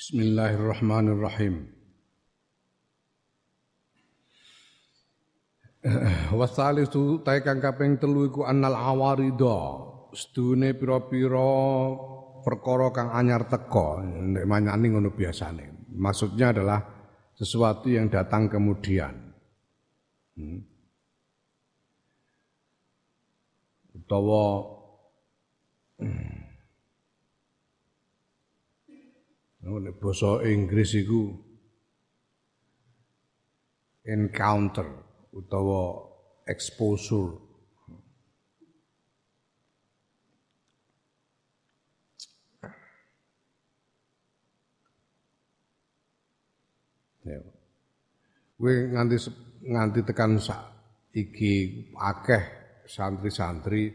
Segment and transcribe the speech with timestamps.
[0.00, 1.68] Bismillahirrahmanirrahim.
[6.40, 9.60] Wasalisu ta kang kaping telu iku annal awarida.
[10.16, 11.52] Sedune pira-pira
[12.40, 14.00] perkara kang anyar teka.
[14.08, 15.92] Nek manyani ngono biasane.
[15.92, 16.80] Maksudnya adalah
[17.36, 19.12] sesuatu yang datang kemudian.
[20.32, 20.64] Hmm.
[24.00, 24.64] Utawa
[26.00, 26.39] hmm.
[29.60, 31.36] Nek basa Inggris iku
[34.08, 34.88] encounter
[35.36, 36.00] utawa
[36.48, 37.52] exposure
[47.20, 47.36] Ya.
[48.56, 49.16] Kowe nganti
[49.68, 50.72] nganti tekan sak
[51.12, 52.44] iki akeh
[52.88, 53.92] santri-santri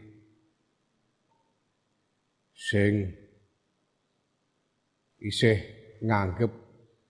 [2.54, 3.25] sing
[5.26, 5.58] isih
[6.06, 6.52] nganggep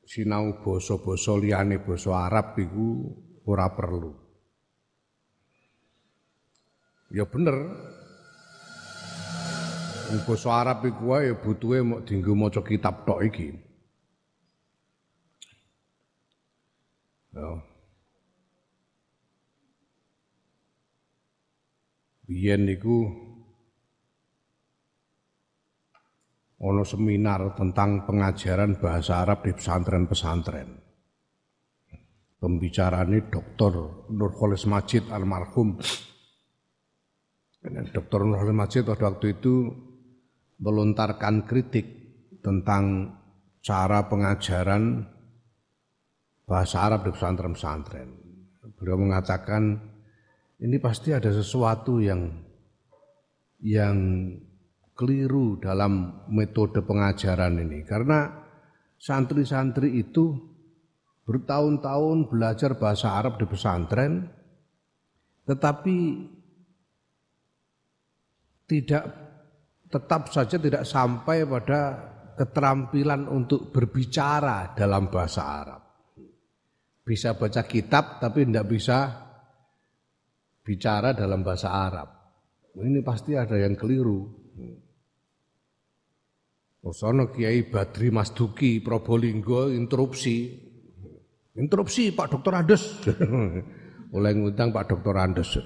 [0.08, 3.12] sinau basa-basa liyane basa Arab iku
[3.45, 4.16] ora perlu.
[7.12, 7.56] Ya bener.
[10.24, 13.52] Basa Arab iku wae butuhe mok dienggo maca kitab tok iki.
[17.36, 17.51] Ya.
[22.26, 23.26] Biyen niku
[26.57, 30.87] ono seminar tentang pengajaran bahasa Arab di pesantren-pesantren
[32.46, 33.73] pembicaraan Dr.
[34.13, 35.80] Nurholis Majid almarhum.
[37.66, 38.21] Dr.
[38.23, 39.66] Nurholis Majid pada waktu itu
[40.63, 41.87] melontarkan kritik
[42.38, 43.10] tentang
[43.59, 45.02] cara pengajaran
[46.46, 48.09] bahasa Arab di pesantren-pesantren.
[48.79, 49.82] Beliau mengatakan
[50.63, 52.30] ini pasti ada sesuatu yang
[53.59, 54.30] yang
[54.96, 58.32] keliru dalam metode pengajaran ini karena
[58.96, 60.56] santri-santri itu
[61.26, 64.30] bertahun-tahun belajar bahasa Arab di pesantren,
[65.44, 65.98] tetapi
[68.66, 69.04] tidak
[69.90, 71.80] tetap saja tidak sampai pada
[72.38, 75.82] keterampilan untuk berbicara dalam bahasa Arab.
[77.06, 78.98] Bisa baca kitab tapi tidak bisa
[80.66, 82.08] bicara dalam bahasa Arab.
[82.76, 84.46] Ini pasti ada yang keliru.
[86.86, 90.66] Osono Kiai Badri Masduki Probolinggo interupsi
[91.56, 92.82] Interupsi Pak Dokter Andes.
[94.16, 95.56] Oleh ngundang Pak Dokter Andes.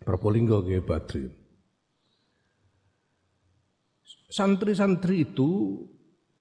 [0.00, 1.28] Probolinggo nggih Badri.
[4.32, 5.84] Santri-santri itu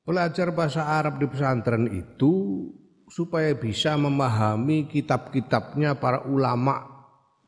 [0.08, 2.66] belajar bahasa Arab di pesantren itu
[3.12, 6.88] supaya bisa memahami kitab-kitabnya para ulama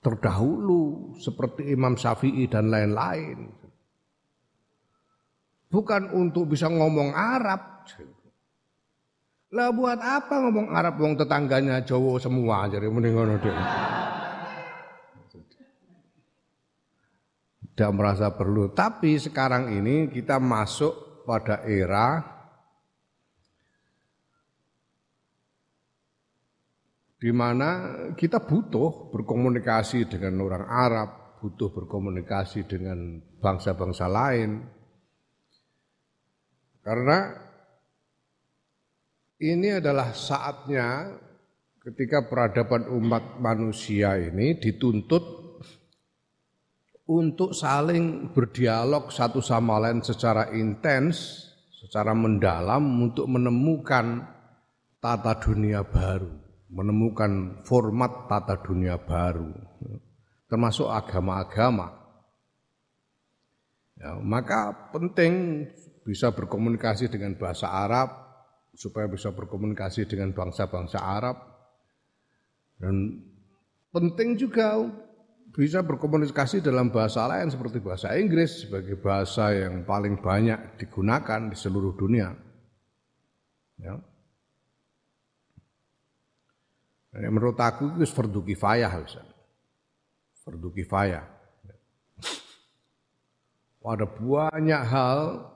[0.04, 3.57] terdahulu seperti Imam Syafi'i dan lain-lain.
[5.68, 7.84] Bukan untuk bisa ngomong Arab.
[9.48, 13.36] Lah buat apa ngomong Arab wong tetangganya Jawa semua jadi mending ngono.
[17.72, 18.74] Tidak merasa perlu.
[18.76, 22.38] Tapi sekarang ini kita masuk pada era
[27.18, 27.70] di mana
[28.14, 31.10] kita butuh berkomunikasi dengan orang Arab,
[31.42, 34.77] butuh berkomunikasi dengan bangsa-bangsa lain.
[36.88, 37.36] Karena
[39.44, 41.20] ini adalah saatnya
[41.84, 45.24] ketika peradaban umat manusia ini dituntut
[47.12, 54.24] untuk saling berdialog satu sama lain secara intens, secara mendalam untuk menemukan
[55.04, 56.32] tata dunia baru,
[56.72, 59.52] menemukan format tata dunia baru,
[60.48, 62.00] termasuk agama-agama.
[64.00, 65.68] Ya, maka penting
[66.08, 68.28] bisa berkomunikasi dengan bahasa Arab,
[68.78, 71.36] supaya bisa berkomunikasi dengan bangsa-bangsa Arab
[72.78, 73.26] dan
[73.90, 74.86] penting juga
[75.50, 81.58] bisa berkomunikasi dalam bahasa lain seperti bahasa Inggris sebagai bahasa yang paling banyak digunakan di
[81.58, 82.30] seluruh dunia.
[83.82, 83.98] Ya.
[87.18, 89.38] Menurut aku itu fardu kifayah misalnya.
[90.46, 91.26] Fardu kifayah.
[93.88, 95.48] Ada banyak hal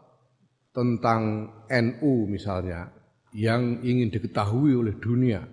[0.71, 2.87] tentang NU misalnya
[3.35, 5.43] yang ingin diketahui oleh dunia.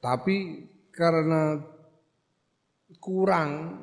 [0.00, 0.36] Tapi
[0.92, 1.56] karena
[3.00, 3.80] kurang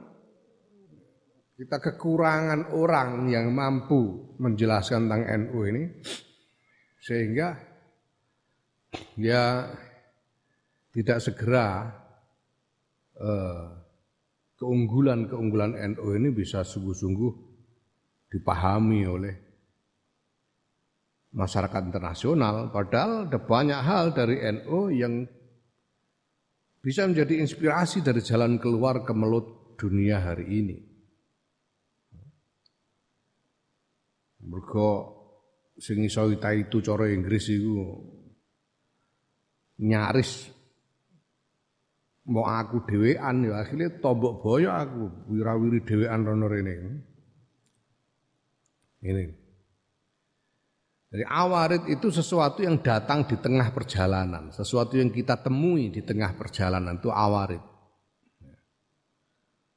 [1.57, 5.83] kita kekurangan orang yang mampu menjelaskan tentang NU ini
[7.01, 7.57] sehingga
[9.17, 9.65] ya
[10.93, 11.89] tidak segera
[13.17, 13.80] eh,
[14.61, 17.33] keunggulan-keunggulan NU ini bisa sungguh-sungguh
[18.29, 19.33] dipahami oleh
[21.33, 25.25] masyarakat internasional padahal ada banyak hal dari NU yang
[26.77, 30.77] bisa menjadi inspirasi dari jalan keluar kemelut dunia hari ini.
[34.45, 35.17] Mergo
[35.77, 37.97] sing iso itu cara Inggris iku
[39.81, 40.60] nyaris
[42.29, 46.75] mau aku dhewean ya akhirnya tombok boyo aku wirawiri dhewean rono rene.
[49.01, 49.25] Ini.
[51.11, 56.37] Jadi awarit itu sesuatu yang datang di tengah perjalanan, sesuatu yang kita temui di tengah
[56.39, 57.59] perjalanan itu awarit.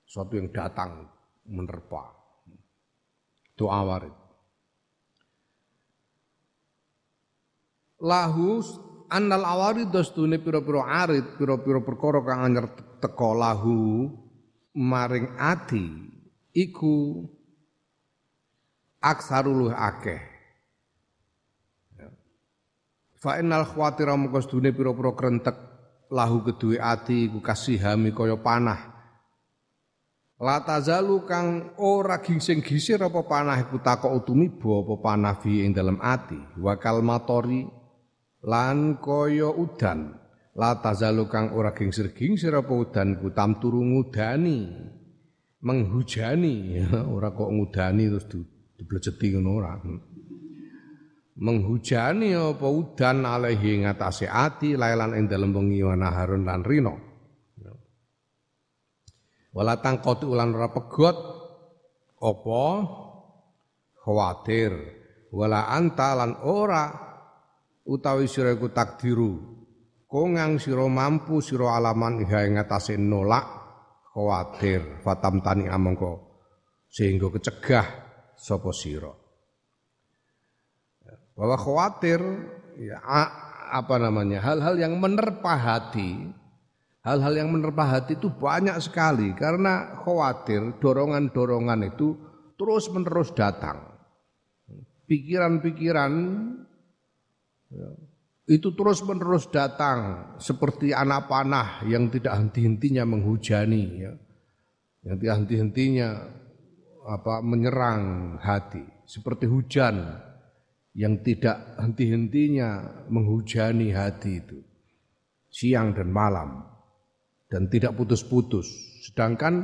[0.06, 1.10] Sesuatu yang datang
[1.48, 2.14] menerpa.
[3.50, 4.14] Itu awarit.
[7.98, 8.62] Lahu
[9.14, 12.66] annal awarid dostune pira-pira arid, pira-pira perkara kang anyer
[12.98, 14.10] teka lahu
[14.74, 15.86] maring ati
[16.50, 17.22] iku
[18.98, 20.22] aksaruluh akeh.
[21.94, 22.10] Ya.
[23.22, 25.56] Fa innal khawatira mengko sedune pira-pira krentek
[26.10, 28.90] lahu kedue ati iku kasihami kaya panah.
[30.42, 35.70] La tazalu kang ora gingsing gisir apa panah iku takok utumiba apa panah fi ing
[35.70, 36.58] dalam ati.
[36.58, 37.83] Wa kalmatori
[38.44, 40.20] lan kaya udan.
[40.54, 44.70] La tazalu kang ora gingsir-gingsir apa udan ku turu ngudani.
[45.64, 46.54] Menghujani.
[46.78, 48.26] Ya, ora kok ngudani terus
[48.78, 49.74] diblejeti ngono ora.
[51.34, 56.94] Menghujani apa udan alaihi ngatasé ati lailan ing dalem wengi harun lan rino
[57.58, 57.74] ya.
[59.50, 61.16] wala tangkotu ulan ora pegot
[62.22, 62.64] apa?
[64.04, 64.72] Khawatir.
[65.34, 67.13] Wala anta lan ora
[67.84, 69.40] utawi sira iku takdiru
[70.08, 73.44] kongang sira mampu sira alaman iha ing atase nolak
[74.16, 76.16] khawatir fatam tani amangka
[76.88, 77.86] sehingga kecegah
[78.34, 79.12] sapa sira
[81.36, 82.20] bahwa khawatir
[82.80, 82.98] ya
[83.74, 86.30] apa namanya hal-hal yang menerpa hati
[87.04, 92.16] hal-hal yang menerpa hati itu banyak sekali karena khawatir dorongan-dorongan itu
[92.54, 93.92] terus menerus datang
[95.04, 96.12] pikiran-pikiran
[96.63, 96.63] Ya.
[98.44, 104.12] Itu terus menerus datang seperti anak panah yang tidak henti-hentinya menghujani, ya.
[105.08, 106.08] yang tidak henti-hentinya
[107.08, 110.20] apa menyerang hati, seperti hujan
[110.94, 114.58] yang tidak henti-hentinya menghujani hati itu
[115.54, 116.66] siang dan malam
[117.46, 118.66] dan tidak putus-putus.
[119.06, 119.62] Sedangkan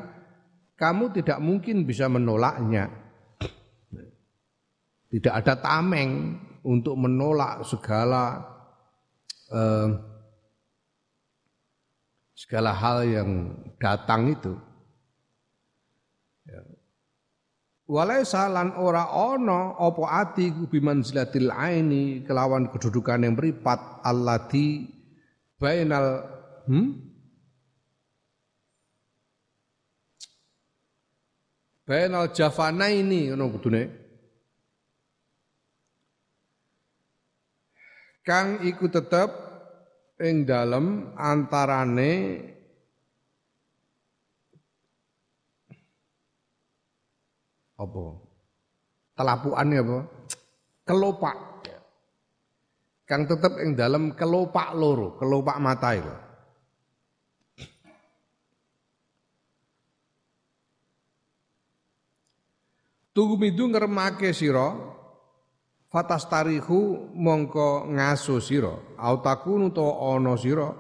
[0.79, 2.87] kamu tidak mungkin bisa menolaknya.
[5.11, 8.45] Tidak ada tameng untuk menolak segala
[9.53, 9.89] eh,
[12.41, 13.31] segala hal yang
[13.77, 14.57] datang itu.
[16.49, 16.65] Ya.
[17.91, 24.89] Walai salan ora ono opo ati biman zilatil aini kelawan kedudukan yang beripat allati
[25.61, 26.25] bainal
[26.71, 26.89] hmm?
[31.85, 34.00] bainal jafana ini ngono kudune
[38.31, 39.27] kang iku tetep
[40.23, 42.39] ing dalem antarane
[47.75, 48.05] apa?
[49.19, 49.99] Telapukan apa?
[50.87, 51.39] Kelopak.
[53.03, 56.15] Kang tetep ing dalem kelopak loro kelopak mata itu.
[63.11, 65.00] Tugumidu ngeremake sira
[65.91, 68.73] fatas tarihu mongko ngaso sira.
[68.97, 70.71] Au takunu to ana sira.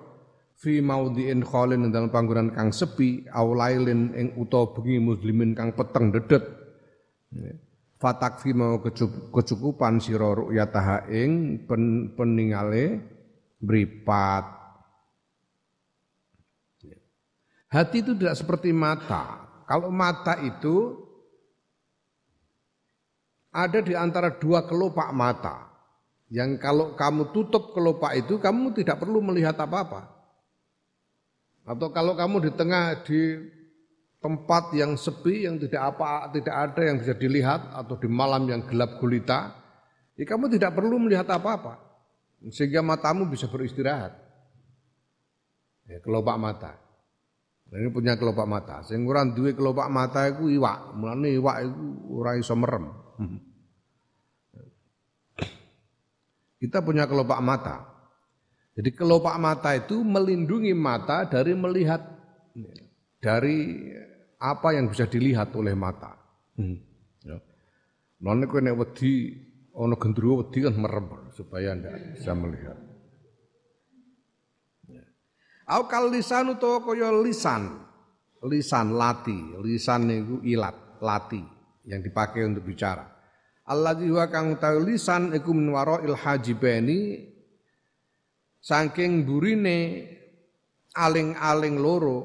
[0.60, 6.12] Fi maudhi'in khalin dalam panggonan kang sepi au lailin ing utawa bengi muslimin kang peteng
[6.12, 6.44] dedet.
[7.96, 8.76] Fatak fi mau
[9.32, 13.00] kecukupan sira ru'yataha ing pen, peningale
[13.64, 14.44] mripat.
[17.72, 19.48] Hati itu tidak seperti mata.
[19.64, 21.08] Kalau mata itu
[23.50, 25.70] ada di antara dua kelopak mata
[26.30, 30.06] yang kalau kamu tutup kelopak itu kamu tidak perlu melihat apa-apa.
[31.66, 33.50] Atau kalau kamu di tengah di
[34.22, 38.62] tempat yang sepi yang tidak apa tidak ada yang bisa dilihat atau di malam yang
[38.70, 39.58] gelap gulita,
[40.14, 41.82] ya kamu tidak perlu melihat apa-apa.
[42.54, 44.16] Sehingga matamu bisa beristirahat.
[45.90, 46.78] Ya, kelopak mata.
[47.70, 48.86] Nah, ini punya kelopak mata.
[48.86, 50.94] Sing ora duwe kelopak mata iku iwak.
[50.94, 51.86] Mulane iwak iku
[52.22, 53.09] ora iso merem.
[56.60, 57.76] Kita punya kelopak mata.
[58.76, 62.00] Jadi kelopak mata itu melindungi mata dari melihat
[63.20, 63.88] dari
[64.40, 66.16] apa yang bisa dilihat oleh mata.
[66.56, 66.80] Hmm.
[67.24, 67.36] Ya.
[68.24, 69.36] None kowe nek wedi
[69.72, 72.78] ana gendruwo wedi kan merem supaya ndak bisa melihat.
[74.88, 75.04] Ya.
[75.76, 77.88] Au kal lisan utawa kaya lisan.
[78.40, 83.06] Lisan lati, lisan niku ilat, lati yang dipakai untuk bicara.
[83.70, 85.70] Allah huwa kang lisan iku min
[86.02, 87.30] il hajibeni
[88.58, 90.10] saking burine
[90.98, 92.18] aling-aling loro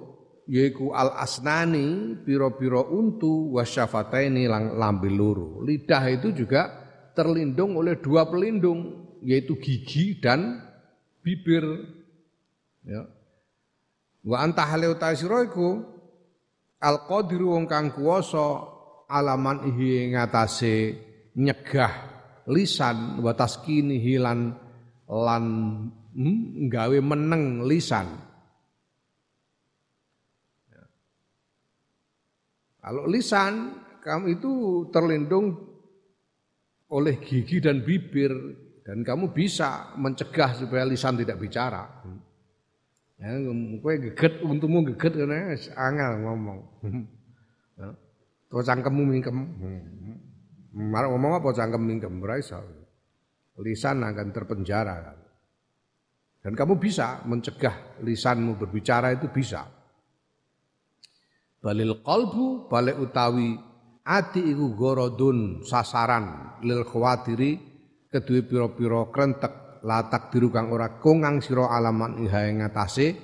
[0.50, 5.62] yaiku al asnani piro-piro untu wasyafataini lang lambe loro.
[5.62, 6.70] Lidah itu juga
[7.14, 10.66] terlindung oleh dua pelindung yaitu gigi dan
[11.22, 11.62] bibir.
[12.86, 13.06] Ya.
[14.26, 15.86] Wa anta hale utasira iku
[16.82, 18.75] al qadiru wong kang kuwasa
[19.10, 20.74] alaman ihi ngatasé
[21.38, 21.94] nyegah
[22.50, 24.54] lisan wa taskini hilan
[25.10, 25.46] lan
[26.14, 28.26] hmm, gawe meneng lisan
[32.86, 34.52] Kalau lisan kamu itu
[34.94, 35.58] terlindung
[36.94, 38.30] oleh gigi dan bibir
[38.86, 41.82] dan kamu bisa mencegah supaya lisan tidak bicara.
[43.18, 43.42] Ya,
[43.82, 46.60] kowe geget untumu geget karena angel ngomong.
[48.52, 49.38] To cangkemmu mingkem.
[50.76, 52.60] Marah ngomong apa cangkem mingkem ora iso.
[53.62, 55.16] Lisan akan terpenjara.
[56.44, 59.66] Dan kamu bisa mencegah lisanmu berbicara itu bisa
[61.66, 63.58] balil qalbu balik utawi
[64.06, 67.58] ati iku gorodun sasaran lil khawatiri
[68.14, 73.18] kedue pira-pira krentek latak biru kang ora kongang sira alaman iha ing ngatasé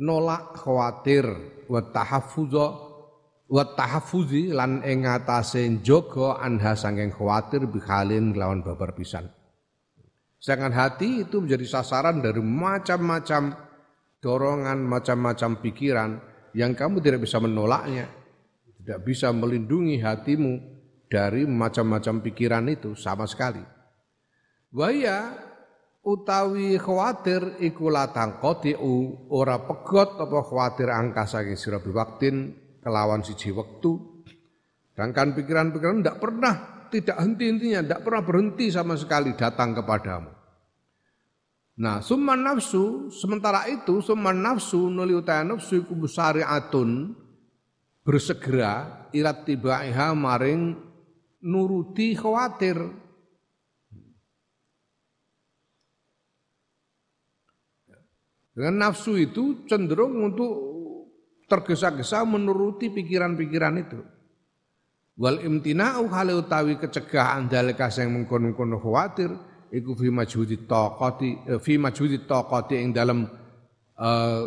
[0.00, 1.28] nolak khawatir
[1.68, 1.84] wa
[3.48, 9.32] wa tahaffuzi lan ing ngatasé njaga anha sanging khawatir bihalin lawan babar pisan
[10.38, 13.58] Sedangkan hati itu menjadi sasaran dari macam-macam
[14.22, 16.10] dorongan, macam-macam pikiran
[16.54, 18.06] yang kamu tidak bisa menolaknya,
[18.78, 20.78] tidak bisa melindungi hatimu
[21.10, 23.62] dari macam-macam pikiran itu sama sekali.
[24.70, 25.34] Waya
[26.06, 31.58] utawi khawatir iku latang kotiu ora pegot apa khawatir angka saking
[31.90, 34.24] waktin kelawan siji wektu.
[34.92, 36.54] Sedangkan pikiran-pikiran tidak pernah
[36.88, 40.32] tidak henti-hentinya, tidak pernah berhenti sama sekali datang kepadamu.
[41.78, 45.94] Nah, summan nafsu, sementara itu summan nafsu nuli utaya nafsu iku
[46.42, 47.14] atun
[48.02, 50.74] bersegera irat tibaiha maring
[51.46, 52.82] nuruti khawatir.
[58.58, 60.67] Dengan nafsu itu cenderung untuk
[61.48, 64.00] tergesa-gesa menuruti pikiran-pikiran itu.
[65.18, 69.34] Wal imtina'u hale utawi kecegahan dalika sing mengkono-kono khawatir
[69.74, 73.26] iku fi majhudi taqati eh, fi majhudi taqati ing dalam
[73.98, 74.42] uh,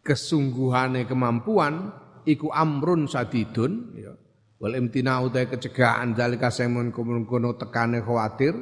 [0.00, 1.92] kesungguhane kemampuan
[2.24, 4.16] iku amrun sadidun ya
[4.58, 8.56] wal imtina utai kecegahan dalika semun kono tekane khawatir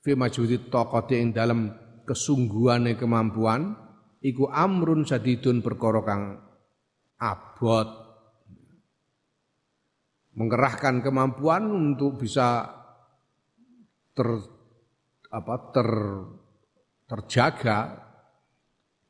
[0.00, 1.74] fi majhudi taqati ing dalam
[2.06, 3.74] kesungguhane kemampuan
[4.26, 6.22] iku amrun sadidun perkara kang
[7.22, 7.88] abot
[10.36, 12.66] mengerahkan kemampuan untuk bisa
[14.12, 14.28] ter
[15.32, 15.88] apa ter
[17.06, 17.78] terjaga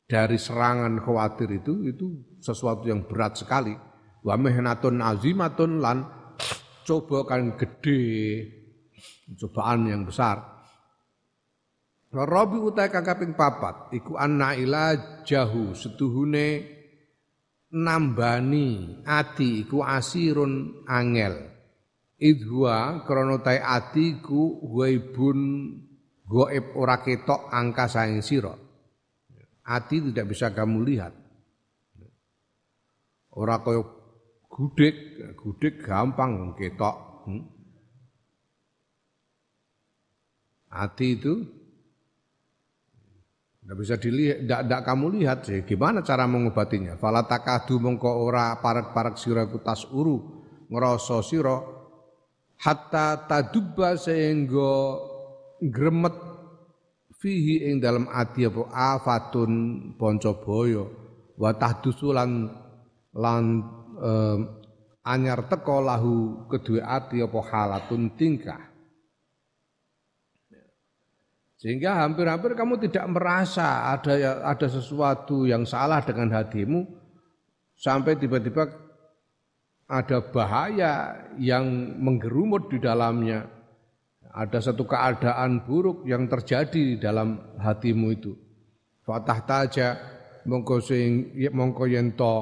[0.07, 3.75] dari serangan khawatir itu itu sesuatu yang berat sekali.
[4.23, 6.07] Wa mihnatun azimatun lan
[6.87, 7.99] coba kan gede
[9.35, 10.56] cobaan yang besar.
[12.13, 13.91] Rabi utai kakaping papat.
[13.91, 14.95] Iku anna ila
[15.27, 16.63] jahu setuhune
[17.75, 19.67] nambani ati.
[19.67, 21.35] Iku asirun angel.
[22.17, 25.39] Idhua krana tae ati ku ghaibun
[26.25, 28.55] gaib ora ketok angka saing sira.
[29.67, 31.13] Ati tidak bisa kamu lihat.
[33.37, 33.83] Ora kaya
[34.47, 34.95] gudeg
[35.37, 36.97] gudeg gampang ketok
[37.29, 37.43] hmm.
[40.73, 41.56] hati itu
[43.67, 45.59] tidak bisa dilihat, tidak, tidak kamu lihat sih.
[45.67, 46.95] Gimana cara mengobatinya?
[46.95, 50.23] Falatakadu mongko ora parak-parak sira tas uru
[50.71, 51.59] ngerasa sira.
[52.63, 55.03] Hatta tadubba sehingga
[55.59, 56.15] gremet
[57.19, 58.71] fihi ing dalam ati apa?
[58.71, 59.51] Afatun
[59.99, 60.83] ponco boyo
[61.35, 62.47] wa tahdusulan
[63.19, 63.43] lan
[63.99, 64.37] eh,
[65.03, 66.15] anyar teko lahu
[66.47, 67.39] kedua ati apa?
[67.51, 68.66] Halatun tingkah
[71.57, 76.85] sehingga hampir-hampir kamu tidak merasa ada ada sesuatu yang salah dengan hatimu
[77.73, 78.69] sampai tiba-tiba
[79.87, 83.47] ada bahaya yang menggerumut di dalamnya.
[84.37, 88.37] Ada satu keadaan buruk yang terjadi dalam hatimu itu.
[89.01, 89.97] Fatah taja
[90.45, 92.35] mongko sing mongko yen to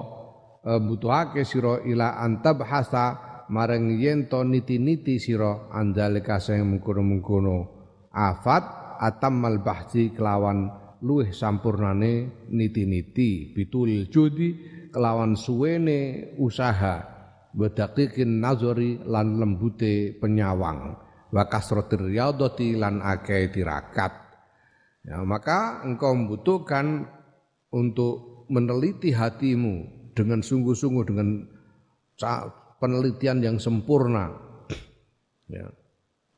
[0.66, 3.06] e, butuhake sira ila antabhasa
[3.48, 7.58] marang yen to niti-niti sira andalika sing mengkono-mengkono
[8.12, 10.72] afat atammal bahsi kelawan
[11.04, 13.54] luwih sampurnane niti-niti.
[13.54, 14.58] Bitul judi
[14.90, 17.14] kelawan suwene usaha.
[17.56, 21.00] Wadaqiqin nazari lan lembute penyawang.
[21.32, 22.04] Wa kasratir
[22.76, 24.14] lan akeh tirakat.
[25.06, 27.06] Ya maka engkau membutuhkan
[27.70, 31.46] untuk meneliti hatimu dengan sungguh-sungguh dengan
[32.82, 34.34] penelitian yang sempurna.
[35.46, 35.70] Ya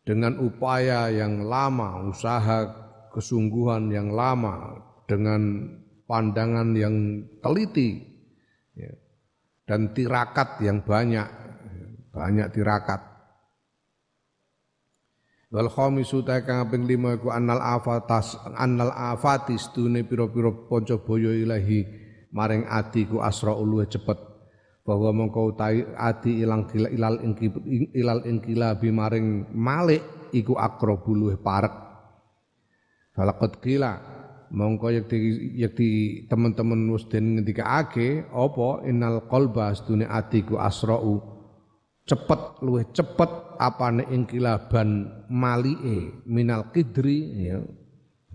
[0.08, 2.64] dengan upaya yang lama usaha
[3.12, 5.68] kesungguhan yang lama dengan
[6.08, 8.08] pandangan yang teliti
[8.72, 8.88] ya,
[9.68, 11.28] dan tirakat yang banyak
[12.16, 13.04] banyak tirakat.
[15.52, 21.36] Wal khamisu ta kang ping 5 iku annal afatas annal afatis tune pira-pira panca boyo
[21.36, 21.84] ilahi
[22.32, 24.37] maring ati ku asra uluwe cepet
[24.88, 27.52] bahwa mongko utahi ati ilang gila ilal ingki
[27.92, 31.76] ilal ingkila bi maring malik iku akrabu luweh parek.
[33.12, 34.00] Falaqad gila
[34.56, 35.18] mongko yakti
[35.60, 35.88] yakti
[36.32, 41.20] teman-teman wis den ngendikake apa innal qalba astune ati ku asra'u
[42.08, 47.60] cepet luweh cepet apane ingkilaban malike minal qidri ya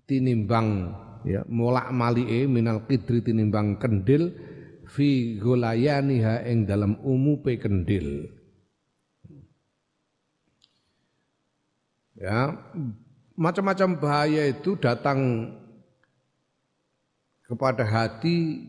[0.04, 0.92] tinimbang
[1.24, 4.51] ya molak malike minal qidri tinimbang kendil
[4.92, 8.28] fi golayaniha ing dalam umupe kendil.
[12.12, 12.52] Ya
[13.32, 15.48] macam-macam bahaya itu datang
[17.48, 18.68] kepada hati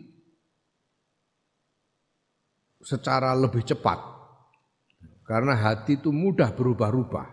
[2.80, 4.00] secara lebih cepat.
[5.24, 7.28] Karena hati itu mudah berubah-ubah.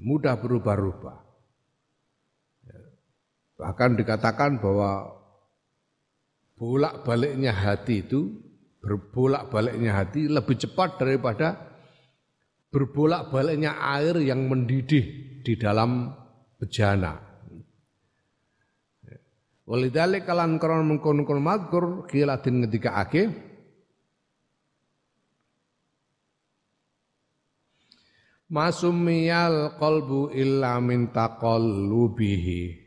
[0.00, 1.18] Mudah berubah-ubah.
[3.60, 5.19] Bahkan dikatakan bahwa
[6.60, 8.36] bolak-baliknya hati itu
[8.84, 11.56] berbolak-baliknya hati lebih cepat daripada
[12.68, 16.12] berbolak-baliknya air yang mendidih di dalam
[16.60, 17.16] bejana.
[19.64, 23.22] Walidalik kalan krono mengkono-kono madkur kilatin ngetika ake
[28.50, 32.79] Masumiyal qalbu illa min taqallubihi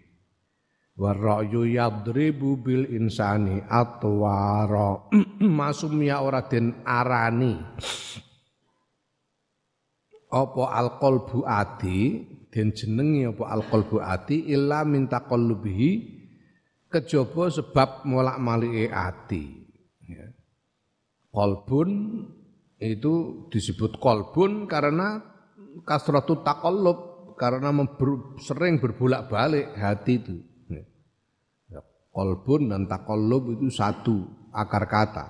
[0.93, 5.09] Warra'yu yadribu bil insani atwara
[5.41, 7.57] masumya ora den arani.
[10.29, 12.29] Apa alqalbu ati?
[12.53, 14.53] Den jenengi apa alqalbu ati?
[14.53, 16.21] Illa min taqallubihi.
[16.93, 19.49] Kejaba sebab molak-malike ati.
[20.05, 20.29] Ya.
[21.33, 22.21] Kolbun
[22.77, 23.13] itu
[23.49, 25.25] disebut kolbun karena
[25.89, 27.73] kasratu takallub karena
[28.37, 30.52] sering berbolak-balik hati itu
[32.13, 34.21] Kolbun dan takallub itu satu
[34.53, 35.25] akar kata.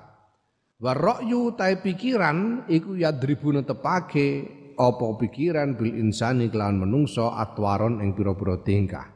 [0.76, 4.28] Warokyu tai pikiran iku yadribu tepake
[4.76, 9.08] apa pikiran bil insani kelawan menungso atwaron ing pira-pira tingkah.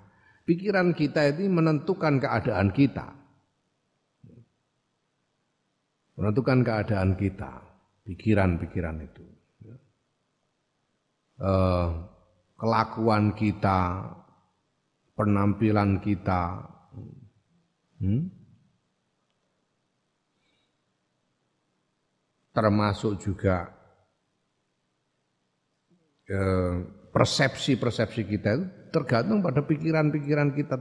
[0.49, 3.07] Pikiran kita ini menentukan keadaan kita.
[6.17, 7.53] Menentukan keadaan kita,
[8.09, 9.25] pikiran-pikiran itu.
[11.39, 12.09] Uh,
[12.59, 14.09] kelakuan kita,
[15.15, 16.65] penampilan kita,
[17.99, 18.31] Hmm?
[22.55, 23.71] Termasuk juga
[26.27, 26.75] eh,
[27.15, 30.77] persepsi-persepsi kita itu tergantung pada pikiran-pikiran kita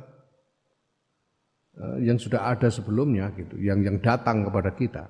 [1.77, 5.05] eh, yang sudah ada sebelumnya gitu, yang yang datang kepada kita.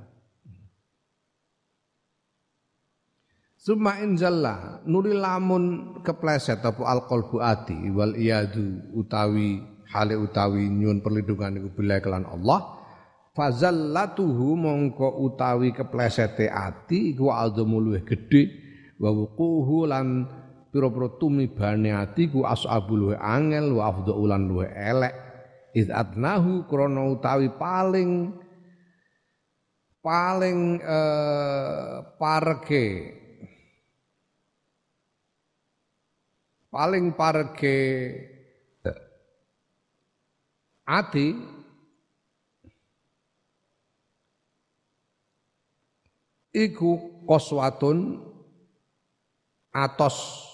[3.58, 9.60] Suma inzalla nuri lamun kepleset apa alqalbu ati wal iyadu utawi
[9.98, 12.78] hale utawi nyun perlindungan iku bila kelan Allah
[13.34, 18.50] fazallatuhu mongko utawi keplesete ati iku azamu luwih gedhe
[19.02, 20.26] wa wuquhu lan
[20.74, 25.14] pira-pira tumibane ati ku ashabul angel wa afdhulan luwih elek.
[25.78, 28.34] Id adnahu krana utawi paling
[30.02, 32.86] paling eh, parke
[36.72, 37.78] paling parke
[40.88, 41.36] ati
[46.56, 48.24] iku koswatun
[49.76, 50.48] atos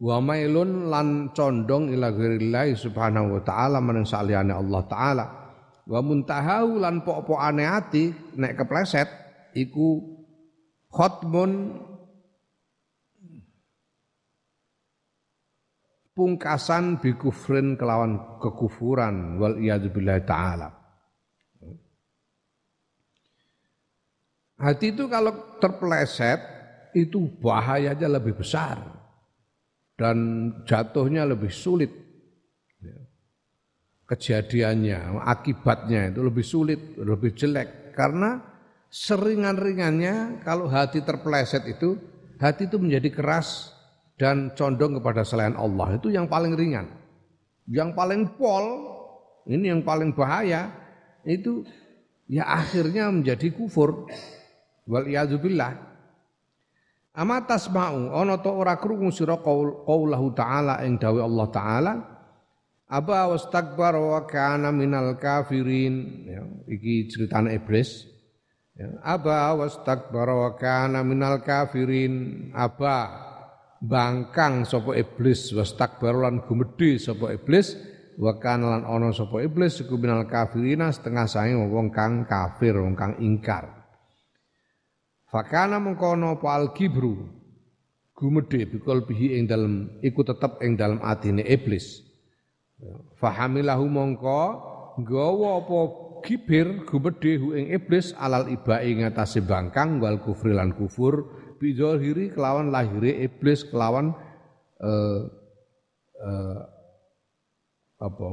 [0.00, 5.26] wa mailun lan condong ila ghairillah subhanahu wa taala meneng saliyane Allah taala.
[5.90, 9.10] Wa muntahahu lan pok-pokane ati nek kepleset
[9.58, 9.98] iku
[10.86, 11.82] khotmun
[16.20, 20.68] pungkasan bi kufrin kelawan kekufuran wal iyadzubillahi taala
[24.60, 26.36] Hati itu kalau terpeleset
[26.92, 28.76] itu bahayanya lebih besar
[29.96, 30.16] dan
[30.68, 31.88] jatuhnya lebih sulit.
[32.84, 33.00] Ya.
[34.04, 38.36] Kejadiannya, akibatnya itu lebih sulit, lebih jelek karena
[38.92, 41.96] seringan-ringannya kalau hati terpeleset itu
[42.36, 43.79] hati itu menjadi keras
[44.20, 45.96] dan condong kepada selain Allah.
[45.96, 46.92] Itu yang paling ringan.
[47.64, 48.64] Yang paling pol
[49.48, 50.68] ini yang paling bahaya
[51.24, 51.64] itu
[52.28, 54.04] ya akhirnya menjadi kufur.
[54.84, 55.08] Wal
[55.40, 55.88] billah.
[57.16, 61.92] Ama tasma'u ana to ora krungu sira qaulahu ta'ala ing dawuh Allah taala
[62.86, 66.26] aba wastakbar wa kana minal kafirin.
[66.28, 68.06] Ya, iki ceritane iblis.
[68.76, 72.50] Ya, aba wastakbar wa kana minal kafirin.
[72.54, 73.29] Aba
[73.80, 77.74] bangkang sapa iblis wastakbar lan gumedhe sapa iblis
[78.20, 82.92] wa kana lan ana sapa iblis iku minal kafirina setengah sae wong kang kafir wong
[82.92, 83.80] kang ingkar
[85.30, 87.22] Fakana mengkono apa al-kibru
[88.18, 92.02] gumedhe bikol bihi ing dalem iku tetep ing dalem atine iblis.
[93.22, 94.42] Fahamilahu mongko
[94.98, 95.78] nggawa apa
[96.26, 103.20] kibir gumedhe ing iblis alal ibai ngatasé bangkang wal kufri lan kufur bidzahiri kelawan lahire
[103.20, 104.16] iblis kelawan
[104.80, 105.28] uh,
[106.24, 106.60] uh,
[108.00, 108.28] apa?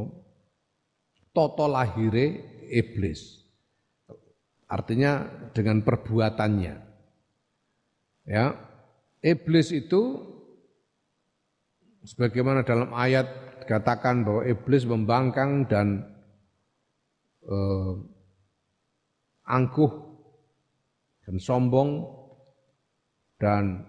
[1.36, 2.26] Toto lahire
[2.72, 3.44] iblis.
[4.68, 6.76] Artinya dengan perbuatannya.
[8.28, 8.56] Ya,
[9.24, 10.20] iblis itu
[12.04, 13.28] sebagaimana dalam ayat
[13.64, 16.08] dikatakan bahwa iblis membangkang dan
[17.48, 17.94] eh,
[19.48, 19.92] angkuh
[21.28, 22.17] dan sombong
[23.38, 23.86] dan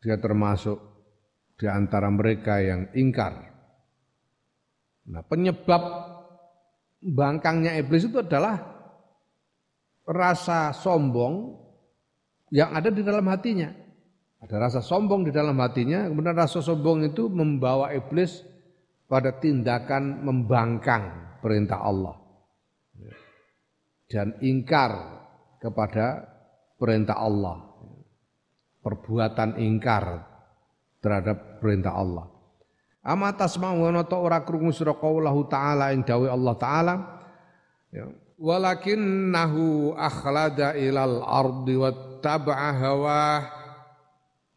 [0.00, 0.76] dia termasuk
[1.56, 3.32] di antara mereka yang ingkar.
[5.06, 5.82] Nah, penyebab
[7.00, 8.60] bangkangnya iblis itu adalah
[10.04, 11.54] rasa sombong
[12.52, 13.72] yang ada di dalam hatinya.
[14.36, 18.44] Ada rasa sombong di dalam hatinya, kemudian rasa sombong itu membawa iblis
[19.08, 22.14] pada tindakan membangkang perintah Allah.
[24.06, 24.92] Dan ingkar
[25.58, 26.22] kepada
[26.78, 27.58] perintah Allah.
[28.86, 30.22] Perbuatan ingkar
[31.02, 32.30] terhadap perintah Allah.
[33.02, 36.94] Ama tasma'u wa ora krungu sira ta'ala ing dawuh Allah taala
[37.90, 38.06] ya.
[38.36, 43.22] Walakinnahu akhlada ilal ardi wattaba'a hawa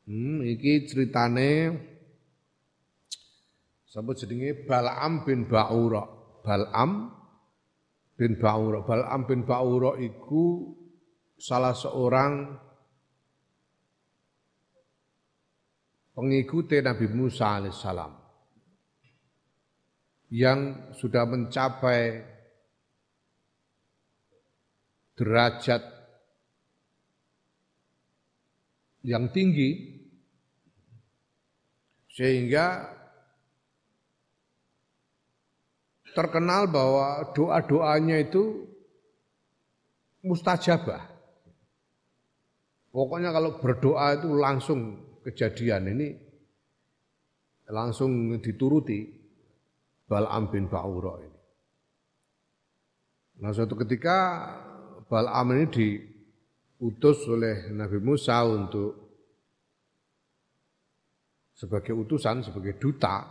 [0.03, 1.79] hmm, iki ceritane
[3.87, 4.67] sapa jenenge?
[4.67, 6.03] Bal'am bin Ba'ura.
[6.45, 7.07] Bal'am
[8.19, 8.83] bin Ba'ura.
[8.83, 10.75] Bal'am bin Ba'ura iku
[11.39, 12.51] salah seorang
[16.19, 18.11] pengikuti Nabi Musa alaihissalam
[20.35, 22.19] yang sudah mencapai
[25.15, 25.79] derajat
[29.07, 29.95] yang tinggi
[32.11, 32.83] sehingga
[36.11, 38.67] terkenal bahwa doa-doanya itu
[40.19, 40.99] mustajabah.
[42.91, 46.09] Pokoknya kalau berdoa itu langsung kejadian ini
[47.69, 49.05] langsung dituruti
[50.09, 51.39] Bal'am bin Ba'ura ini.
[53.45, 54.17] Nah suatu ketika
[55.05, 59.09] Bal'am ini diutus oleh Nabi Musa untuk
[61.53, 63.29] sebagai utusan, sebagai duta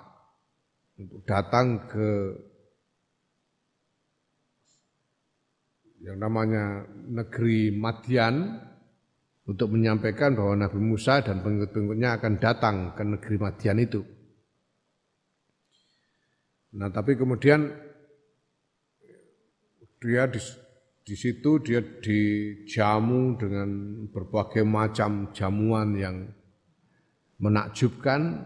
[1.03, 2.09] untuk datang ke
[5.99, 8.68] yang namanya negeri Madian
[9.49, 14.05] untuk menyampaikan bahwa Nabi Musa dan pengikut-pengikutnya akan datang ke negeri Madian itu.
[16.77, 17.65] Nah, tapi kemudian
[20.05, 23.69] dia di situ dia dijamu dengan
[24.13, 26.29] berbagai macam jamuan yang
[27.41, 28.45] menakjubkan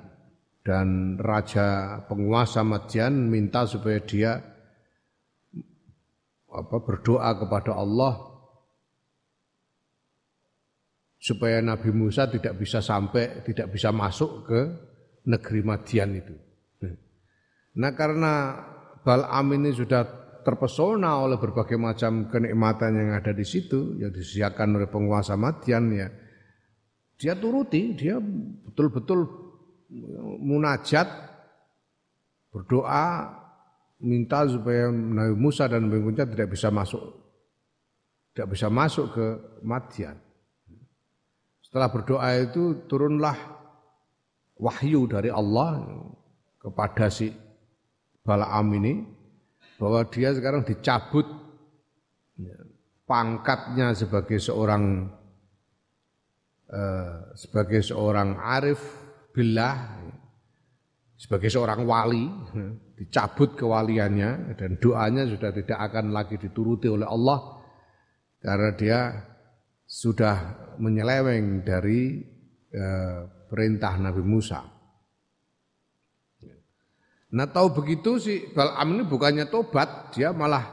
[0.63, 4.39] dan raja penguasa Madian minta supaya dia
[6.47, 8.32] apa berdoa kepada Allah
[11.23, 14.61] supaya Nabi Musa tidak bisa sampai tidak bisa masuk ke
[15.31, 16.35] negeri Madian itu.
[17.79, 18.59] Nah karena
[19.07, 20.03] Bal'am ini sudah
[20.43, 26.11] terpesona oleh berbagai macam kenikmatan yang ada di situ yang disediakan oleh penguasa Madian ya
[27.15, 29.23] dia turuti dia betul-betul
[30.43, 31.07] munajat
[32.51, 33.31] berdoa
[34.03, 37.03] minta supaya Nabi Musa dan pengikutnya tidak bisa masuk
[38.35, 39.27] tidak bisa masuk ke
[39.63, 40.19] Madian
[41.73, 43.33] setelah berdoa itu turunlah
[44.61, 45.81] wahyu dari Allah
[46.61, 47.33] kepada si
[48.21, 49.01] Balaam ini
[49.81, 51.25] bahwa dia sekarang dicabut
[52.37, 52.61] ya,
[53.09, 55.09] pangkatnya sebagai seorang
[56.69, 58.79] eh, sebagai seorang arif
[59.33, 59.97] billah
[61.17, 62.29] sebagai seorang wali
[63.01, 67.65] dicabut kewaliannya dan doanya sudah tidak akan lagi dituruti oleh Allah
[68.45, 69.32] karena dia
[69.93, 72.25] sudah menyeleweng dari
[72.73, 73.21] eh,
[73.53, 74.65] perintah Nabi Musa.
[77.33, 80.65] Nah tahu begitu sih Bal'am ini bukannya tobat, dia malah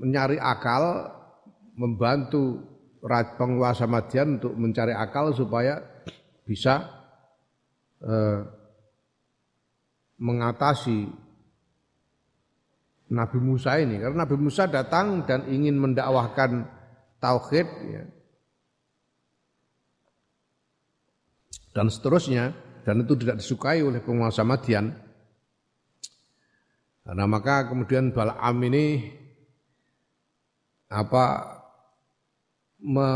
[0.00, 1.12] mencari akal,
[1.76, 2.64] membantu
[3.36, 5.76] penguasa Madian untuk mencari akal supaya
[6.48, 6.88] bisa
[8.00, 8.40] eh,
[10.16, 11.12] mengatasi
[13.12, 14.00] Nabi Musa ini.
[14.00, 16.77] Karena Nabi Musa datang dan ingin mendakwahkan
[17.18, 18.04] tauhid ya.
[21.74, 25.08] dan seterusnya dan itu tidak disukai oleh penguasa Madian
[27.08, 29.00] Nah, maka kemudian Balaam ini
[30.92, 31.24] apa
[32.84, 33.08] me,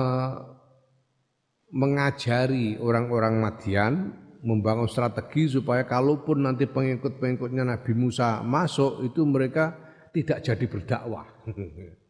[1.72, 3.92] mengajari orang-orang Madian
[4.40, 9.76] membangun strategi supaya kalaupun nanti pengikut-pengikutnya Nabi Musa masuk itu mereka
[10.12, 11.28] tidak jadi berdakwah.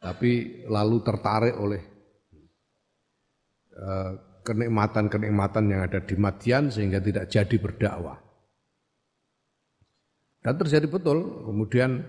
[0.00, 1.82] Tapi lalu tertarik oleh
[3.76, 8.18] eh, kenikmatan-kenikmatan yang ada di Madian sehingga tidak jadi berdakwah.
[10.40, 11.44] Dan terjadi betul.
[11.44, 12.00] Kemudian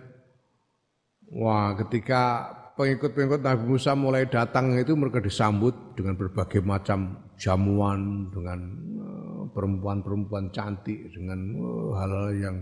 [1.35, 2.47] wah ketika
[2.79, 8.59] pengikut-pengikut Nabi Musa mulai datang itu mereka disambut dengan berbagai macam jamuan, dengan
[9.03, 12.57] eh, perempuan-perempuan cantik, dengan eh, hal-hal yang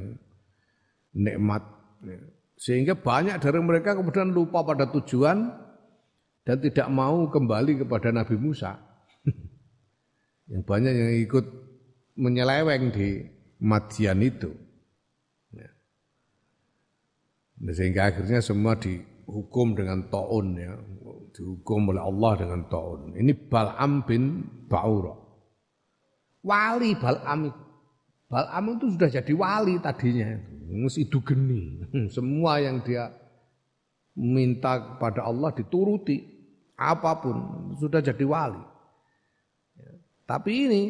[1.13, 1.63] nikmat.
[2.60, 5.48] Sehingga banyak dari mereka kemudian lupa pada tujuan
[6.43, 8.76] dan tidak mau kembali kepada Nabi Musa.
[10.52, 11.45] yang banyak yang ikut
[12.19, 13.24] menyeleweng di
[13.63, 14.52] Madian itu.
[17.63, 20.76] Nah, sehingga akhirnya semua dihukum dengan taun ya,
[21.32, 23.15] dihukum oleh Allah dengan taun.
[23.15, 25.15] Ini Bal'am bin Ba'ura.
[26.43, 27.68] Wali Bal'am itu.
[28.30, 30.38] Bal'am itu sudah jadi wali tadinya.
[30.94, 31.82] Itu geni.
[32.13, 33.10] Semua yang dia
[34.13, 36.30] minta kepada Allah dituruti.
[36.78, 37.38] Apa pun.
[37.82, 38.62] Sudah jadi wali.
[39.76, 39.92] Ya.
[40.30, 40.84] Tapi ini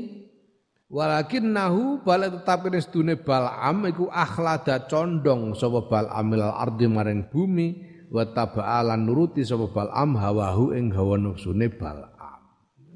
[0.89, 7.67] Walakin nahu bala tetapi sedune Bal'am iku akhlada condong sapa Bal'am ilal ardi maring bumi
[8.09, 12.41] wa taba'alan nuruti sapa Bal'am hawahu ing hawa nafsune Bal'am.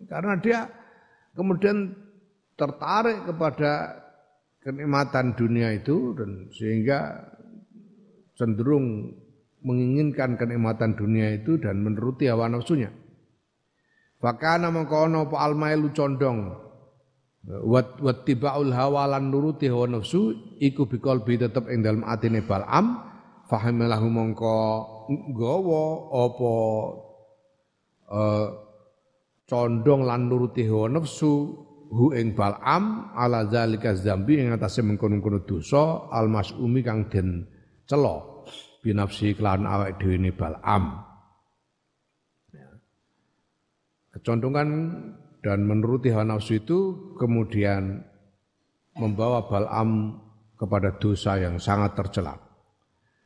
[0.10, 0.65] Karena dia
[1.38, 1.93] kemudian
[2.58, 3.93] tertarik kepada
[4.63, 7.30] kenikmatan dunia itu dan sehingga
[8.39, 9.13] cenderung
[9.63, 12.91] menginginkan kenikmatan dunia itu dan menuruti hawa nafsunya.
[14.23, 16.63] Fakana mengkono pa almailu condong
[17.43, 20.32] wat wattibaul hawa lan nuruti hawa nafsu
[20.63, 23.04] iku biqalbi tetep ing dalem atine Bal'am
[23.52, 24.60] fahamalahu mongko
[25.36, 25.84] gawa
[26.23, 26.54] apa
[28.08, 28.47] uh,
[29.43, 31.62] condong lan nuruti hawa nafsu
[31.93, 37.45] hu ing Bal'am ala zalika zambi ing atase mengkono-kono dosa al masumi kang den
[37.86, 38.45] celo
[38.82, 40.84] binafsi klan awake dhewe ne Bal'am
[42.49, 42.69] ya.
[44.17, 44.69] kecondongan
[45.45, 46.79] dan menuruti hawa nafsu itu
[47.21, 48.01] kemudian
[48.97, 50.17] membawa Bal'am
[50.58, 52.39] kepada dosa yang sangat tercela.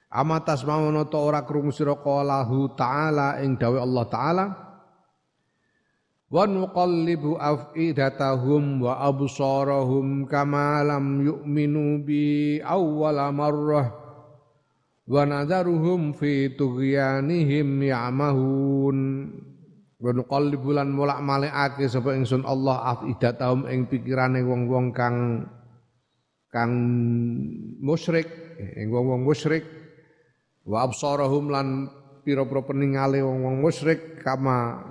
[0.07, 4.45] Amatas mamono to ora krungu sira ta'ala ing dawe Allah taala
[6.27, 13.87] wa nuqallibu afidatahum wa absarahum kama lam yu'minu bi awwala marrah.
[15.07, 18.97] Wa nadharuhum fi tughyanihim ya'mahun.
[19.97, 25.47] Wa nuqallibu lan mulak malikake sapa ingsun Allah afidatahum ing pikirane wong-wong kang
[26.51, 26.73] kang
[27.79, 28.27] musyrik,
[28.75, 29.63] ing wong-wong musyrik.
[30.67, 31.87] Wa absarahum lan
[32.27, 34.83] pira-pira peningale wong-wong musyrik kama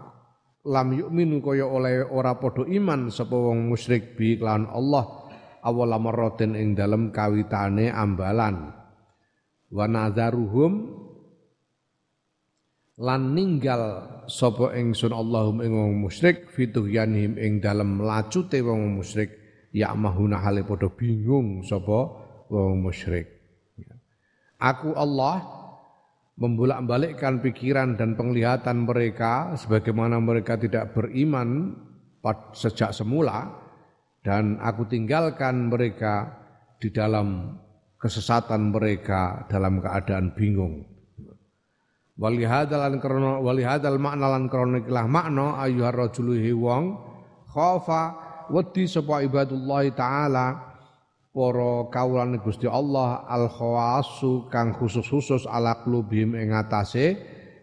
[0.67, 5.31] lam yu'minu kaya oleh ora padha iman sapa wong musyrik bi lan Allah
[5.63, 8.75] awal marratin ing dalem kawitane ambalan.
[9.71, 10.73] Wa nadzaruhum
[13.03, 13.83] lan ninggal
[14.27, 19.35] sapa ingsun Allahum ing wong musyrik fituhyanihim ing dalem lacute wong musyrik
[19.71, 22.11] ya mahuna hale padha bingung sapa
[22.51, 23.31] wong musyrik.
[24.57, 25.56] Aku Allah
[26.37, 31.73] membolak-balikkan pikiran dan penglihatan mereka sebagaimana mereka tidak beriman
[32.53, 33.49] sejak semula
[34.21, 36.35] dan aku tinggalkan mereka
[36.77, 37.57] di dalam
[37.97, 40.85] kesesatan mereka dalam keadaan bingung.
[42.17, 46.97] Walihadal lan krana walihadal makna lan ikilah makna ayuhar rajulu wong
[47.53, 48.03] khafa
[48.49, 50.66] wedi sapa ibadullah taala
[51.37, 57.13] para kawulane Gusti Allah al khawasu kang khusus-khusus ala qulubihim ing atase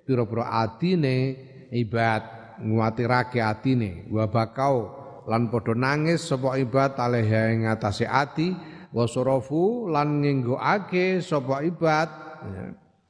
[0.06, 1.34] pira-pira atine
[1.74, 2.22] ibad
[2.62, 4.94] nguatirake atine wa bakau
[5.26, 8.54] lan padha nangis sapa ibad alaiha ing atase ati
[8.94, 12.10] wa surafu lan nginggokake sapa ibad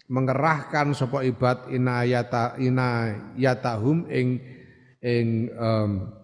[0.07, 4.39] mengerahkan sapa ibad inayata inayatahum ing
[5.03, 6.22] ing um,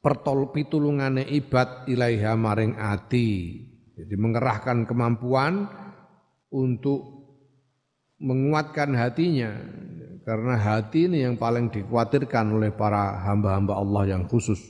[0.00, 3.60] pertol pitulungane ibad ilaiha maring ati
[4.00, 5.68] jadi mengerahkan kemampuan
[6.48, 7.20] untuk
[8.20, 9.52] menguatkan hatinya
[10.24, 14.60] karena hati ini yang paling dikhawatirkan oleh para hamba-hamba Allah yang khusus.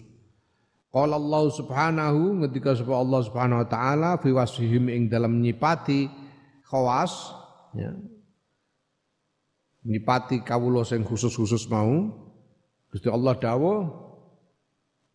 [0.91, 6.11] Qala Allah Subhanahu ketika sebab Allah Subhanahu wa taala fi wasihim ing dalam nyipati
[6.67, 7.31] khawas
[7.79, 7.95] ya.
[9.87, 12.11] Nyipati kawula sing khusus-khusus mau
[12.91, 14.10] Gusti Allah dawuh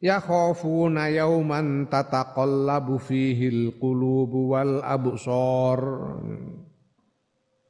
[0.03, 5.79] Ya khafuna yauman tataqallabu fihil qulubu wal absar.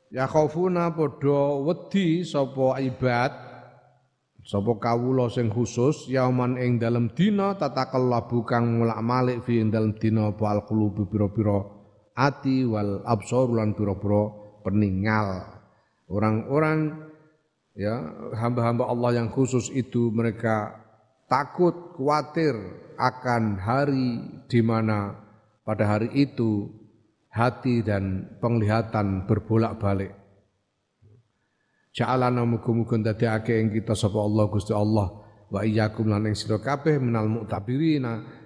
[0.10, 3.34] Ya khafuna padha wedi sapa ibad
[4.46, 10.30] sapa kawula sing khusus yauman ing dalem dina tataqallabu kang mulak-malik fi ing dalem dina
[10.30, 11.66] apa al qulubu pira-pira
[12.14, 14.30] ati wal absar lan pira-pira
[14.62, 15.50] peninggal
[16.14, 17.10] orang-orang
[17.74, 18.06] ya
[18.38, 20.85] hamba-hamba Allah yang khusus itu mereka
[21.26, 22.56] takut khawatir
[22.96, 25.18] akan hari di mana
[25.66, 26.70] pada hari itu
[27.34, 30.14] hati dan penglihatan berbolak-balik.
[31.96, 35.08] Ja'alana muga-muga ndadekake ing kita sapa Allah Gusti Allah.
[35.48, 38.44] Wa iyyakum lan ing sira kabeh minal mu'tabirina.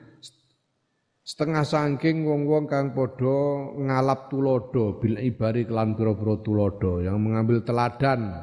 [1.25, 3.37] Setengah saking wong-wong kang padha
[3.77, 8.33] ngalap tulodo bil ibari kelan pira-pira tulodo yang mengambil teladan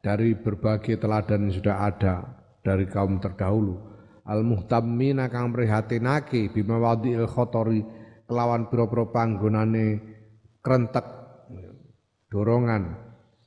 [0.00, 3.74] dari berbagai teladan yang sudah ada dari kaum terdahulu.
[4.22, 7.82] Al muhtammina kang prihatinake bima wadil khotori
[8.30, 9.86] kelawan pira-pira panggonane
[10.62, 11.06] krentek
[12.30, 12.96] dorongan.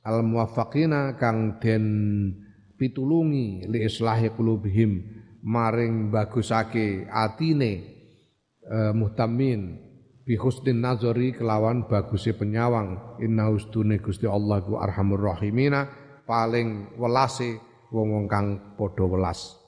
[0.06, 1.84] Al muwaffaqina kang den
[2.76, 5.00] pitulungi li islahi qulubihim
[5.42, 7.72] maring bagusake atine
[8.68, 9.80] uh, muhtamin
[10.28, 13.18] bi husnin nazari kelawan baguse penyawang.
[13.24, 15.88] Inna ustune Gusti Allah ku arhamur rahimina
[16.28, 17.58] paling welase
[17.90, 19.66] wong-wong kang padha welas.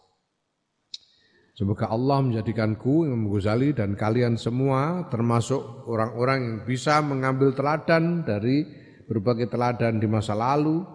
[1.58, 8.62] Semoga Allah menjadikanku Imam Ghazali dan kalian semua termasuk orang-orang yang bisa mengambil teladan dari
[9.10, 10.86] berbagai teladan di masa lalu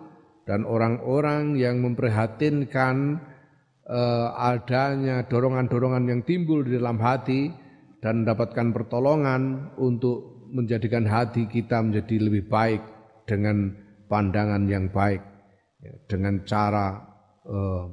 [0.47, 3.19] dan orang-orang yang memprihatinkan
[3.91, 7.51] uh, adanya dorongan-dorongan yang timbul di dalam hati
[7.99, 12.81] dan mendapatkan pertolongan untuk menjadikan hati kita menjadi lebih baik
[13.27, 13.75] dengan
[14.07, 15.19] pandangan yang baik
[15.83, 17.12] ya, dengan cara
[17.47, 17.89] uh,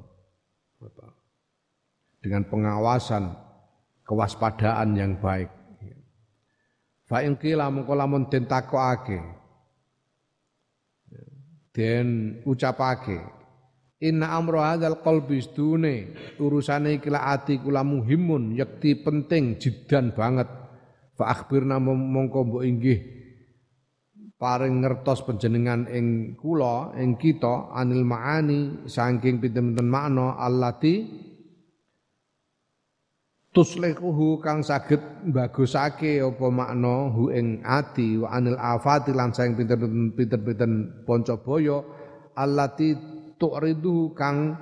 [2.20, 3.32] dengan pengawasan
[4.04, 5.48] kewaspadaan yang baik.
[7.06, 9.18] Fa in qila mengko lamun den takokake
[11.74, 13.18] den ucapake
[14.02, 20.46] inna amra hadzal qalbi stune urusane iki ati kula muhimun yakti penting jidan banget
[21.14, 23.19] fa akhbirna mongko mbok inggih
[24.40, 31.04] paring ngertos panjenengan ing kula ing kita anil maani saking pinten-pinten makna allati
[33.52, 39.52] tuslekuhu kang saged bagusake apa makna hu ing ati wa anil afati lan saing
[40.16, 40.70] pinter-pinter
[41.04, 41.84] panca baya
[42.32, 42.96] allati
[43.36, 44.56] tu'ridu kang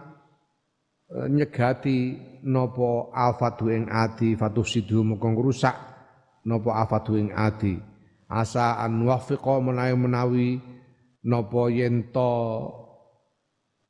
[1.06, 5.76] e, nyegati napa afatu ing ati fatusidu moko ngrusak
[6.48, 7.97] napa afatu ing ati
[8.28, 10.48] asa an wafiqa menawi menawi
[11.24, 12.32] napa yen to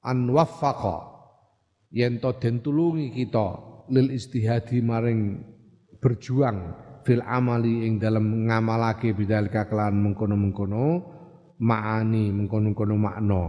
[0.07, 0.96] an wafaqa
[1.90, 3.48] yen to den tulungi kita
[3.90, 5.42] lil istihadi maring
[5.98, 10.87] berjuang fil amali ing dalam ngamalake bidzalika kelan mengkono-mengkono
[11.59, 13.42] maani mengkono-mengkono makna.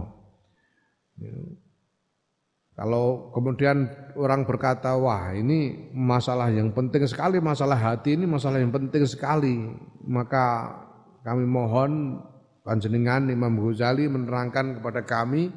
[2.80, 8.72] Kalau kemudian orang berkata, wah ini masalah yang penting sekali, masalah hati ini masalah yang
[8.72, 9.68] penting sekali,
[10.04, 10.76] maka
[11.24, 12.22] kami mohon
[12.64, 15.52] panjenengan Imam Ghazali menerangkan kepada kami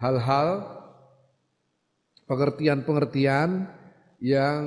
[0.00, 0.64] hal-hal
[2.28, 3.68] pengertian-pengertian
[4.20, 4.60] yang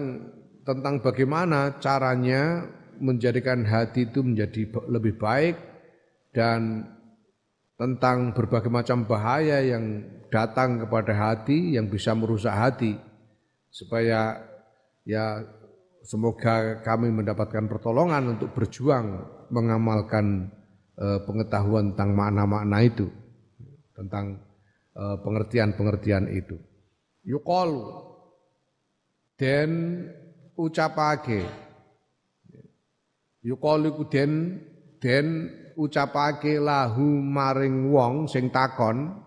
[0.61, 2.65] tentang bagaimana caranya
[3.01, 5.57] menjadikan hati itu menjadi lebih baik
[6.31, 6.85] dan
[7.81, 12.93] tentang berbagai macam bahaya yang datang kepada hati yang bisa merusak hati.
[13.73, 14.37] Supaya
[15.01, 15.41] ya
[16.01, 19.21] semoga kami mendapatkan pertolongan untuk berjuang
[19.53, 20.49] mengamalkan
[20.97, 23.07] eh, pengetahuan tentang makna-makna itu
[23.93, 24.41] tentang
[24.97, 26.57] eh, pengertian-pengertian itu.
[27.25, 27.85] Yuqalu
[29.37, 29.71] den
[30.57, 31.45] ucapake.
[33.41, 34.31] Yuqalu den
[35.01, 35.27] den
[35.77, 39.17] ucapake lahu maring wong sing takon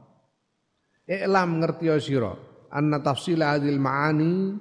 [1.05, 2.33] Iklam ngerti sira
[2.73, 4.57] anna tafsil hadil ma'ani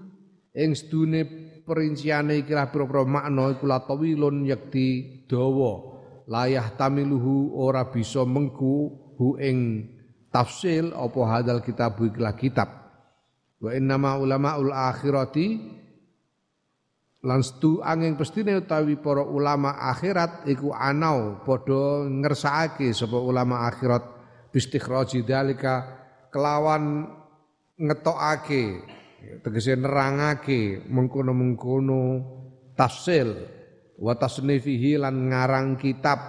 [0.52, 5.96] ing sedune perinciane iki lah pira-pira makna iku la tawilun yakti dawa.
[6.28, 9.88] Layah tamiluhu ora bisa mengku hu ing
[10.32, 12.70] tafsil apa hadal kitab ikilah kitab.
[13.60, 15.48] Wa innama ulamaul akhirati
[17.24, 24.04] lan stu angin pestine utawi para ulama akhirat iku anau padha ngersakake sapa ulama akhirat.
[24.54, 25.82] Bistikhraji dalika
[26.30, 27.10] kelawan
[27.74, 28.86] ngetokake
[29.44, 32.02] tegese nerangake mengkono-mengkono
[32.76, 33.30] tafsil
[34.00, 36.20] wa tasnifihi lan ngarang kitab.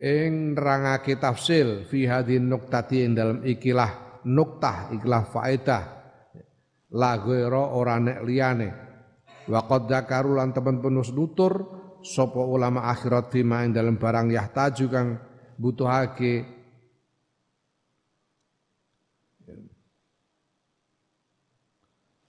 [0.00, 5.84] Ing nerangake tafsil fi hadhin nuktati ing dalam ikilah nuktah ikilah faedah.
[6.96, 8.70] La ghaira ora nek liyane.
[9.46, 11.52] Wa qad dzakaru lan temen penus nutur
[12.00, 15.08] sapa ulama akhirat fima ing dalam barang yahtaju kang
[15.60, 16.59] butuhake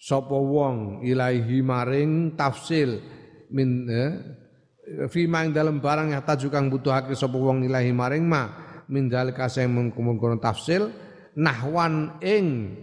[0.02, 2.98] sapa wong ilahi maring tafsil
[3.54, 4.12] min eh,
[5.06, 8.50] fima ing dalam barang yahtaju kang butuhake sapa wong ilahi maring ma
[8.90, 10.90] min dalika sing mengkono tafsil
[11.38, 12.76] nahwan ing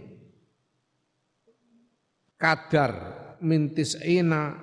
[2.39, 2.91] kadar
[3.43, 4.55] mintis ina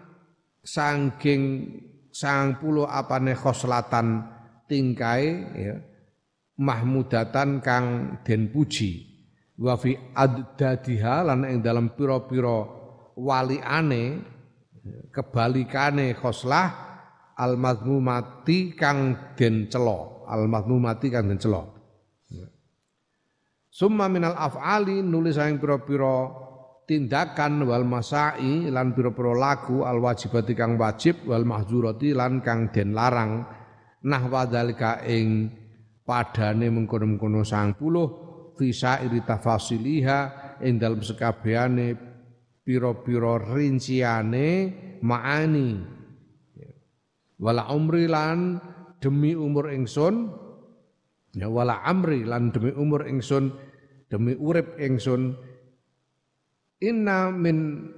[0.64, 1.68] sangking
[2.08, 4.24] sang puluh apane khoslatan
[4.64, 5.76] tingkai ya,
[6.56, 9.05] mahmudatan kang den puji
[9.56, 12.68] wa fi addadiha lan ing dalam pira-pira
[13.16, 14.20] waliane
[15.08, 16.68] kebalikane khoslah
[17.36, 21.72] al madmumati kang den celo al madmumati kang den celo
[23.72, 26.44] summa minal af'ali nulis ing pira-pira
[26.84, 32.92] tindakan wal masai lan pira-pira lagu al wajibati kang wajib wal mahzurati lan kang den
[32.92, 33.40] larang
[34.04, 35.48] nah wadzalika ing
[36.06, 40.18] padane mengkono-mengkono 90 fi sairi tafasiliha
[40.64, 41.94] ing dalem sekabehane
[42.64, 44.48] pira-pira rinciane
[45.04, 45.70] maani.
[47.36, 48.58] Wala umri lan
[48.98, 50.32] demi umur ingsun
[51.36, 53.52] ya wala amri lan demi umur ingsun
[54.08, 55.36] demi urip ingsun.
[56.80, 57.88] Inna min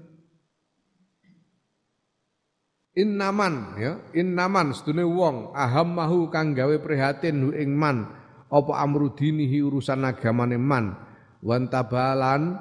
[2.98, 8.10] innaman ya innaman sedune wong ahammahu kang gawe prihatin ing man
[8.48, 10.96] apa amrudinihi urusan agamane man?
[11.38, 12.58] Wantabalan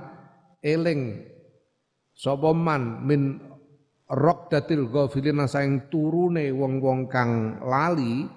[0.61, 1.25] eling
[2.13, 3.41] sapa man min
[4.05, 8.29] rokdatil ghafilina saing turune wong-wong kang lali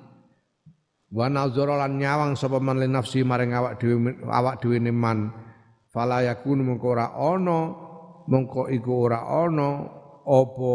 [1.11, 5.31] wa nazara nyawang sapa man nafsi maring awak dhewe awak dhewe man.
[5.91, 7.61] Fala yakun mengko ora ana
[8.31, 9.91] mengko iku ora ana
[10.23, 10.73] apa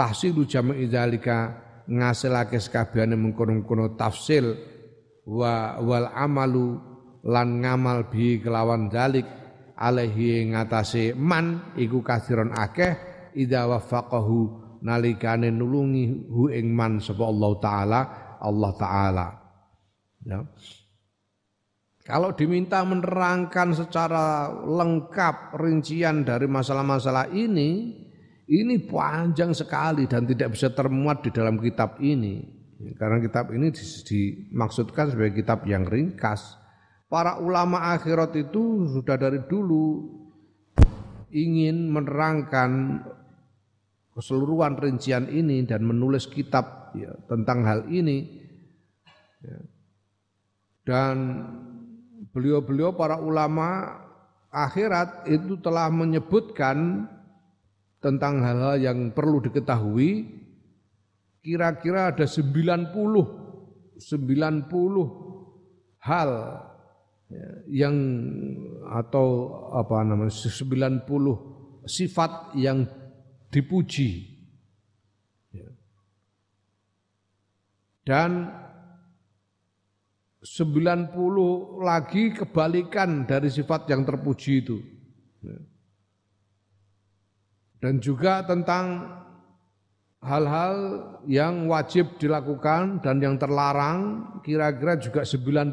[0.00, 4.56] tahsilu jami' zalika ngasilake sekabehane mengkono-kono tafsil
[5.30, 6.74] wa wal amalu
[7.22, 9.24] lan ngamal bi kelawan dalik
[9.78, 12.98] alaihi ngatasé man iku kasiron akeh
[13.38, 14.38] idza waffaqahu
[14.82, 18.00] nalikane nulungi hu ing man sapa Allah taala
[18.42, 19.26] Allah taala
[20.26, 20.42] ya
[22.10, 27.94] kalau diminta menerangkan secara lengkap rincian dari masalah-masalah ini,
[28.50, 32.59] ini panjang sekali dan tidak bisa termuat di dalam kitab ini.
[32.96, 36.56] Karena kitab ini dimaksudkan sebagai kitab yang ringkas.
[37.10, 40.16] Para ulama akhirat itu sudah dari dulu
[41.28, 43.02] ingin menerangkan
[44.16, 48.40] keseluruhan rincian ini dan menulis kitab ya, tentang hal ini.
[49.44, 49.58] Ya.
[50.88, 51.16] Dan
[52.32, 54.00] beliau-beliau para ulama
[54.48, 57.04] akhirat itu telah menyebutkan
[58.00, 60.39] tentang hal-hal yang perlu diketahui
[61.40, 63.40] kira-kira ada 90
[64.00, 66.30] 90 hal
[67.28, 67.48] ya,
[67.84, 67.96] yang
[68.88, 71.04] atau apa namanya 90
[71.84, 72.88] sifat yang
[73.52, 74.40] dipuji
[75.52, 75.68] ya.
[78.08, 78.48] dan
[80.40, 84.80] 90 lagi kebalikan dari sifat yang terpuji itu.
[87.80, 89.19] Dan juga tentang
[90.20, 90.74] hal-hal
[91.24, 95.72] yang wajib dilakukan dan yang terlarang kira-kira juga 90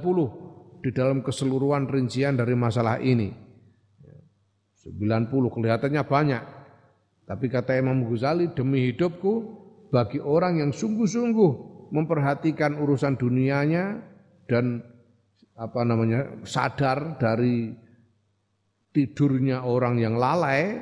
[0.84, 3.32] di dalam keseluruhan rincian dari masalah ini.
[4.88, 6.44] 90 kelihatannya banyak.
[7.28, 9.34] Tapi kata Imam Ghazali demi hidupku
[9.92, 11.52] bagi orang yang sungguh-sungguh
[11.92, 14.00] memperhatikan urusan dunianya
[14.48, 14.80] dan
[15.60, 17.76] apa namanya sadar dari
[18.96, 20.80] tidurnya orang yang lalai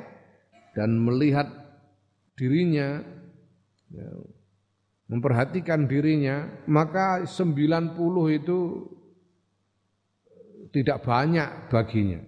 [0.78, 1.50] dan melihat
[2.36, 3.00] dirinya
[3.92, 4.08] ya,
[5.06, 7.94] memperhatikan dirinya, maka 90
[8.34, 8.58] itu
[10.74, 12.20] tidak banyak baginya.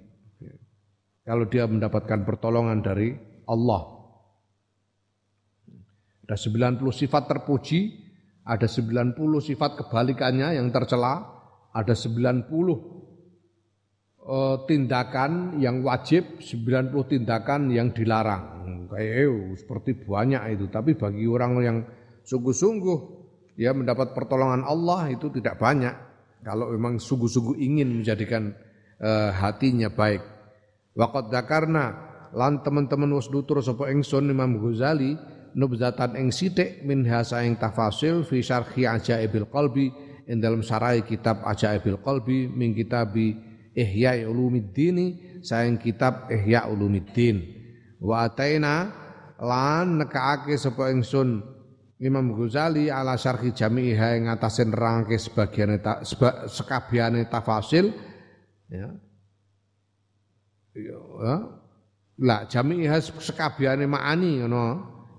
[1.28, 3.12] Kalau dia mendapatkan pertolongan dari
[3.44, 4.00] Allah.
[6.24, 8.08] Ada 90 sifat terpuji,
[8.48, 11.20] ada 90 sifat kebalikannya yang tercela,
[11.72, 12.48] ada 90
[14.24, 18.44] uh, tindakan yang wajib, 90 tindakan yang dilarang.
[18.88, 19.30] Kayak eh,
[19.60, 21.78] seperti banyak itu, tapi bagi orang yang
[22.24, 22.98] sungguh-sungguh
[23.60, 25.92] ya mendapat pertolongan Allah itu tidak banyak.
[26.40, 28.54] Kalau memang sungguh-sungguh ingin menjadikan
[29.02, 30.22] uh, hatinya baik.
[30.94, 35.18] Waqad dakarna lan teman-teman wis nutur sapa ingsun Imam Ghazali
[35.58, 39.90] nubzatan ing sithik min hasa ing tafasil fi syarhi ajaibil qalbi
[40.30, 43.34] ing dalam sarai kitab ajaibil qalbi min kitabi
[43.74, 47.57] Ihya Ulumiddin saing kitab Ihya Ulumiddin
[48.02, 48.90] wa ataina
[49.38, 51.58] lan nekaake sapa ingsun
[51.98, 57.90] Imam Ghazali ala syarhi jami'iha ing atase nerangke sebagian ta, seba, sekabiane tafasil.
[58.70, 58.86] Ya.
[60.78, 61.34] Ya.
[62.22, 64.66] Lah jami'iha sekabiane maani ngono.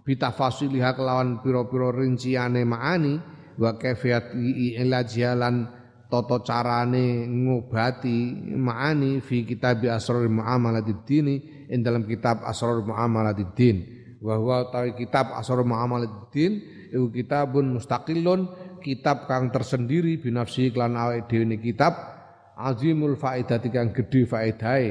[0.08, 3.20] Bitafasiliha kelawan pira-pira rinciane maani
[3.60, 4.34] wa kaifiyat
[4.82, 5.70] ilajialan
[6.10, 13.78] toto carane ngobati maani fi kitab asrar muamalatid dini in dalam kitab asrar muamalatid din
[14.20, 14.58] wa huwa
[14.98, 16.52] kitab asrar muamalatid din
[16.90, 18.50] iku kitabun mustaqillun
[18.82, 21.94] kitab kang tersendiri binafsi klan awake dhewe kitab
[22.60, 24.90] azimul faedati kang gedhe faedahe.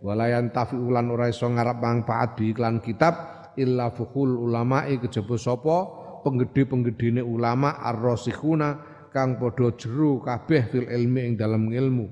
[0.00, 5.76] Walayan tafi ulan ora iso ngarep manfaat bi iklan kitab illa fuhul ulama'i kejaba sapa
[6.24, 8.80] penggede-penggedene ulama ar-rasikhuna
[9.12, 12.06] kang padha jero kabeh fil ilmi ing dalam ilmu.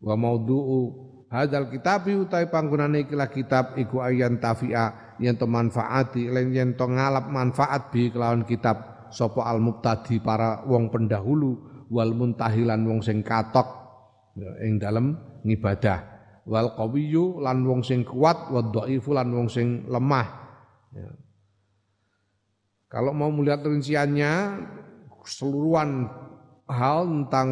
[0.00, 6.52] Wa maudhu'u hadzal kitabi utai panggonane ikilah kitab iku ayan tafi'a yen to manfaati lan
[6.54, 12.82] yen to ngalap manfaat bi kelawan kitab sapa al mubtadi para wong pendahulu wal muntahilan
[12.82, 13.66] wong sing katok
[14.34, 15.14] ya, ing dalam
[15.46, 15.98] ngibadah
[16.46, 20.26] wal qawiyyu lan wong sing kuat wa dhaifu lan wong sing lemah
[20.94, 21.10] ya.
[22.86, 24.62] Kalau mau melihat rinciannya
[25.26, 26.06] keseluruhan
[26.70, 27.50] hal tentang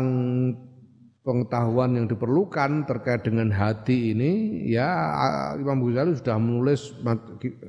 [1.24, 4.86] pengetahuan yang diperlukan terkait dengan hati ini ya
[5.56, 6.92] Imam Ghazali sudah menulis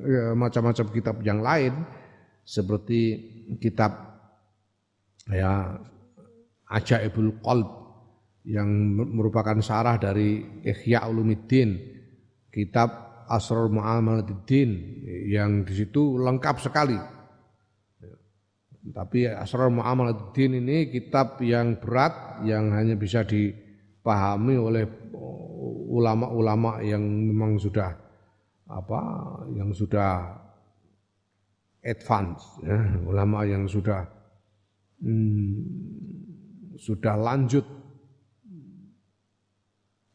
[0.04, 1.72] ya, macam-macam kitab yang lain
[2.44, 3.16] seperti
[3.56, 3.96] kitab
[5.32, 5.80] ya
[6.68, 7.86] Ajaibul Qalb
[8.46, 11.78] yang merupakan syarah dari Ihya Ulumuddin,
[12.54, 16.94] kitab Asrar Mu'amalatuddin yang di situ lengkap sekali.
[18.94, 24.84] Tapi Asrar Mu'amalatuddin ini kitab yang berat yang hanya bisa dipahami oleh
[25.90, 27.94] ulama-ulama yang memang sudah
[28.66, 29.00] apa
[29.54, 30.34] yang sudah
[31.86, 34.02] advance ya, ulama yang sudah
[35.02, 35.54] hmm,
[36.76, 37.64] sudah lanjut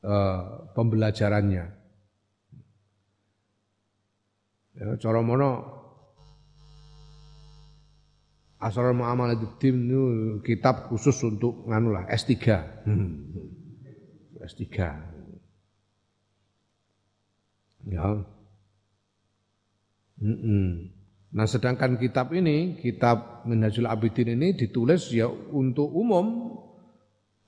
[0.06, 1.66] uh, pembelajarannya.
[4.72, 5.81] Ya, mono
[8.62, 9.72] Asrar Mu'amalatul itu
[10.46, 12.34] kitab khusus untuk nganu lah S3.
[12.86, 13.26] Hmm.
[14.38, 14.62] S3.
[17.90, 18.06] Ya.
[20.22, 20.70] Mm -mm.
[21.32, 26.54] Nah sedangkan kitab ini, kitab Minhajul Abidin ini ditulis ya untuk umum,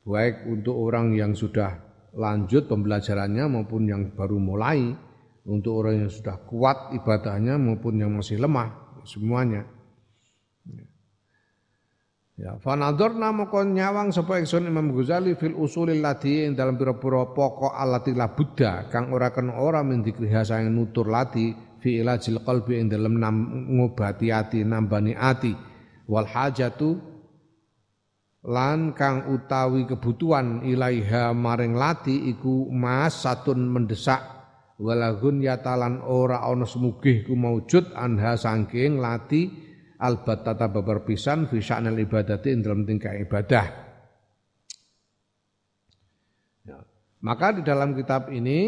[0.07, 1.78] baik untuk orang yang sudah
[2.18, 4.97] lanjut pembelajarannya maupun yang baru mulai
[5.45, 9.68] untuk orang yang sudah kuat ibadahnya maupun yang masih lemah semuanya.
[12.34, 17.77] Ya, fanadzarna maka nyawang sapa ingsun Imam Ghazali fil usulil lati ing dalam pira-pira pokok
[17.77, 22.89] alati la buddha kang ora kena ora mendikriha sayang nutur lati fi ilajil qalbi ing
[22.89, 23.21] dalam
[23.77, 25.53] ngobati ati nambani ati.
[26.09, 26.97] Wal hajatu
[28.49, 34.25] lan kang utawi kebutuhan ilaiha maring lati iku mas satun mendesak.
[34.81, 39.53] Walagun yatalan ora ana semugih ku maujud anha sangking lati
[39.99, 43.65] albat tata babar pisan fi ibadati dalam tingkah ibadah
[46.65, 46.77] ya.
[47.21, 48.59] maka di dalam kitab ini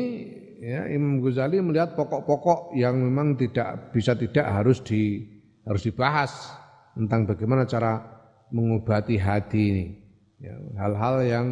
[0.60, 5.22] ya, Imam Ghazali melihat pokok-pokok yang memang tidak bisa tidak harus di
[5.66, 6.32] harus dibahas
[6.96, 8.02] tentang bagaimana cara
[8.54, 9.86] mengobati hati ini.
[10.40, 11.48] Ya, hal-hal yang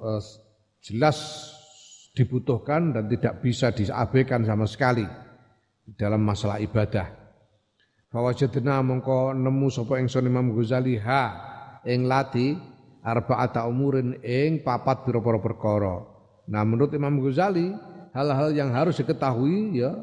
[0.00, 0.20] uh,
[0.82, 1.18] jelas
[2.12, 5.06] dibutuhkan dan tidak bisa diabaikan sama sekali
[5.96, 7.21] dalam masalah ibadah.
[8.12, 11.32] Fawajadna mongko nemu sapa ingsun Imam Ghazali ha
[11.88, 12.52] ing lati
[13.00, 15.96] arba'ata umurin ing papat pira-pira perkara.
[16.52, 17.72] Nah menurut Imam Ghazali
[18.12, 19.96] hal-hal yang harus diketahui ya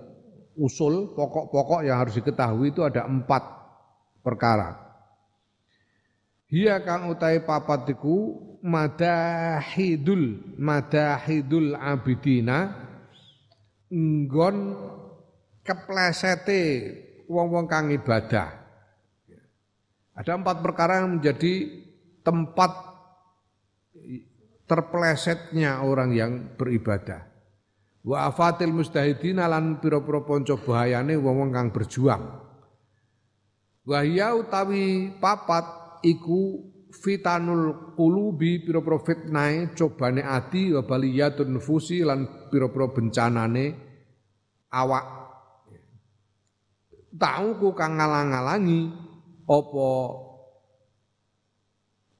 [0.58, 3.46] usul pokok-pokok yang harus diketahui itu ada empat
[4.26, 4.90] perkara.
[6.50, 12.74] Hiya kang utai papat iku madahidul madahidul abidina
[13.94, 14.58] nggon
[15.62, 16.66] keplesete
[17.30, 18.50] wong-wong kang ibadah.
[20.18, 21.86] Ada empat perkara yang menjadi
[22.26, 22.72] tempat
[24.66, 27.30] terplesetnya orang yang beribadah.
[28.04, 32.50] Wa afatil mustahidina lan pira-pira panca bahayane wong-wong kang berjuang.
[33.88, 42.92] Wahya utawi papat iku fitanul qulubi pira-pira fitnahe cobane ati wa baliyatun nufusi lan pira-pira
[42.92, 43.66] bencanane
[44.74, 45.29] awak
[47.18, 49.08] tau ku kang ngalang-alangi.
[49.50, 49.90] Apa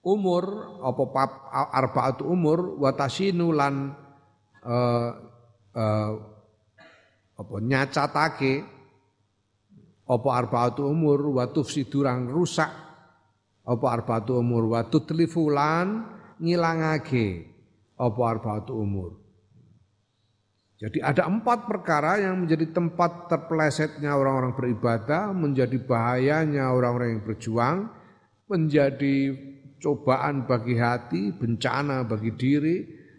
[0.02, 0.44] umur
[0.82, 3.94] apa pap arbaatu umur wa tasinu lan
[4.66, 5.10] uh,
[5.76, 6.12] uh,
[7.38, 8.66] apa nyacatake.
[10.10, 12.72] Apa arbaatu umur wa tufsidurang rusak.
[13.70, 17.46] Apa arbaatu umur wa tutlifu lan ngilangake.
[18.00, 19.19] Apa arbaatu umur.
[20.80, 27.92] Jadi ada empat perkara yang menjadi tempat terpelesetnya orang-orang beribadah, menjadi bahayanya orang-orang yang berjuang,
[28.48, 29.36] menjadi
[29.84, 32.78] cobaan bagi hati, bencana bagi diri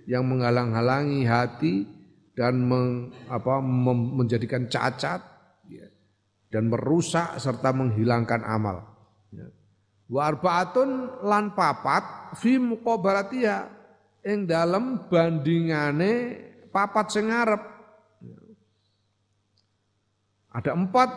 [0.09, 1.85] yang menghalang-halangi hati
[2.33, 5.21] dan meng, apa, mem, menjadikan cacat
[5.69, 5.85] ya,
[6.49, 8.89] dan merusak serta menghilangkan amal.
[9.37, 9.53] Ya.
[10.09, 10.33] Wa
[11.29, 13.59] lan papat fi muqabalatiha
[14.25, 17.63] ing dalem bandingane papat sing ngarep.
[20.51, 21.11] Ada empat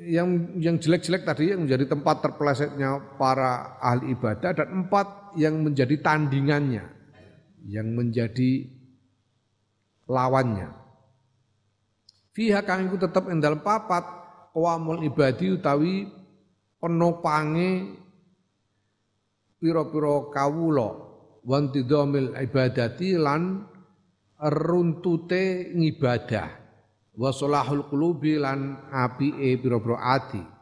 [0.00, 5.96] yang yang jelek-jelek tadi yang menjadi tempat terpelesetnya para ahli ibadah dan empat yang menjadi
[6.00, 6.84] tandingannya,
[7.68, 8.68] yang menjadi
[10.08, 10.72] lawannya.
[12.36, 14.04] Fiha kang iku tetep ing dalem papat
[14.52, 16.08] qawamul ibadi utawi
[16.76, 17.96] penopange
[19.56, 20.88] pira-pira kawula
[21.44, 23.64] wantidhamil ibadati lan
[24.40, 26.48] runtute ngibadah.
[27.16, 30.56] Wa salahul qulubi lan apike pira-pira ati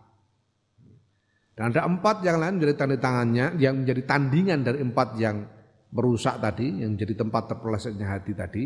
[1.55, 5.47] dan ada empat yang lain menjadi tanda tangannya yang menjadi tandingan dari empat yang
[5.95, 8.65] merusak tadi yang menjadi tempat terpelesetnya hati tadi.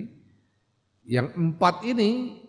[1.04, 2.40] Yang empat ini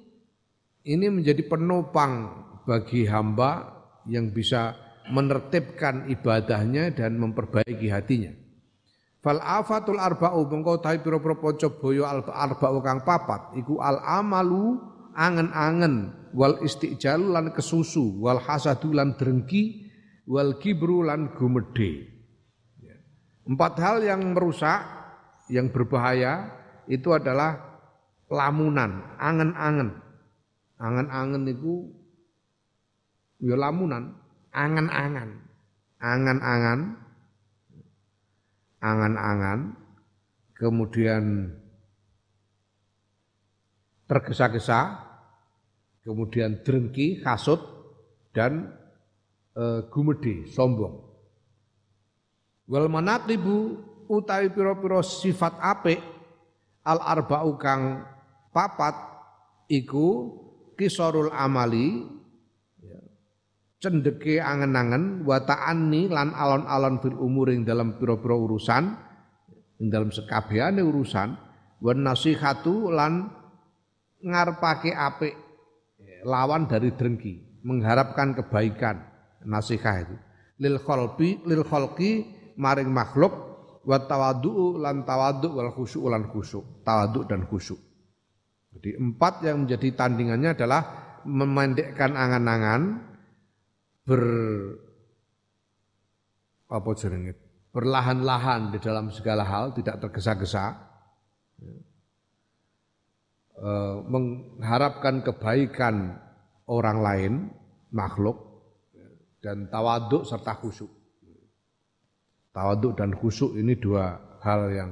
[0.87, 2.31] ini menjadi penopang
[2.63, 3.67] bagi hamba
[4.07, 4.79] yang bisa
[5.11, 8.31] menertibkan ibadahnya dan memperbaiki hatinya.
[9.19, 14.79] Fal afatul arba'u mengko tahi pira-pira panca boyo arba'u kang papat iku al amalu
[15.11, 19.91] angen-angen wal istijal lan kesusu wal hasadu lan drengki
[20.23, 22.07] wal kibru lan gumedhe.
[22.79, 22.95] Ya.
[23.43, 24.87] Empat hal yang merusak
[25.51, 26.55] yang berbahaya
[26.87, 27.59] itu adalah
[28.29, 29.99] lamunan, angen-angen.
[30.79, 31.91] Angen-angen itu
[33.43, 34.15] ya lamunan,
[34.55, 35.43] angan-angan,
[35.99, 36.79] angan-angan,
[38.79, 39.75] angan-angan,
[40.55, 41.53] kemudian
[44.09, 45.05] tergesa-gesa,
[46.03, 47.61] kemudian drengki, kasut,
[48.33, 48.73] dan
[49.53, 51.05] e, gumedi, sombong.
[52.69, 53.77] Wal manatibu
[54.09, 56.01] utawi pira-pira sifat apik
[56.85, 58.05] al arba'u kang
[58.49, 58.93] papat
[59.69, 60.33] iku
[60.73, 62.18] kisorul amali
[63.79, 68.83] cendeke angen-angen wa ta'anni lan alon-alon fil umur ing dalam pira-pira urusan
[69.79, 71.29] ing dalam sekabehane urusan
[71.79, 73.31] wa nasihatu lan
[74.19, 75.33] ngarepake apik
[76.27, 78.99] lawan dari drengki mengharapkan kebaikan
[79.47, 80.15] nasihat itu.
[80.59, 82.27] Lil khalqi lil khalqi
[82.59, 83.31] maring makhluk
[83.87, 87.79] wa tawadhu lan tawadhu wal khusyuk lan khusyuk tawadhu dan khusyuk.
[88.75, 90.81] Jadi empat yang menjadi tandingannya adalah
[91.23, 93.08] memendekkan angan-angan
[94.09, 94.23] ber
[96.73, 97.37] apa jenenge?
[97.69, 100.89] Berlahan-lahan di dalam segala hal tidak tergesa-gesa.
[101.61, 101.75] Ya.
[103.61, 103.69] e,
[104.09, 106.17] mengharapkan kebaikan
[106.65, 107.33] orang lain
[107.93, 108.37] makhluk
[108.95, 109.09] ya,
[109.45, 110.99] dan tawaduk serta khusyuk
[112.53, 114.91] tawaduk dan khusyuk ini dua hal yang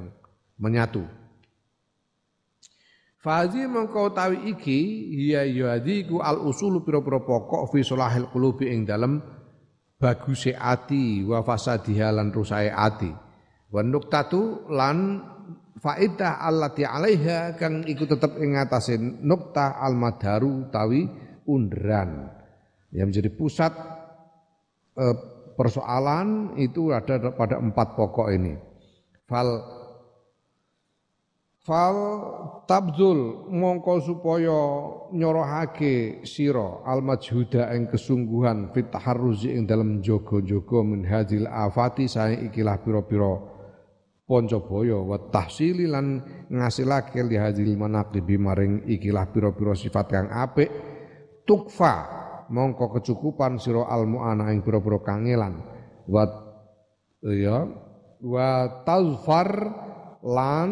[0.58, 1.02] menyatu
[3.28, 4.80] Fazi mengkau tawi iki
[5.12, 9.20] hiya yuhadiku al usulu pira-pira pokok fi solahil qulubi ing dalem
[10.00, 13.12] baguse ati wa fasadiha lan rusae ati.
[13.68, 15.20] Wa nuktatu lan
[15.76, 21.04] faidah allati alaiha kang iku tetep ing atase nukta al madaru tawi
[21.44, 22.32] undran.
[22.96, 23.72] Yang menjadi pusat
[24.96, 25.16] eh,
[25.52, 28.56] persoalan itu ada pada empat pokok ini.
[29.28, 29.76] Fal
[31.68, 31.96] fal
[32.64, 34.60] tabzul mongko supaya
[35.12, 42.48] nyorohake sira al majhuda ing kesungguhan fit taharruzi ing dalem jaga-jaga min hadil afati sae
[42.48, 43.36] ikilah pira-pira
[44.24, 50.72] pancabaya wa tahsili lan ngasilake li hadil manaqibi maring ikilah pira-pira sifat kang apik
[51.44, 51.94] tukfa
[52.48, 55.60] mongko kecukupan sira al muana ing pira-pira kangelan
[56.08, 56.24] wa
[57.28, 57.68] ya
[58.24, 58.48] wa
[58.88, 59.48] tazfar
[60.24, 60.70] lan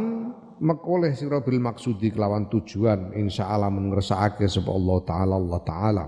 [0.61, 6.05] mekoleh sira bil maksudi kelawan tujuan insyaallah mengersakake sapa Allah taala Allah taala.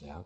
[0.00, 0.20] Ya.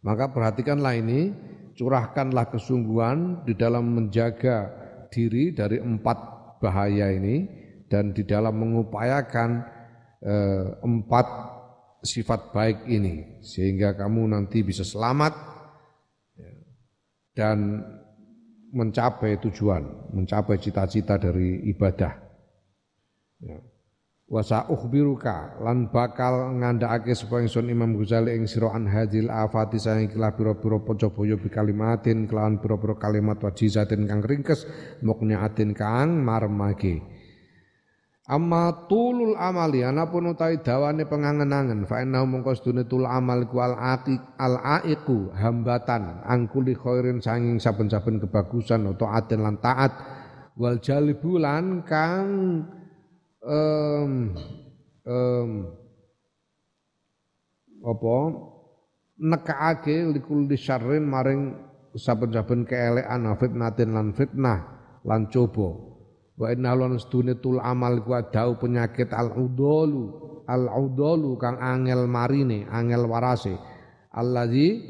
[0.00, 1.32] Maka perhatikanlah ini
[1.76, 4.72] curahkanlah kesungguhan di dalam menjaga
[5.12, 6.18] diri dari empat
[6.60, 7.48] bahaya ini
[7.90, 9.50] dan di dalam mengupayakan
[10.22, 11.26] eh, empat
[12.00, 15.34] sifat baik ini sehingga kamu nanti bisa selamat.
[16.38, 16.52] Ya,
[17.36, 17.84] dan
[18.70, 22.12] mencapai tujuan, mencapai cita-cita dari ibadah.
[23.42, 23.58] Ya.
[24.30, 30.06] Wa sa'ukhbiruka lan bakal ngandhakake supaya ingsun Imam Ghazali ing sira an hadil afati saing
[30.06, 34.70] kilah pira-pira pacabaya bi kalimatin kelawan pira-pira kalimat wajizatin kang ringkes
[35.02, 37.02] mukniatin kang marmake.
[38.30, 44.22] Amma tulul amali anapun utawi dawane pengangen-angen fa innahu sedune tul amal ku al aqiq
[44.38, 49.90] al aiqu hambatan angkuli khairin sanging saben-saben kebagusan atau aten lan taat
[50.54, 51.42] wal jalibu
[51.82, 52.30] kang
[53.42, 54.12] um,
[55.10, 55.50] um,
[57.82, 58.16] apa
[59.18, 61.58] nekaake likul disyarrin maring
[61.98, 64.70] saben-saben keelekan fitnatin lan fitnah
[65.02, 65.89] lan coba
[66.40, 66.96] wa inna lan
[67.36, 70.04] tul amal ku adau penyakit al udolu
[70.48, 73.60] al udolu kang angel marine angel warase.
[74.10, 74.80] Allazi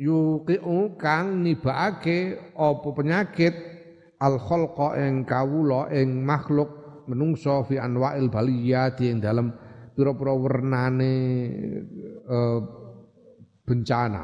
[0.00, 3.54] yuqiu kang nibaake apa penyakit?
[4.18, 9.54] Al khalqa ing kawula ing makhluk menungso fi anwa'il baliyati ing dalam
[9.94, 11.14] pira-pira wernane
[12.26, 12.58] uh,
[13.62, 14.22] bencana.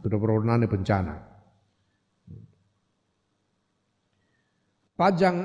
[0.00, 1.14] Pira-pira wernane bencana.
[4.96, 5.44] Panjang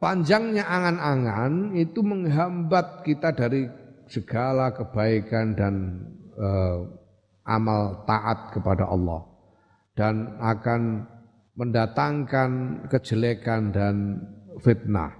[0.00, 3.68] Panjangnya angan-angan itu menghambat kita dari
[4.08, 5.74] segala kebaikan dan
[6.40, 6.88] uh,
[7.44, 9.20] amal taat kepada Allah
[9.92, 11.04] dan akan
[11.52, 12.50] mendatangkan
[12.88, 14.24] kejelekan dan
[14.64, 15.12] fitnah.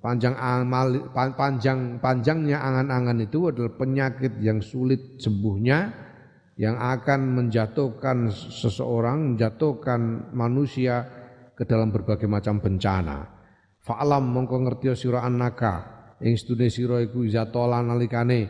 [0.00, 6.08] Panjang amal panjang panjangnya angan-angan itu adalah penyakit yang sulit sembuhnya
[6.56, 11.04] yang akan menjatuhkan seseorang, menjatuhkan manusia
[11.52, 13.39] ke dalam berbagai macam bencana.
[13.80, 16.00] Fa'lam mongko ngerti sira annaka.
[16.20, 18.40] Ing sedune sira iku izatola nalikane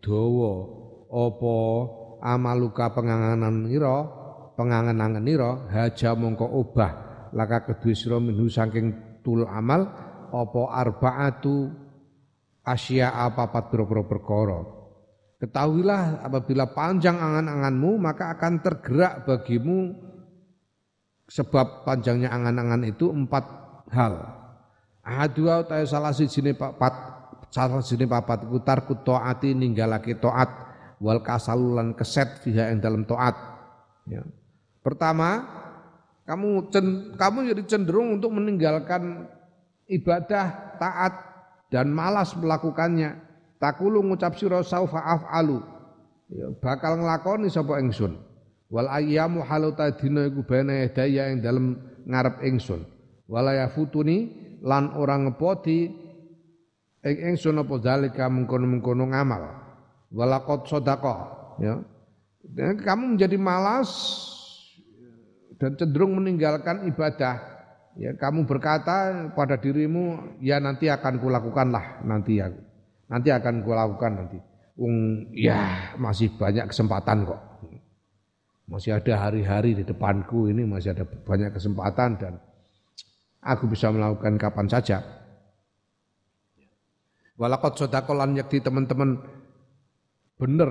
[0.00, 0.52] dawa
[1.12, 1.56] apa
[2.24, 4.08] amaluka penganganan ira
[4.56, 6.92] pengangen-angen ira haja mongko obah.
[7.36, 9.84] Laka kedue sira minhu saking tul amal
[10.32, 11.68] apa arbaatu
[12.64, 14.60] asya apa pira-pira perkara.
[15.38, 19.94] Ketahuilah apabila panjang angan-anganmu maka akan tergerak bagimu
[21.28, 23.44] sebab panjangnya angan-angan itu empat
[23.92, 24.37] hal
[25.08, 26.92] Ahadua utawa salah sijine papat
[27.48, 30.52] salah sijine papat iku tarku taati ninggalake taat
[31.00, 33.32] wal kasalulan keset fiha ing dalam taat.
[34.04, 34.20] Ya.
[34.84, 35.48] Pertama,
[36.28, 36.68] kamu
[37.16, 39.32] kamu jadi cenderung untuk meninggalkan
[39.88, 41.14] ibadah taat
[41.72, 43.16] dan malas melakukannya.
[43.56, 45.58] Takulu ngucap sira saufa af'alu.
[46.28, 48.14] Ya, bakal nglakoni sapa ingsun.
[48.68, 52.84] Wal ayyamu haluta dina iku bene daya ing dalem ngarep ingsun.
[53.24, 55.78] Wala yafutuni lan ora ngepoti
[57.04, 59.42] ing ingsun apa zalika mengkono-mengkono ngamal.
[60.10, 61.16] Walaqad sadaqa
[61.62, 61.78] ya.
[62.48, 63.90] Dan kamu menjadi malas
[65.60, 67.58] dan cenderung meninggalkan ibadah.
[67.98, 72.48] Ya kamu berkata pada dirimu ya nanti akan kulakukanlah nanti ya.
[73.10, 74.38] Nanti akan kulakukan nanti.
[74.78, 77.40] Ung, ya masih banyak kesempatan kok.
[78.68, 82.32] Masih ada hari-hari di depanku ini masih ada banyak kesempatan dan
[83.48, 85.00] Aku bisa melakukan kapan saja.
[87.40, 89.16] Walakot sodakolan yakti teman-teman.
[90.36, 90.70] Bener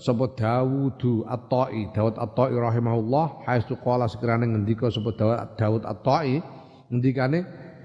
[0.00, 1.92] sebut Dawudu At-Ta'i.
[1.92, 3.44] Dawud At-Ta'i rahimahullah.
[3.44, 5.20] Haitsu qala sekiranya ngendika sebut
[5.54, 6.40] Dawud At-Ta'i.
[6.88, 7.44] Ngendikane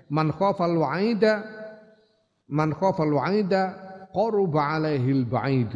[0.09, 1.45] man khafal wa'ida
[2.49, 3.77] man khafal wa'ida
[4.09, 5.71] qaruba alaihi al-ba'id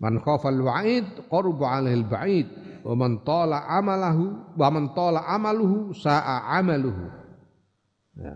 [0.00, 2.48] man khafal wa'id qaruba alaihi al-ba'id
[2.84, 7.06] wa man tala amalahu wa man tala amaluhu sa'a amaluhu.
[8.18, 8.34] Ya.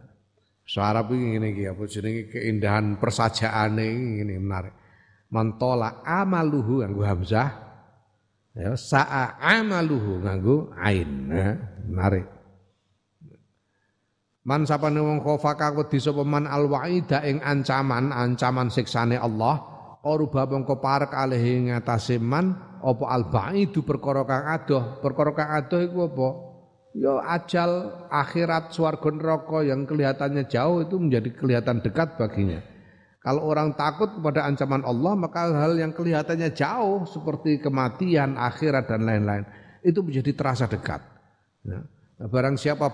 [0.65, 3.85] Sarap ini ngene iki apa jenenge keindahan persajaane
[4.25, 4.73] ini menarik.
[5.29, 7.51] Man tala amaluhu nganggo hamzah
[8.55, 11.53] ya sa'a amaluhu nganggo ain ya,
[11.85, 12.27] menarik.
[14.45, 19.74] Man sapane wong khofa wedi sapa man alwaida ing ancaman, ancaman siksane Allah,
[20.05, 22.53] qaruba mongko parek alih ngatasé man
[22.85, 25.01] apa albaidu perkara kang adoh.
[25.01, 26.29] Perkara kang adoh iku apa?
[26.95, 32.61] Ya ajal akhirat swarga neraka yang kelihatannya jauh itu menjadi kelihatan dekat baginya.
[33.25, 39.09] Kalau orang takut kepada ancaman Allah, maka hal yang kelihatannya jauh seperti kematian, akhirat dan
[39.09, 39.49] lain-lain
[39.81, 41.01] itu menjadi terasa dekat.
[41.65, 41.81] Ya.
[42.21, 42.93] Nah, barang siapa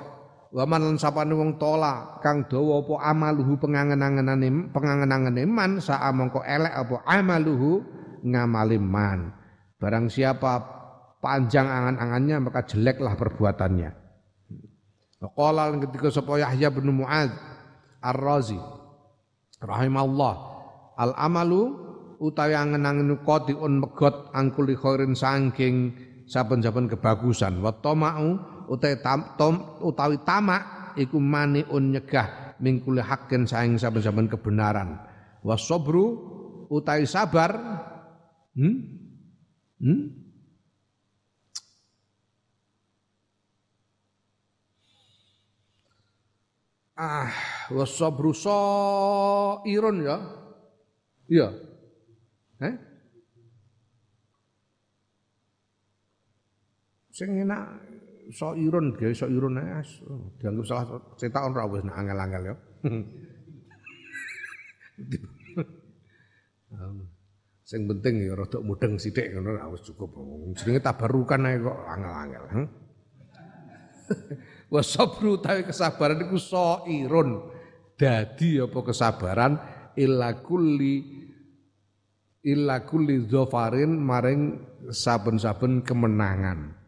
[0.50, 6.74] Waman lan sapane wong tola kang dawa apa amaluhu pengangen-angenane pengangen-angene man saa mongko elek
[6.74, 7.86] apa amaluhu
[8.26, 9.30] ngamali man.
[9.78, 10.58] Barang siapa
[11.22, 13.90] panjang angan-angannya maka jeleklah perbuatannya.
[15.22, 17.30] Qala ketika sapa Yahya bin Muad
[18.02, 18.58] Ar-Razi
[19.62, 20.34] rahimahullah
[20.98, 21.76] al amalu
[22.18, 25.94] utawi angen-angen qadiun megot angkuli khairin saking
[26.26, 28.40] saben-saben kebagusan wa tamau
[28.70, 29.18] utawi tam,
[29.82, 34.94] utawi tamak iku maniun nyegah mingkuli hakin saing saben-saben kebenaran
[35.42, 36.14] wasobru
[36.70, 37.50] utawi sabar
[38.54, 38.76] hmm?
[39.82, 40.00] Hmm?
[46.94, 47.32] ah
[47.74, 48.60] wasobru so
[49.66, 50.16] irun ya
[51.26, 51.48] iya
[52.60, 52.76] eh
[57.10, 57.89] sing enak
[58.30, 59.82] so irun gawe so irun ae
[60.38, 60.84] dianggap salah
[61.18, 62.54] cetak ora wis angel-angel ya.
[67.70, 70.10] Sing penting ya rada mudeng sithik ngono ra wis cukup.
[70.58, 72.44] Jenenge tabarukan ae kok angel-angel.
[74.74, 76.38] Wa sabru tawi kesabaran iku
[76.86, 77.50] irun
[78.00, 79.60] Dadi apa kesabaran
[79.92, 81.04] illa kulli
[82.48, 84.56] illa kulli dzafarin maring
[84.88, 86.79] saben-saben kemenangan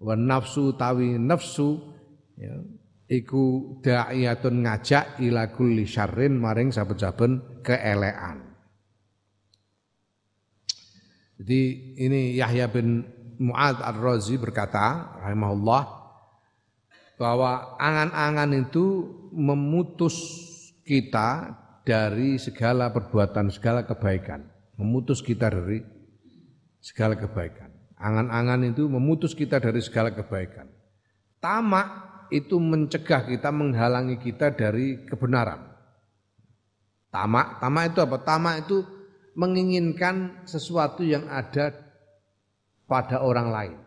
[0.00, 1.80] wa nafsu tawi nafsu
[2.36, 2.52] ya
[3.06, 8.42] iku da'iyatun ngajak ila kulli syarrin maring saben-saben keelekan.
[11.36, 11.60] Jadi
[12.00, 13.04] ini Yahya bin
[13.36, 15.82] Mu'ad Ar-Razi berkata rahimahullah
[17.20, 19.04] bahwa angan-angan itu
[19.36, 20.16] memutus
[20.84, 21.52] kita
[21.84, 24.48] dari segala perbuatan, segala kebaikan.
[24.80, 25.84] Memutus kita dari
[26.80, 27.75] segala kebaikan.
[27.96, 30.68] Angan-angan itu memutus kita dari segala kebaikan.
[31.40, 31.88] Tamak
[32.28, 35.64] itu mencegah kita, menghalangi kita dari kebenaran.
[37.08, 38.16] Tamak, tamak itu apa?
[38.20, 38.84] Tamak itu
[39.32, 41.72] menginginkan sesuatu yang ada
[42.84, 43.78] pada orang lain.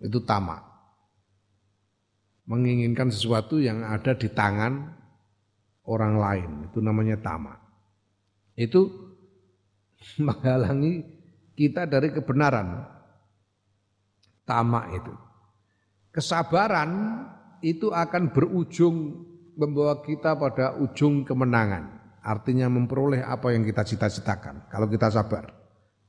[0.00, 0.64] Itu tamak.
[2.46, 4.96] Menginginkan sesuatu yang ada di tangan
[5.84, 6.50] orang lain.
[6.70, 7.58] Itu namanya tamak.
[8.56, 9.12] Itu
[10.26, 11.15] menghalangi
[11.56, 12.84] kita dari kebenaran.
[14.46, 15.14] Tamak itu.
[16.12, 16.90] Kesabaran
[17.64, 19.26] itu akan berujung
[19.56, 21.96] membawa kita pada ujung kemenangan.
[22.22, 24.68] Artinya memperoleh apa yang kita cita-citakan.
[24.70, 25.50] Kalau kita sabar.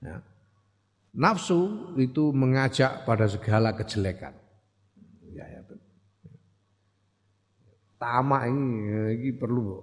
[0.03, 0.21] Ya.
[1.17, 4.37] Nafsu itu mengajak pada segala kejelekan.
[5.33, 5.61] Ya, ya.
[7.97, 8.69] Tamak ini,
[9.17, 9.81] ini perlu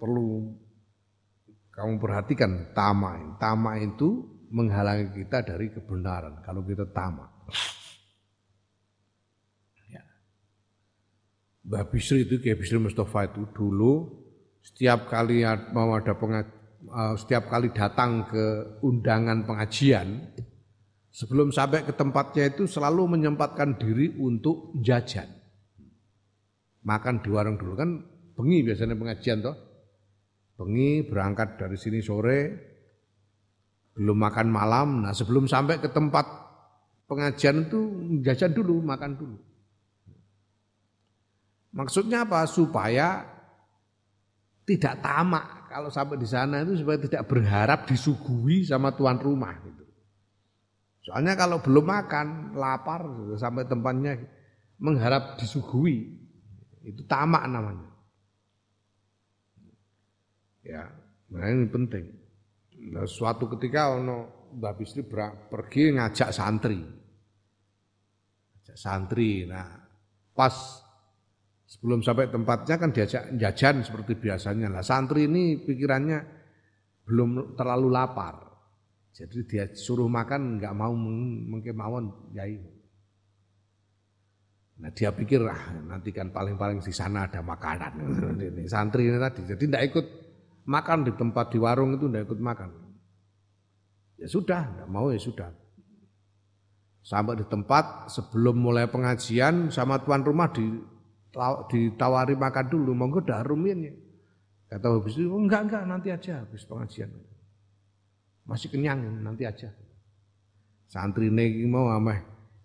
[0.00, 0.56] perlu
[1.76, 3.36] kamu perhatikan tamak.
[3.36, 7.32] Tamak itu menghalangi kita dari kebenaran kalau kita tamak.
[9.88, 10.04] Ya.
[11.64, 14.22] Mbah Bisri itu kayak Bisri Mustafa itu dulu
[14.60, 15.42] setiap kali
[15.72, 20.36] mau ada uh, setiap kali datang ke undangan pengajian
[21.08, 25.26] sebelum sampai ke tempatnya itu selalu menyempatkan diri untuk jajan.
[26.84, 27.90] Makan di warung dulu kan
[28.36, 29.56] bengi biasanya pengajian toh.
[30.60, 32.71] Bengi berangkat dari sini sore
[33.96, 34.88] belum makan malam.
[35.04, 36.24] Nah sebelum sampai ke tempat
[37.08, 37.80] pengajian itu
[38.24, 39.38] jajan dulu, makan dulu.
[41.72, 42.44] Maksudnya apa?
[42.44, 43.24] Supaya
[44.62, 49.84] tidak tamak kalau sampai di sana itu supaya tidak berharap disuguhi sama tuan rumah gitu.
[51.02, 53.02] Soalnya kalau belum makan, lapar
[53.34, 54.22] sampai tempatnya
[54.78, 56.14] mengharap disuguhi
[56.86, 57.90] itu tamak namanya.
[60.62, 60.94] Ya,
[61.26, 62.21] nah ini penting.
[62.90, 66.82] Nah, suatu ketika ono Mbak Bisri pergi ngajak santri.
[68.58, 69.46] Ngajak santri.
[69.46, 69.70] Nah,
[70.34, 70.82] pas
[71.68, 74.66] sebelum sampai tempatnya kan diajak jajan seperti biasanya.
[74.66, 76.18] Lah santri ini pikirannya
[77.06, 78.50] belum terlalu lapar.
[79.12, 82.56] Jadi dia suruh makan nggak mau mengkemauan yai.
[84.82, 87.92] Nah dia pikir ah nanti kan paling-paling di sana ada makanan.
[88.72, 90.06] Santri ini tadi jadi tidak ikut
[90.66, 92.70] makan di tempat di warung itu tidak ikut makan.
[94.18, 95.50] Ya sudah, tidak mau ya sudah.
[97.02, 100.62] Sampai di tempat sebelum mulai pengajian sama tuan rumah di
[101.66, 103.94] ditawari makan dulu, monggo darumin ya.
[104.70, 107.10] Kata habis itu, enggak enggak nanti aja habis pengajian.
[108.46, 109.68] Masih kenyang nanti aja.
[110.86, 112.20] Santri ini mau ameh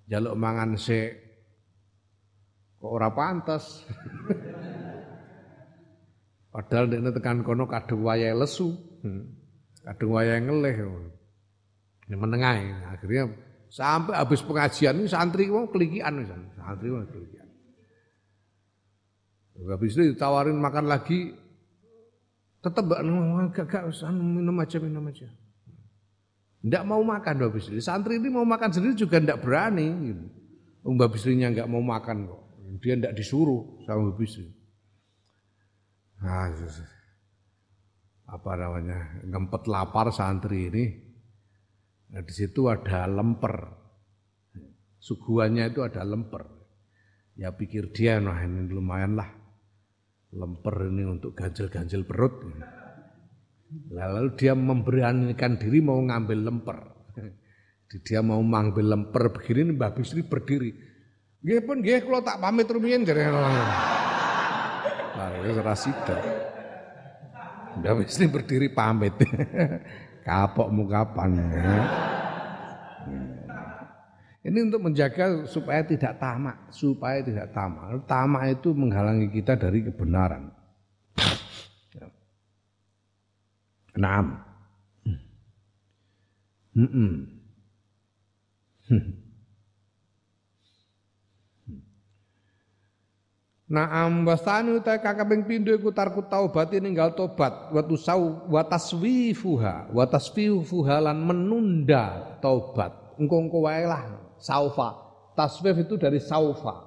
[0.07, 1.15] jaluk mangan se
[2.77, 3.83] kok ora pantas.
[6.57, 8.73] Padahal dia tekan kono kadung wayahe lesu.
[9.05, 9.29] Hmm.
[9.85, 10.75] Kadung wayahe ngeleh.
[12.09, 12.57] Ini menengah
[12.97, 13.29] akhirnya
[13.69, 16.17] sampai habis pengajian ini santri mau kelikian
[16.57, 17.45] santri mau kelikian.
[19.69, 21.33] Habis itu ditawarin makan lagi,
[22.61, 23.05] tetap gak
[23.53, 23.85] gak
[24.17, 25.29] minum aja minum aja.
[26.57, 27.77] Tidak mau makan Mbak Bisri.
[27.85, 29.87] Santri ini mau makan sendiri juga tidak berani.
[30.09, 30.25] Gitu.
[30.89, 32.41] Mbak Bisrinya nggak mau makan kok.
[32.81, 34.56] Dia tidak disuruh sama Mbak Bisri.
[36.17, 36.49] Nah,
[38.27, 40.85] apa namanya ngempet lapar santri ini.
[42.11, 43.55] Nah di situ ada lemper.
[44.97, 46.43] Suguhannya itu ada lemper.
[47.37, 49.29] Ya pikir dia, nah ini lumayan lah
[50.33, 52.33] lemper ini untuk ganjil-ganjil perut.
[53.91, 56.79] Lalu dia memberanikan diri mau ngambil lemper.
[58.03, 60.75] Dia mau ngambil lemper begini Mbak Bisri berdiri.
[61.39, 63.31] Nggih pun nggih kula tak pamit rumiyin jare
[65.17, 66.17] wis ora sida.
[67.77, 69.13] Mbak Bisri berdiri pamit.
[70.27, 71.31] Kapokmu kapan?
[74.47, 77.99] Ini untuk menjaga supaya tidak tamak, supaya tidak tamak.
[78.07, 80.51] Tamak itu menghalangi kita dari kebenaran.
[84.03, 84.39] Naam.
[86.77, 87.27] Hmm.
[88.87, 89.26] Hmm.
[93.67, 100.07] Naam wasani utai kakabeng pindo iku tarku taubat ninggal tobat wa tusau wa taswifuha wa
[100.07, 105.05] taswifuha lan menunda taubat engko-engko wae lah saufa.
[105.37, 106.85] Taswif itu dari saufa.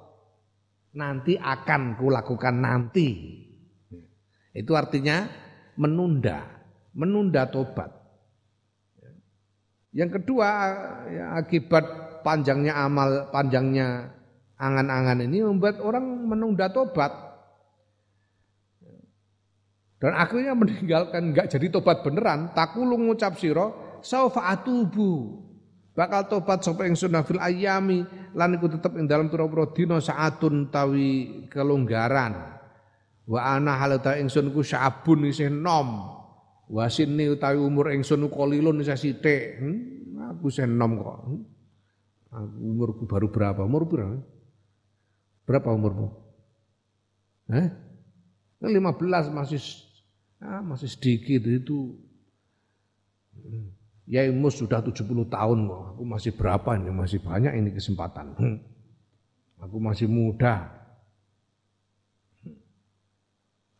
[0.91, 3.39] Nanti akan kulakukan nanti.
[4.51, 5.23] Itu artinya
[5.79, 6.43] menunda,
[6.91, 7.95] menunda tobat.
[9.95, 10.49] Yang kedua,
[11.07, 11.83] ya, akibat
[12.27, 14.11] panjangnya amal, panjangnya
[14.61, 17.09] angan-angan ini membuat orang menunda tobat.
[19.97, 25.41] Dan akhirnya meninggalkan enggak jadi tobat beneran, takulung ngucap siro, saufa atubu
[25.91, 31.45] bakal tobat sapa ingsun fil ayami lan iku tetep ing dalam pira-pira dina saatun tawi
[31.51, 32.33] kelonggaran
[33.27, 36.15] wa ana halata ingsun ku sabun isih nom
[36.71, 39.77] wa sinni utawi umur ingsun qalilun isih sithik hmm?
[40.31, 41.41] aku isih nom kok hmm?
[42.31, 44.15] aku umurku baru berapa umur berapa
[45.47, 46.11] berapa umurmu
[47.51, 47.69] eh
[48.61, 49.61] 15 masih
[50.41, 51.97] ah, masih sedikit itu
[53.33, 53.81] hmm.
[54.11, 55.83] Ya Mus sudah 70 tahun kok.
[55.95, 56.91] Aku masih berapa ini?
[56.91, 58.35] Masih banyak ini kesempatan.
[58.35, 58.59] Hmm.
[59.63, 60.67] Aku masih muda.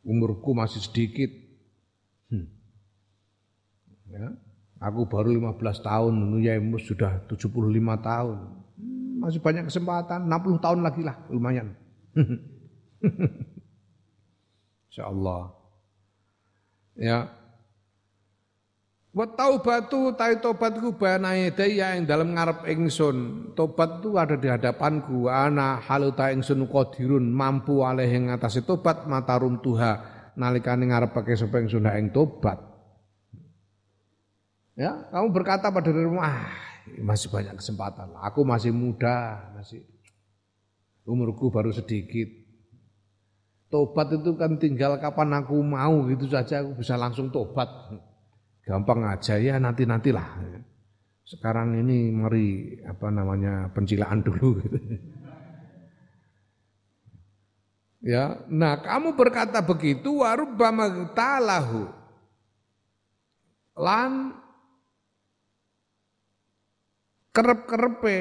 [0.07, 1.27] Umurku masih sedikit.
[2.31, 2.47] Hmm.
[4.07, 4.31] Ya.
[4.79, 7.51] Aku baru 15 tahun, ya Mus sudah 75
[7.99, 8.60] tahun.
[9.21, 11.77] Masih banyak kesempatan, 60 tahun lagi lah, lumayan.
[14.89, 15.53] Insya Allah.
[16.97, 17.29] Ya,
[19.11, 23.51] Wa taubatu tai tobatku bana daya yang dalam ngarep ingsun.
[23.59, 25.27] Tobat itu ada di hadapanku.
[25.27, 29.99] Ana haluta ingsun qadirun mampu alih ing atase tobat matarum tuha
[30.39, 32.71] nalikane pakai sapa ingsun ing tobat.
[34.79, 36.47] Ya, kamu berkata pada dirimu, ah,
[37.01, 38.13] masih banyak kesempatan.
[38.21, 39.85] Aku masih muda, masih
[41.05, 42.27] umurku baru sedikit.
[43.71, 47.69] Tobat itu kan tinggal kapan aku mau gitu saja aku bisa langsung tobat.
[48.67, 50.43] Gampang aja ya nanti-nantilah.
[51.23, 54.77] Sekarang ini mari apa namanya pencilaan dulu gitu.
[58.01, 61.85] Ya, nah kamu berkata begitu warubbama talahu.
[63.77, 64.35] Lan
[67.31, 68.17] kerep-kerepe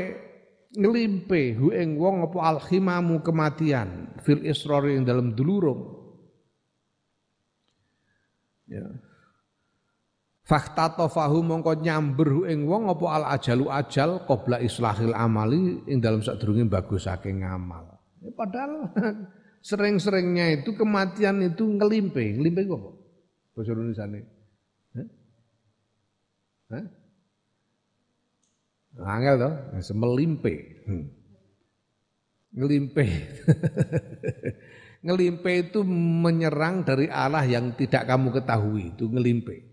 [0.70, 5.98] ngelimpe hu ing wong apa alkhimamu kematian fil isrori ing dalam dulurung.
[8.70, 8.86] Ya,
[10.46, 16.22] Fakta tofahu mongko nyamber ing wong apa al ajalu ajal qabla islahil amali ing dalam
[16.26, 18.02] sadurunge bagusake ngamal.
[18.18, 18.90] Ya, padahal
[19.70, 22.34] sering-seringnya itu kematian itu ngelimpe.
[22.34, 22.90] Ngelimpe ku apa?
[23.54, 24.20] Basa Indonesia ne.
[24.90, 25.08] Hah?
[26.74, 26.84] Hah?
[29.00, 30.84] Angel to, semelimpe.
[30.84, 31.06] Hmm.
[32.50, 33.04] Ngelimpe.
[35.06, 39.70] ngelimpe itu menyerang dari arah yang tidak kamu ketahui, itu ngelimpe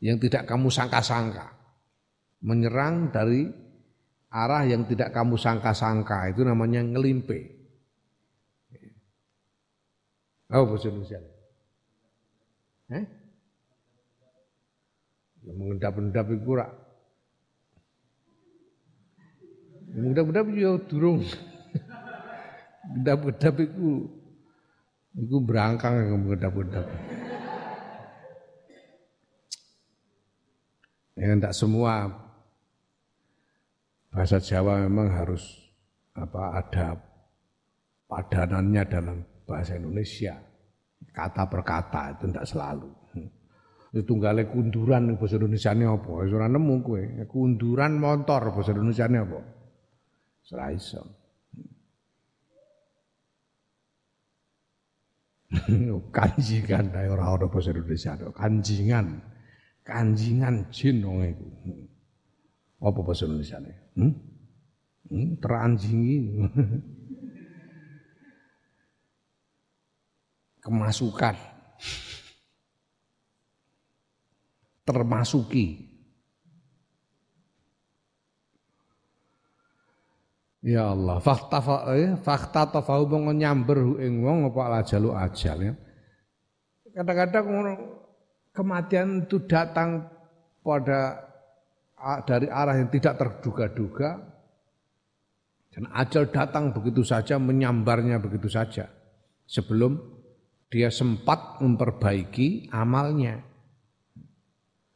[0.00, 1.56] yang tidak kamu sangka-sangka.
[2.44, 3.48] Menyerang dari
[4.28, 7.56] arah yang tidak kamu sangka-sangka itu namanya ngelimpe.
[10.46, 11.18] Apa bahasa Indonesia?
[12.94, 13.04] Eh?
[15.42, 16.70] Ya, mengendap-endap rak.
[19.96, 21.24] Mengendap-endap yo durung.
[22.92, 24.04] Gendap-gendap iku
[25.16, 26.84] iku berangkang mengendap-endap.
[31.16, 32.12] Ya tidak semua
[34.12, 35.64] bahasa Jawa memang harus
[36.12, 37.00] apa ada
[38.04, 40.36] padanannya dalam bahasa Indonesia.
[41.08, 42.92] Kata per kata itu tidak selalu.
[43.96, 46.10] Itu tunggale kunduran bahasa Indonesia ini apa?
[46.20, 47.00] Ora nemu kowe.
[47.32, 49.55] Kunduran motor bahasa Indonesia ini apa?
[50.54, 51.02] Ora iso.
[56.14, 58.14] kanjingan ora ora bahasa Indonesia.
[58.30, 59.22] Kanjingan.
[59.86, 61.46] Kanjingan jin wong iku.
[62.82, 63.72] Apa bahasa Indonesia ne?
[63.98, 64.14] Hmm?
[65.06, 66.18] Hmm, teranjingi.
[70.66, 71.38] Kemasukan.
[74.86, 75.95] Termasuki.
[80.66, 81.62] Ya Allah, fakta
[81.94, 85.72] eh, fakta tafahu nyamber ing wong apa ajalu ajal ya.
[86.90, 87.46] Kadang-kadang
[88.50, 90.10] kematian itu datang
[90.66, 91.22] pada
[92.26, 94.18] dari arah yang tidak terduga-duga.
[95.70, 98.90] Dan ajal datang begitu saja menyambarnya begitu saja.
[99.46, 99.94] Sebelum
[100.66, 103.38] dia sempat memperbaiki amalnya.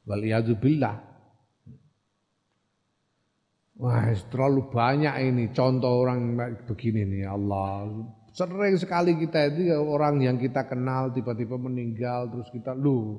[0.03, 1.09] Waliyadzubillah
[3.81, 6.37] Wah, terlalu banyak ini contoh orang
[6.68, 7.89] begini nih Allah.
[8.37, 13.18] Sering sekali kita itu orang yang kita kenal tiba-tiba meninggal terus kita lu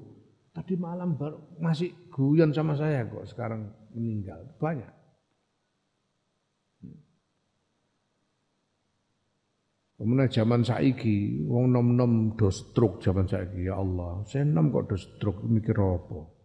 [0.52, 4.52] Tadi malam baru masih guyon sama saya kok sekarang meninggal.
[4.60, 4.92] Banyak.
[9.96, 14.26] Kemudian zaman saiki, wong nom-nom do stroke zaman saiki, ya Allah.
[14.26, 16.41] Saya nom kok do stroke, mikir apa?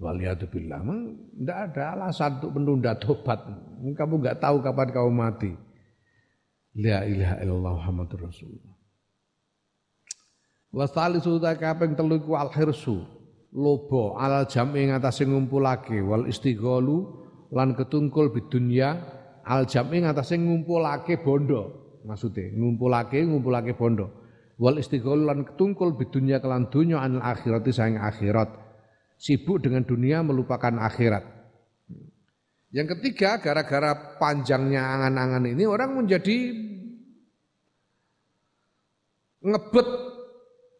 [0.00, 3.36] Waliyatubillah, tidak ada alasan untuk menunda tobat.
[3.84, 5.52] Kamu nggak tahu kapan kamu mati.
[6.80, 8.80] La ilaha illallah Muhammadur Rasulullah.
[10.72, 13.02] Wasali sudah kaping telu iku al hirsu.
[13.50, 17.10] Lobo alal jam'i ngatasé ngumpulake wal istighalu
[17.50, 18.94] lan ketungkul bidunya
[19.42, 21.76] al jam'i ngatasé ngumpulake bondo.
[22.06, 24.08] Maksudnya ngumpulake ngumpulake bondo.
[24.56, 28.69] Wal istighalu lan ketungkul bidunya kelan dunya anil akhirati sayang akhirat.
[29.20, 31.20] Sibuk dengan dunia melupakan akhirat.
[32.72, 36.56] Yang ketiga, gara-gara panjangnya angan-angan ini orang menjadi
[39.44, 39.88] ngebet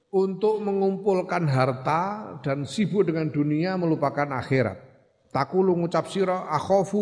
[0.08, 4.78] untuk mengumpulkan harta dan sibuk dengan dunia melupakan akhirat.
[5.30, 6.98] Takulu ngucap sira akhofu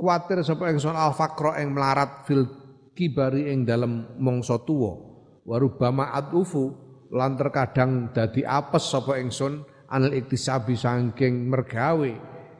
[0.00, 2.48] kuatir sapa ingsun al faqra ing melarat fil
[2.96, 4.96] kibari ing dalam mangsa tuwa.
[5.44, 6.72] Warubama atufu
[7.12, 9.60] lan terkadang dadi apes sapa ingsun
[9.90, 12.12] anil iktisabi saking mergawe.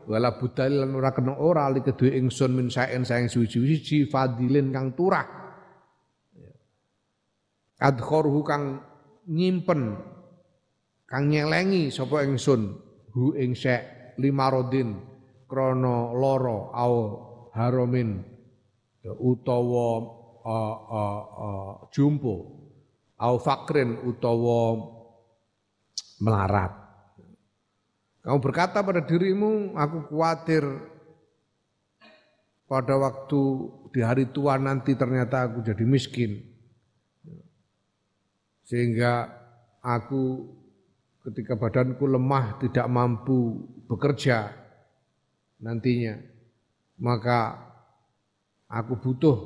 [0.06, 4.94] Wala budal lan ora kena ora li kedue ingsun min saen saeng suci-suci fadilin kang
[4.94, 5.26] turah.
[7.82, 8.78] Adkhorhu kang
[9.26, 9.98] nyimpen
[11.10, 12.86] kang nyelengi sapa ingsun?
[13.16, 14.94] Hu ing syek limarodin
[15.50, 16.94] krana lara au
[17.56, 18.22] haromin
[19.18, 19.88] utawa
[20.44, 22.34] uh, uh, uh, jumpo
[23.18, 24.76] au fakrin utawa
[26.20, 26.85] melarat
[28.26, 30.66] kamu berkata pada dirimu aku khawatir
[32.66, 33.42] pada waktu
[33.94, 36.42] di hari tua nanti ternyata aku jadi miskin.
[38.66, 39.30] Sehingga
[39.78, 40.42] aku
[41.22, 44.50] ketika badanku lemah tidak mampu bekerja
[45.62, 46.18] nantinya
[46.98, 47.62] maka
[48.66, 49.38] aku butuh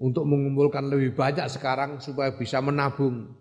[0.00, 3.36] untuk mengumpulkan lebih banyak sekarang supaya bisa menabung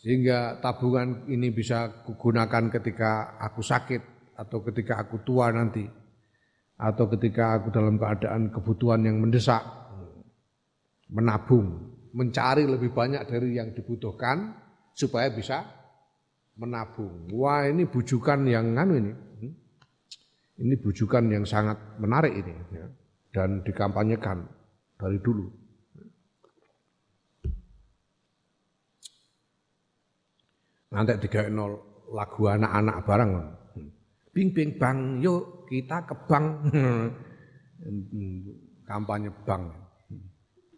[0.00, 5.84] sehingga tabungan ini bisa kugunakan ketika aku sakit atau ketika aku tua nanti
[6.80, 9.60] atau ketika aku dalam keadaan kebutuhan yang mendesak
[11.12, 14.56] menabung mencari lebih banyak dari yang dibutuhkan
[14.96, 15.62] supaya bisa
[16.58, 17.30] menabung.
[17.32, 19.12] Wah ini bujukan yang nganu ini.
[19.12, 19.52] Hmm?
[20.60, 22.86] Ini bujukan yang sangat menarik ini ya,
[23.32, 24.44] dan dikampanyekan
[24.98, 25.59] dari dulu.
[30.90, 31.78] Nanti tiga nol
[32.10, 33.30] lagu anak-anak barang.
[34.30, 36.46] Bing bing bang, yuk kita ke bank.
[38.88, 39.64] Kampanye bank.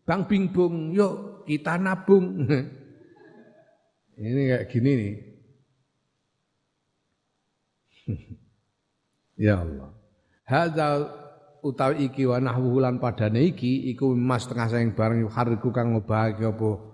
[0.05, 2.43] Bang Bingbung, yuk kita nabung.
[4.23, 5.15] Ini kayak gini nih.
[9.49, 9.91] ya Allah.
[10.45, 11.09] Hadza
[11.65, 16.45] utawi iki wa nahwu lan padane iki iku mas tengah saing barang hariku kang ngobahake
[16.45, 16.92] apa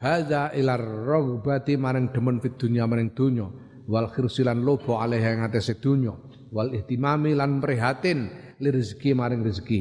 [0.00, 3.48] hadza ilar ragbati maring demen fid dunya maring dunya
[3.86, 6.12] wal khirsilan lobo alih yang atase dunya
[6.50, 9.80] wal ihtimami lan prihatin li rezeki maring rezeki.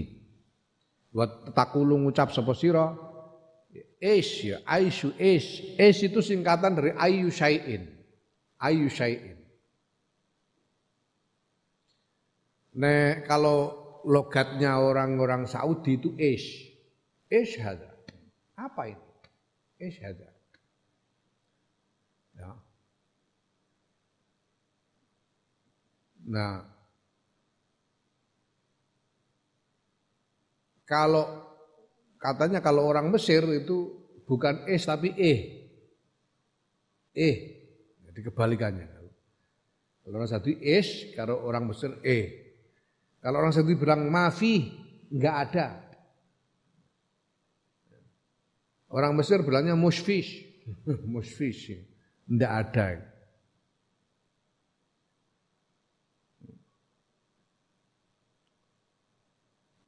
[1.15, 1.25] Wa
[1.55, 2.91] takulu ngucap sapa sira?
[3.95, 7.87] Ish ya aisyu ish ish itu singkatan dari ayu syai'in.
[8.59, 9.39] Ayu syai'in.
[12.75, 13.71] Nek kalau
[14.03, 16.75] logatnya orang-orang Saudi itu ish.
[17.31, 17.95] Ish hada.
[18.59, 19.05] Apa itu?
[19.76, 20.31] Ish hada.
[22.35, 22.52] Ya.
[26.26, 26.64] Nah,
[30.88, 31.26] kalau
[32.18, 33.93] katanya kalau orang Mesir itu
[34.26, 35.39] bukan ish tapi eh.
[37.14, 37.35] Eh.
[38.06, 38.88] Jadi kebalikannya.
[40.06, 42.45] Kalau orang Saudi ish, kalau orang Mesir eh.
[43.19, 44.69] Kalau orang Saudi bilang mafi,
[45.10, 45.84] enggak ada.
[48.95, 50.39] Orang Mesir bilangnya musfish.
[51.13, 51.76] musfish.
[52.31, 52.88] Enggak ada.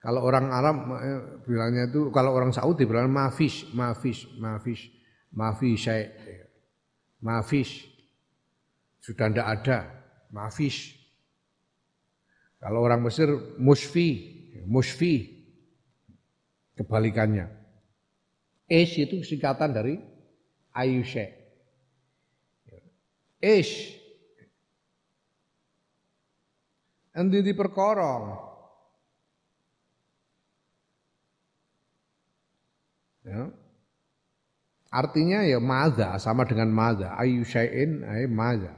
[0.04, 4.92] Kalau orang Arab eh, bilangnya itu, kalau orang Saudi bilangnya mafish, mafish, mafish,
[5.32, 5.84] mafish,
[7.24, 7.74] mafish.
[9.00, 9.78] Sudah tidak ada,
[10.32, 10.96] mafish.
[12.60, 14.08] Kalau orang Mesir musfi,
[14.68, 15.44] musfi
[16.76, 17.57] kebalikannya.
[18.68, 19.96] Ish itu singkatan dari
[20.76, 21.32] ayushe.
[23.40, 23.96] Ish
[27.16, 28.38] endi di perkara
[33.24, 33.50] ya.
[34.88, 37.16] Artinya ya maza sama dengan maza.
[37.16, 38.76] Ayu ay maza.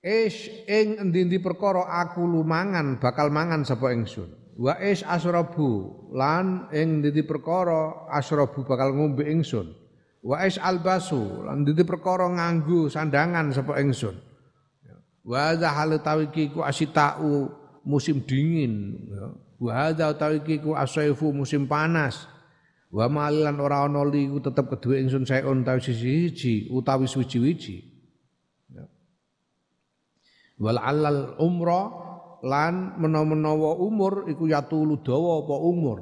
[0.00, 4.39] Ish ing endi-endi perkara aku lumangan bakal mangan sapa ingsun.
[4.60, 9.72] Wa ish asrabu lan ing endi perkara asrabu bakal ngombe ingsun.
[10.20, 14.20] Wa ish albasu lan endi perkara nganggo sandangan sapa ingsun.
[15.24, 17.48] Wa hadza hal tawiki ku asitau
[17.88, 19.00] musim dingin
[19.56, 22.28] Wa hadza tawiki ku asaifu musim panas.
[22.92, 27.90] Wa malilan ora ana li tetep kedue ingsun saeun tawi siji-siji utawi suwi-wiji
[30.60, 31.99] wal alal umra
[32.40, 35.98] lan menawa-menawa umur iku yatulu dawa apa umur?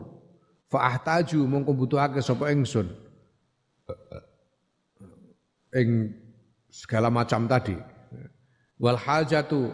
[0.68, 2.92] Fa ahtaju mongko butuhake sapa ingsun?
[5.74, 6.12] Ing
[6.68, 7.76] segala macam tadi.
[8.78, 9.72] Wal hajatu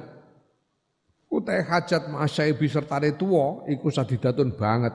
[1.29, 4.95] utai hajat masaibi sertane tuwa iku sadidatun banget.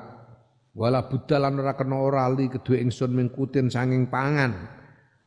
[0.73, 4.55] Wala budalan ora kena ora li kedue ingsun mingkutin sanging pangan.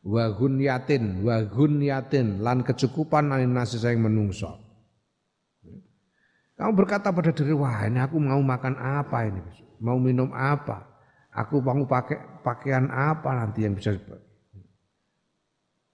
[0.03, 4.62] Wa gunyatin wa gunyatin lan kecukupan nasi sayang menungso.
[6.53, 9.41] Kamu berkata pada diri, wah ini aku mau makan apa ini,
[9.81, 10.85] mau minum apa,
[11.33, 13.97] aku mau pakai pakaian apa nanti yang bisa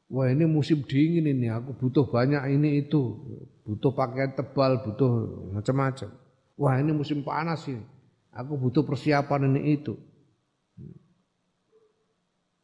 [0.09, 3.13] Wah ini musim dingin ini, aku butuh banyak ini itu,
[3.61, 5.11] butuh pakaian tebal, butuh
[5.53, 6.09] macam-macam.
[6.57, 7.85] Wah ini musim panas ini,
[8.33, 9.93] aku butuh persiapan ini itu.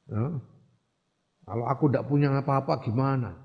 [0.09, 0.41] Ya.
[1.45, 3.37] Kalau aku tidak punya apa-apa gimana?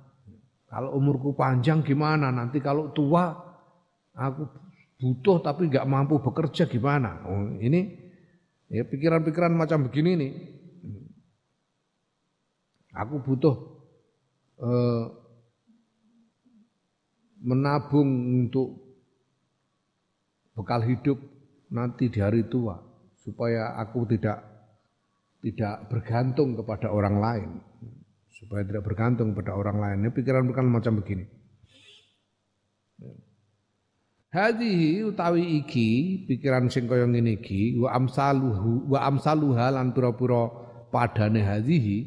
[0.72, 2.32] Kalau umurku panjang gimana?
[2.32, 3.49] Nanti kalau tua
[4.15, 4.43] aku
[5.01, 7.24] butuh tapi nggak mampu bekerja gimana?
[7.24, 7.97] Oh, ini
[8.69, 10.32] ya pikiran-pikiran macam begini nih.
[12.91, 13.55] Aku butuh
[14.61, 15.05] eh,
[17.41, 18.09] menabung
[18.45, 18.77] untuk
[20.59, 21.16] bekal hidup
[21.70, 22.77] nanti di hari tua
[23.16, 24.43] supaya aku tidak
[25.41, 27.51] tidak bergantung kepada orang lain
[28.41, 29.97] supaya tidak bergantung pada orang lain.
[30.07, 31.40] Ini pikiran-pikiran macam begini.
[34.31, 40.47] Hadihi utawi iki pikiran sing kaya ngene iki wa amsaluhu wa amsaluha lan pura-pura
[40.94, 41.98] padane hadihi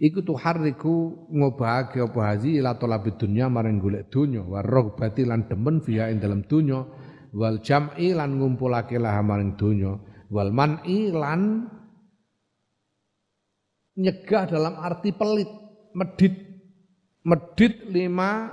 [0.00, 5.84] iku tuharriku ngobahake apa hazi ila talabid dunya maring golek dunya wa raghbati lan demen
[5.84, 6.80] fiha ing dalam dunya
[7.36, 10.00] wal jam'i lan ngumpulake lah maring dunya
[10.32, 11.68] wal man'i lan
[14.00, 15.48] nyegah dalam arti pelit,
[15.92, 16.46] medit.
[17.26, 18.46] Medit lima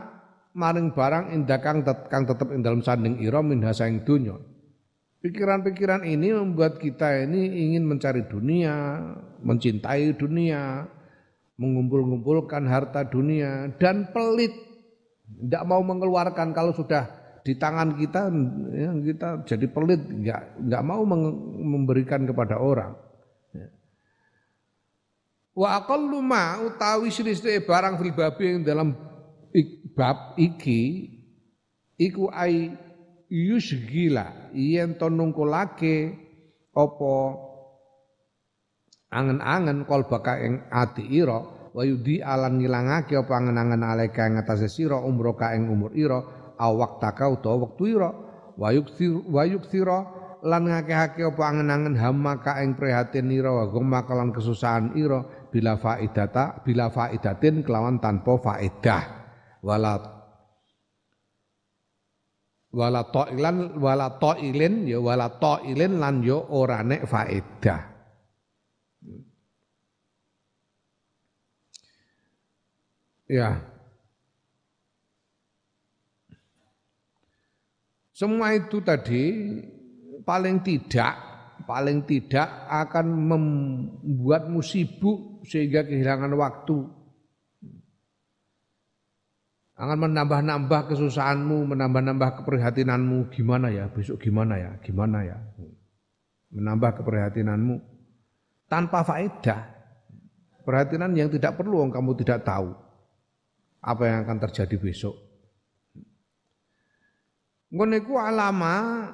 [0.54, 4.38] maring barang indakang kang tetep ing dalam sanding ira min hasaing dunya.
[5.24, 9.00] Pikiran-pikiran ini membuat kita ini ingin mencari dunia,
[9.40, 10.84] mencintai dunia,
[11.56, 14.52] mengumpul-ngumpulkan harta dunia dan pelit.
[15.24, 17.08] Tidak mau mengeluarkan kalau sudah
[17.48, 18.28] di tangan kita
[18.76, 22.92] ya, kita jadi pelit, nggak nggak mau memberikan kepada orang.
[25.54, 29.13] Wa aqallu ma utawi silisih barang fil babi yang dalam
[29.94, 31.10] bab iki
[31.98, 32.74] iku ai
[33.30, 36.14] yusgila yen to nungkulake
[36.74, 37.14] apa
[39.14, 41.40] angen-angen kolbaka ing ati ira
[41.74, 46.22] wa yudi alan ngilangake apa angen-angen aleka ing atase sira umroka ing umur ira
[46.58, 48.12] awak taka utawa wektu ira.
[48.54, 50.06] Wa yuksir wa yuksira
[50.46, 56.94] lan ngakehake apa angen-angen hamaka ing prihatin ira wa gumma kesusahan ira bila faidata bila
[56.94, 59.23] faidatin kelawan tanpa faedah
[59.64, 59.96] wala
[62.74, 67.82] wala ta'ilan wala ta'ilin ya wala ta'ilin lan yo ya ora nek faedah.
[73.24, 73.50] Ya.
[78.14, 79.24] Semua itu tadi
[80.22, 81.34] paling tidak
[81.64, 87.03] paling tidak akan membuatmu sibuk sehingga kehilangan waktu
[89.74, 93.34] akan menambah-nambah kesusahanmu, menambah-nambah keprihatinanmu.
[93.34, 95.38] Gimana ya, besok gimana ya, gimana ya.
[96.54, 97.82] Menambah keprihatinanmu
[98.70, 99.74] tanpa faedah.
[100.64, 102.72] Perhatian yang tidak perlu kamu tidak tahu
[103.84, 105.16] apa yang akan terjadi besok.
[107.74, 109.10] Ngoniku alama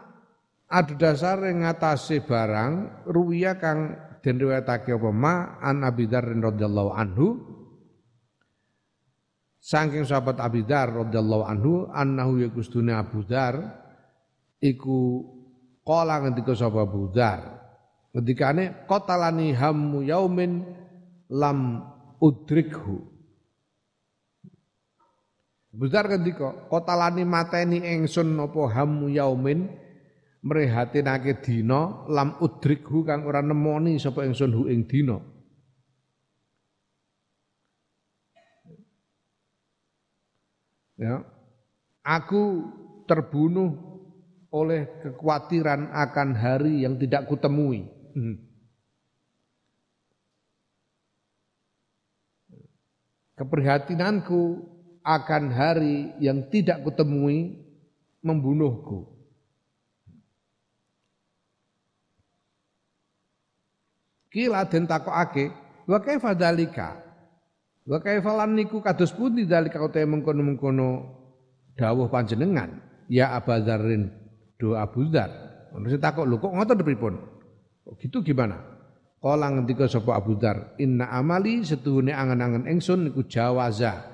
[0.69, 7.48] adu dasar yang ngatasi barang ruwiya kang den riwayatake apa ma an Abi Dzar anhu
[9.69, 13.53] Saking sahabat Abi Dar radhiyallahu anhu annahu yakustune Abu Dar
[14.57, 15.21] iku
[15.85, 17.61] qala ngendika sapa Abu Dar.
[18.09, 20.65] Ngendikane qatalani hammu yaumin
[21.29, 21.85] lam
[22.17, 22.97] udrikhu.
[25.69, 29.69] Abu Dar ngendika qatalani mateni ingsun apa hammu yaumin
[30.41, 35.21] mrehatinake dina lam udrikhu kang ora nemoni sapa ingsun hu ing dina
[40.99, 41.23] ya.
[42.03, 42.67] Aku
[43.07, 43.73] terbunuh
[44.51, 47.87] oleh kekhawatiran akan hari yang tidak kutemui.
[48.13, 48.49] Hmm.
[53.39, 54.67] keprihatinanku
[54.99, 57.55] akan hari yang tidak kutemui
[58.19, 59.07] membunuhku.
[64.29, 65.55] Kila den takokake
[67.89, 71.17] Wa kaifalan niku kados pundi dalika utahe mengkono-mengkono
[71.73, 72.77] dawuh panjenengan
[73.09, 74.13] ya Abadzarin
[74.61, 75.49] do Abu Dzar.
[75.73, 77.17] Takok lho kok ngoten pripun?
[77.81, 78.61] Kok gitu gimana?
[79.17, 84.05] Kala ngendika sapa Abu Dzar, "Inna amali setuhune angen-angen ingsun niku jawaza."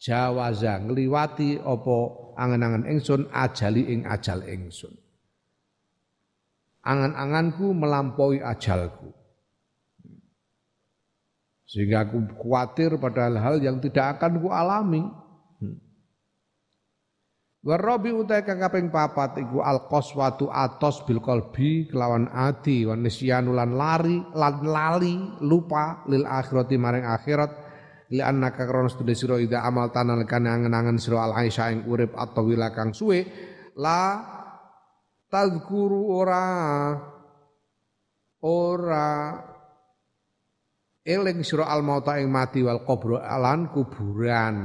[0.00, 1.96] Jawaza ngliwati apa
[2.34, 4.96] angen-angen ingsun ajali ing ajal ingsun.
[6.82, 9.19] Angan-anganku melampaui ajalku.
[11.70, 15.06] Sehingga aku khawatir pada hal-hal yang tidak akan ku alami.
[15.62, 15.78] Hmm.
[17.62, 23.78] Warabi utai kang kaping papat iku qaswatu atos bil qalbi kelawan ati wa nisyanu lan
[23.78, 25.14] lari lan lali
[25.46, 27.50] lupa lil akhirati maring akhirat
[28.10, 32.18] li annaka krana studi sira ida amal tanal kan angen-angen sira al aisyah ing urip
[32.18, 33.22] atau kang suwe
[33.78, 34.18] la
[35.30, 36.46] tazkuru ora
[38.42, 39.06] ora
[41.10, 44.56] eling sira al mauta ing mati wal qabr alan kuburan.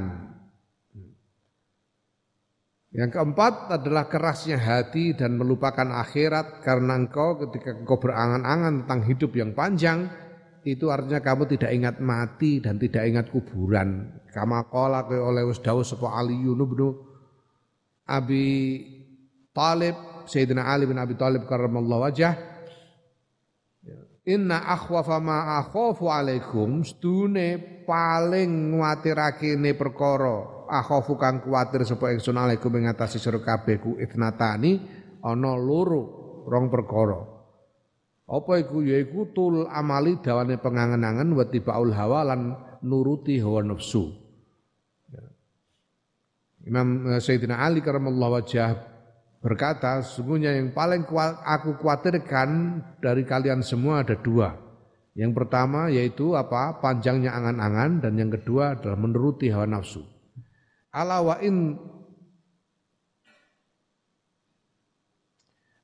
[2.96, 9.36] Yang keempat adalah kerasnya hati dan melupakan akhirat karena engkau ketika engkau berangan-angan tentang hidup
[9.36, 10.08] yang panjang
[10.64, 14.16] itu artinya kamu tidak ingat mati dan tidak ingat kuburan.
[14.32, 16.96] Kama qala oleh Usdawu sapa Ali bin
[18.08, 18.46] Abi
[19.52, 22.55] Talib Sayyidina Ali bin Abi Talib karramallahu wajah
[24.26, 32.34] Inna akhwafa ma akhafu alaikum stune paling nguatirake ne perkara akhafu kang kuwatir sapa ingsun
[32.34, 34.82] alaikum ing atase sira kabeh ku itnatani
[35.22, 36.02] ana loro
[36.50, 37.22] rong perkara.
[38.26, 38.82] Apa iku?
[38.82, 44.10] Yaiku tul amali dawane pengangen-angen wa tibaul hawa lan nuruti hawa nafsu.
[46.66, 48.95] Imam eh, Sayyidina Ali karamallahu wajah
[49.46, 51.06] berkata, sesungguhnya yang paling
[51.46, 54.58] aku khawatirkan dari kalian semua ada dua.
[55.14, 56.82] Yang pertama yaitu apa?
[56.82, 60.04] Panjangnya angan-angan dan yang kedua adalah menuruti hawa nafsu.
[60.90, 61.78] Ala wa in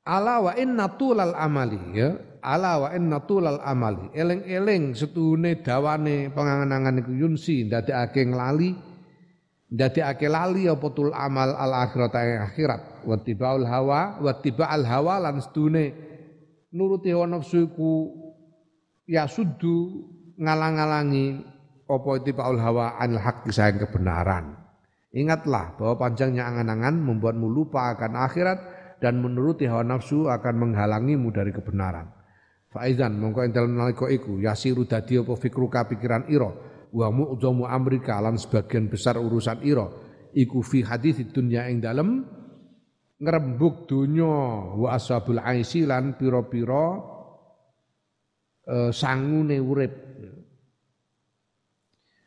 [0.03, 2.19] Ala wa in natulal amali ya.
[2.43, 4.11] Ala wa in natulal amali.
[4.11, 8.92] Eleng-eleng setune dawane pengangan-angan iku yunsi ndadekake nglali
[9.73, 12.13] ndadekake lali apa tul amal al akhirat
[12.53, 12.81] akhirat?
[13.09, 15.97] Wattibaul hawa wattiba'al hawa lan sedune.
[16.73, 18.13] Nuruti hawa nafsu iku
[19.09, 20.09] ya sudu
[20.41, 21.45] ngalang-alangi
[21.85, 24.57] apa ittibaul hawa anil haq sayang kebenaran.
[25.13, 28.59] Ingatlah bahwa panjangnya angan-angan membuatmu lupa akan akhirat
[29.05, 32.09] dan menuruti hawa nafsu akan menghalangimu dari kebenaran.
[32.73, 36.49] Faizan mongko entel nalika iku yasiru dadi apa fikruka pikiran ira
[36.93, 39.89] wa mu'dhamu amrika lan sebagian besar urusan ira
[40.37, 42.25] iku fi hadis dunya ing dalem
[43.23, 44.35] ngrembug donya
[44.77, 46.87] wa ashabul aisi lan pira-pira
[48.67, 49.95] uh, sangune urip.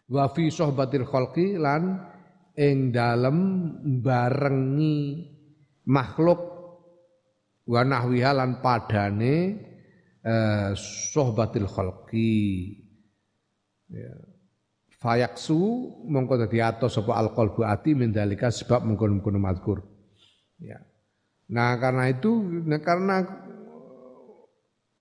[0.06, 1.98] Wa fi sohbatil khalqi lan
[2.56, 3.38] ing dalem
[4.06, 5.26] barengi
[5.90, 6.42] makhluk
[7.66, 9.36] wa nahwiha lan padane
[10.22, 12.46] eh, sohbatil khalqi.
[13.90, 14.35] Ya
[15.06, 15.62] fayaksu
[16.10, 19.86] mongko dadi atos sapa alqalbu ati mendalika sebab mengkono-mengkono mazkur.
[20.58, 20.82] Ya.
[21.54, 23.22] Nah karena itu nah karena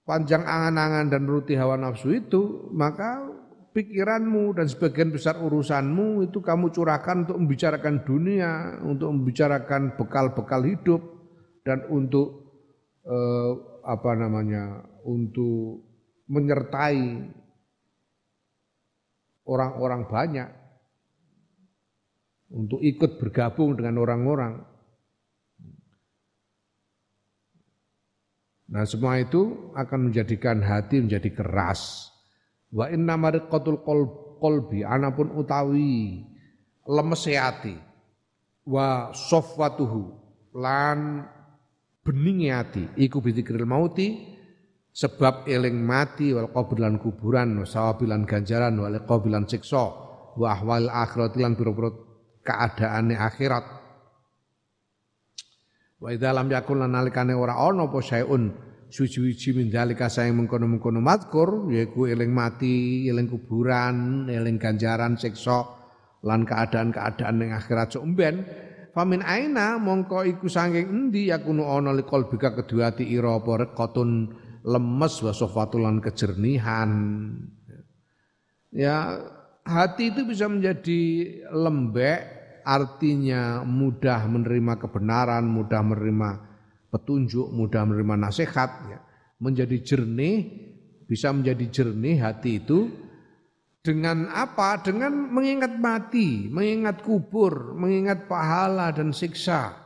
[0.04, 3.24] panjang angan-angan dan ruti hawa nafsu itu maka
[3.72, 8.52] pikiranmu dan sebagian besar urusanmu itu kamu curahkan untuk membicarakan dunia,
[8.84, 11.00] untuk membicarakan bekal-bekal hidup
[11.64, 12.44] dan untuk
[13.08, 13.52] eh,
[13.88, 15.80] apa namanya untuk
[16.28, 17.24] menyertai
[19.44, 20.48] orang-orang banyak
[22.52, 24.62] untuk ikut bergabung dengan orang-orang.
[28.74, 32.10] Nah semua itu akan menjadikan hati menjadi keras.
[32.74, 33.84] Wa inna mariqatul
[34.40, 36.24] qalbi anapun utawi
[36.88, 37.76] lemes hati.
[38.64, 40.02] Wa sofwatuhu
[40.56, 41.28] lan
[42.00, 44.33] beningi hati iku bidzikril mauti
[44.94, 49.90] sebab eling mati wal qabulan kuburan sawabilan ganjaran wal qabulan siksa
[50.38, 51.90] wa ahwal akhirat lan pira-pira
[52.46, 53.66] keadaane akhirat.
[55.98, 58.54] Wa idza lam yakun lan nalikane ora ana apa sayun
[58.86, 65.66] suci-suci min dalika sayang mengkono-mengkono mazkur yaiku eling mati eling kuburan eling ganjaran siksa
[66.22, 67.98] lan keadaan-keadaan ning akhirat.
[67.98, 68.06] Sok
[68.94, 74.30] famin aina mongko iku saking endi yakunu ana liqal bika kedua ati ira apa rekotun
[74.64, 76.90] lemes wa sofatulan kejernihan.
[78.74, 79.20] Ya,
[79.62, 81.00] hati itu bisa menjadi
[81.52, 82.20] lembek,
[82.64, 86.30] artinya mudah menerima kebenaran, mudah menerima
[86.90, 88.98] petunjuk, mudah menerima nasihat, ya.
[89.38, 90.36] menjadi jernih,
[91.04, 92.88] bisa menjadi jernih hati itu
[93.84, 94.80] dengan apa?
[94.80, 99.83] Dengan mengingat mati, mengingat kubur, mengingat pahala dan siksa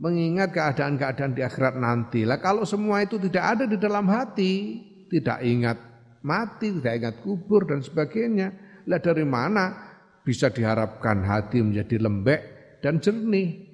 [0.00, 2.24] mengingat keadaan-keadaan di akhirat nanti.
[2.24, 4.80] Lah kalau semua itu tidak ada di dalam hati,
[5.12, 5.76] tidak ingat
[6.24, 8.48] mati, tidak ingat kubur dan sebagainya,
[8.88, 9.92] lah dari mana
[10.24, 12.40] bisa diharapkan hati menjadi lembek
[12.80, 13.68] dan jernih?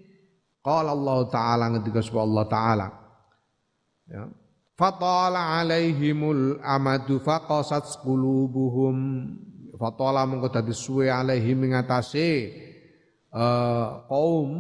[0.67, 2.89] Qala Allah Ta'ala ketika Allah Ta'ala.
[4.11, 4.27] Ya.
[4.75, 8.97] Fatala alaihimul amadu faqasat qulubuhum.
[9.79, 12.51] Fatala mengko dadi suwe alaihim ngatasi
[13.31, 14.51] uh, kaum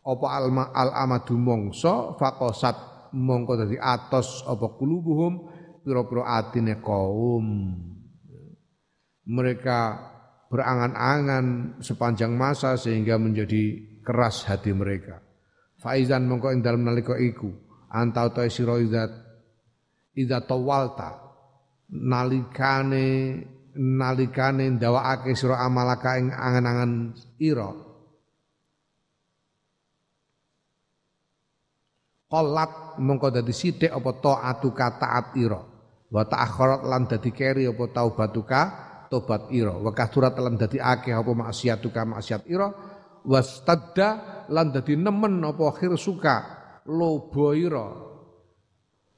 [0.00, 0.26] apa
[0.72, 5.50] al amadu mongso faqasat mongko dadi atos apa kulubuhum
[5.84, 7.76] pira-pira atine kaum
[9.30, 10.10] mereka
[10.50, 15.22] berangan-angan sepanjang masa sehingga menjadi keras hati mereka.
[15.78, 17.48] Faizan mongko ing dalem nalika iku
[17.88, 19.10] antau ta sira izat
[20.12, 21.16] idza tawalta
[21.88, 23.40] nalikane
[23.74, 26.92] nalikane ndawakake sira amalaka ing angan-angan
[27.40, 27.70] ira
[32.30, 35.58] Qalat mongko dadi sithik apa taatuka taat ira.
[36.10, 38.62] Wa ta'akharat lan dadi keri apa taubatuka
[39.10, 39.74] tobat ira.
[39.74, 42.70] Wa kasurat lan dadi akeh apa maksiatuka maksiat ira.
[43.26, 44.08] Wastadda
[44.46, 46.36] lan dadi nemen apa khirsuka
[46.86, 47.90] lobo ira.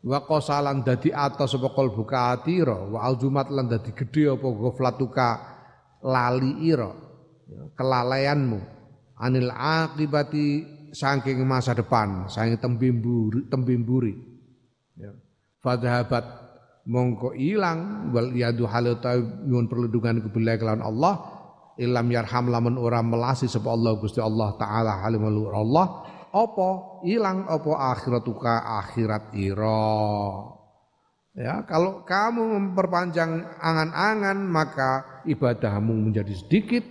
[0.03, 2.81] Wa qasalan dadi atos apa qalbuka atira.
[2.81, 5.29] Wa aljumat lan dadi gedhe apa ghaflatuka
[6.01, 6.89] lali ira.
[7.77, 8.61] Kelalaianmu
[9.21, 14.15] anil akibati saking masa depan, saking tembimburi, tembimburi.
[14.95, 15.17] Ya.
[15.65, 16.43] Fadhabat
[16.85, 21.15] mongko ilang wal yadu halata nyuwun perlindungan kebilai kelawan Allah
[21.79, 26.03] ilam yarham lamun ora melasi sapa Allah Gusti Allah taala halimul Allah
[26.33, 30.03] apa ilang apa akhiratuka akhirat ira
[31.39, 36.85] ya kalau kamu memperpanjang angan-angan maka ibadahmu menjadi sedikit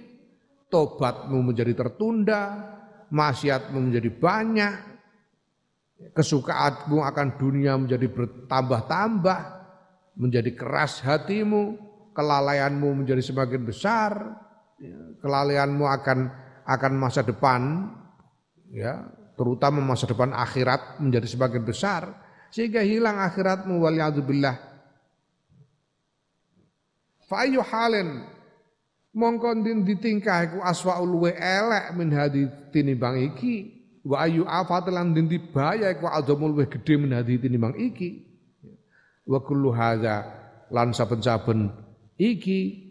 [0.72, 2.72] tobatmu menjadi tertunda
[3.12, 4.74] maksiatmu menjadi banyak,
[6.16, 9.40] kesukaanmu akan dunia menjadi bertambah-tambah,
[10.18, 11.78] menjadi keras hatimu,
[12.16, 14.12] kelalaianmu menjadi semakin besar,
[14.80, 16.20] ya, kelalaianmu akan
[16.66, 17.92] akan masa depan,
[18.72, 19.06] ya
[19.36, 22.16] terutama masa depan akhirat menjadi semakin besar,
[22.50, 24.56] sehingga hilang akhiratmu waliyadzubillah.
[27.26, 27.48] Fa
[29.12, 33.80] mongko ditingkah iku aswaul luwe elek min hadi tinimbang iki.
[34.02, 38.26] Wa ayu afat lan dindi bahaya iku adzamul luwih gedhe menhadi tinimbang iki.
[39.30, 40.26] Wa kullu hadza
[40.74, 41.70] lan saben-saben
[42.18, 42.90] iki.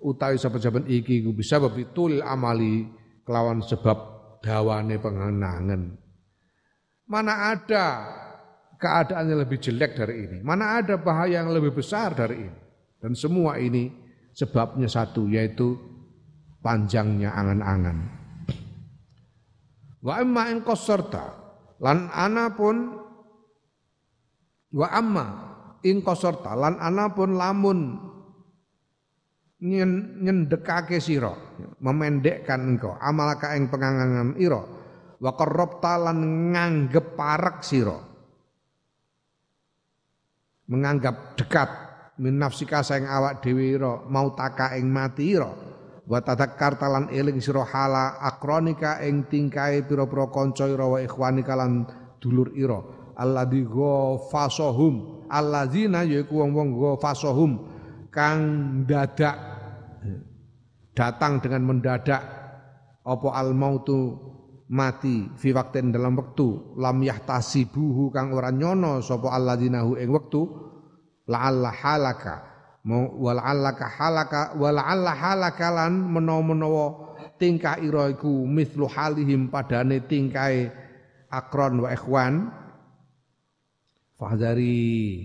[0.00, 2.88] Utawi saben-saben iki ku bisa betul amali
[3.26, 3.98] kelawan sebab
[4.40, 5.82] dawane pengenangan.
[7.06, 7.84] Mana ada
[8.80, 10.38] keadaan yang lebih jelek dari ini?
[10.40, 12.60] Mana ada bahaya yang lebih besar dari ini?
[12.96, 14.05] Dan semua ini
[14.36, 15.80] sebabnya satu yaitu
[16.60, 17.98] panjangnya angan-angan.
[20.04, 21.24] Wa amma in qasarta
[21.80, 22.76] lan ana pun
[24.76, 25.26] wa amma
[25.88, 27.80] in qasarta lan ana pun lamun
[29.56, 31.32] nyendekake sira
[31.80, 34.62] memendekkan engkau amalaka ing pengangangan ira
[35.16, 37.98] wa qarrabta lan nganggep parek sira.
[40.66, 41.85] Menganggap dekat
[42.16, 45.52] min nafsika saing awak dhewe ira mau taka ing mati ira.
[46.06, 51.84] Wa tadzakkar talan eling sira hala akronika ing tingkae pira-pira kanca ira wa ikhwanika lan
[52.22, 52.78] dulur ira.
[53.16, 57.52] Alladzi ghafasahum alladzina yaiku wong-wong ghafasahum
[58.12, 58.40] kang
[58.86, 59.36] dadak
[60.96, 62.22] datang dengan mendadak
[63.04, 64.16] apa al mautu
[64.72, 70.65] mati fi waktin dalam waktu lam yahtasibuhu kang ora nyono sapa alladzina hu ing wektu
[71.26, 72.34] la'alla halaka.
[72.86, 76.86] Wala'allaka halaka wala'alla halakalan menawa-menawa
[77.34, 80.70] tingkah ira iku mithlu halihim padane tingkahe
[81.26, 82.54] akron wa ikhwan.
[84.14, 85.18] Fahdari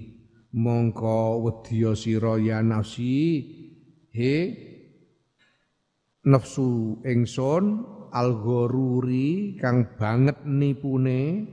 [0.57, 3.45] mongko wedya sira ya nafsi
[4.09, 4.35] he
[6.25, 11.47] nafsu ingsun al-ghururi kang banget nipune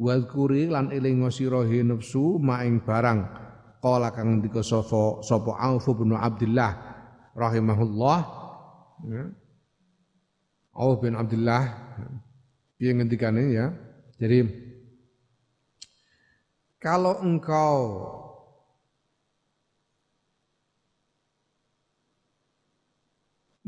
[0.00, 3.43] wadkuri lan elinga sira he nafsu maing barang
[3.84, 6.72] Qala kang ngendika sapa sapa Auf bin Abdullah
[7.36, 8.18] rahimahullah
[9.04, 9.28] ya.
[10.72, 11.68] Auf bin Abdullah
[12.80, 13.76] piye ngendikane ya.
[14.16, 14.48] Jadi
[16.80, 17.76] kalau engkau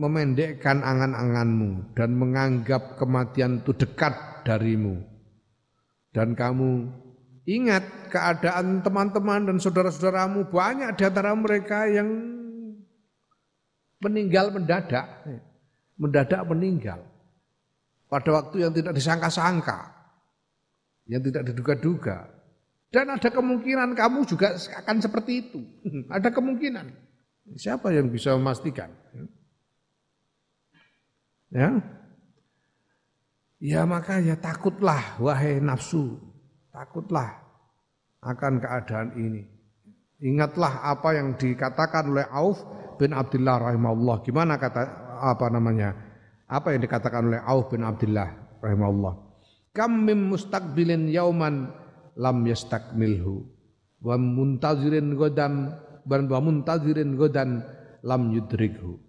[0.01, 4.17] memendekkan angan-anganmu dan menganggap kematian itu dekat
[4.49, 5.05] darimu
[6.17, 6.89] dan kamu
[7.47, 12.11] Ingat keadaan teman-teman dan saudara-saudaramu banyak di antara mereka yang
[14.03, 15.07] meninggal mendadak.
[15.95, 17.07] Mendadak meninggal.
[18.11, 19.95] Pada waktu yang tidak disangka-sangka.
[21.07, 22.27] Yang tidak diduga-duga.
[22.91, 25.63] Dan ada kemungkinan kamu juga akan seperti itu.
[26.19, 26.91] ada kemungkinan.
[27.55, 28.91] Siapa yang bisa memastikan?
[31.55, 31.79] Ya.
[33.63, 36.36] Ya maka ya takutlah wahai nafsu
[36.77, 37.41] Takutlah
[38.21, 39.49] akan keadaan ini.
[40.21, 42.61] Ingatlah apa yang dikatakan oleh Auf
[43.01, 44.21] bin Abdullah rahimahullah.
[44.21, 44.85] Gimana kata
[45.25, 45.97] apa namanya?
[46.45, 49.15] Apa yang dikatakan oleh Auf bin Abdullah rahimahullah.
[49.73, 51.73] Kam mim mustaqbilin yauman
[52.13, 53.41] lam yastakmilhu
[54.05, 55.73] wa muntazirin godan
[56.05, 57.65] wa muntazirin godan
[58.05, 59.01] lam yudrikhu.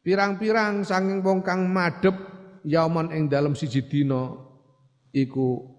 [0.00, 2.16] Pirang-pirang sanging wong kang madhep
[2.64, 4.47] yauman ing dalam siji dina
[5.26, 5.78] iku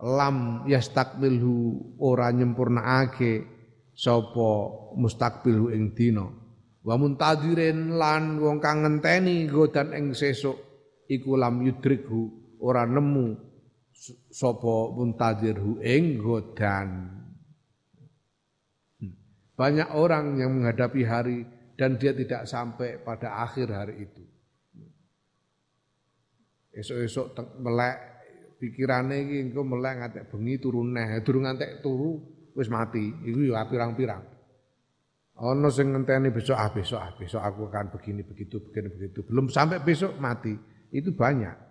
[0.00, 3.44] lam yastakbilhu ora nyempurnaake
[3.96, 4.50] sapa
[4.96, 6.28] mustakbilhu ing dina.
[6.86, 10.54] Wa muntadirin lan wong kang ngenteni godan ing sesuk
[11.10, 13.34] iku lam yudrikhu ora nemu
[14.30, 16.88] sapa muntadirhu ing godan.
[19.00, 19.12] Hmm.
[19.56, 21.38] banyak orang yang menghadapi hari
[21.76, 24.24] dan dia tidak sampai pada akhir hari itu.
[26.76, 28.15] Esok-esok melek
[28.56, 32.20] pikirane iki engko melek ngantek bengi turu neh, durung ngantek turu
[32.56, 33.12] wis mati.
[33.24, 34.24] Iku ya pirang-pirang.
[35.36, 39.20] Ana sing ngenteni besok ah besok ah besok aku akan begini begitu begini begitu.
[39.28, 40.56] Belum sampai besok mati.
[40.88, 41.68] Itu banyak.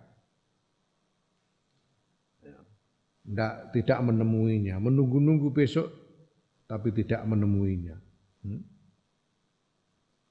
[3.26, 5.90] Tidak, tidak menemuinya, menunggu-nunggu besok
[6.70, 7.98] tapi tidak menemuinya.
[8.46, 8.62] Hmm?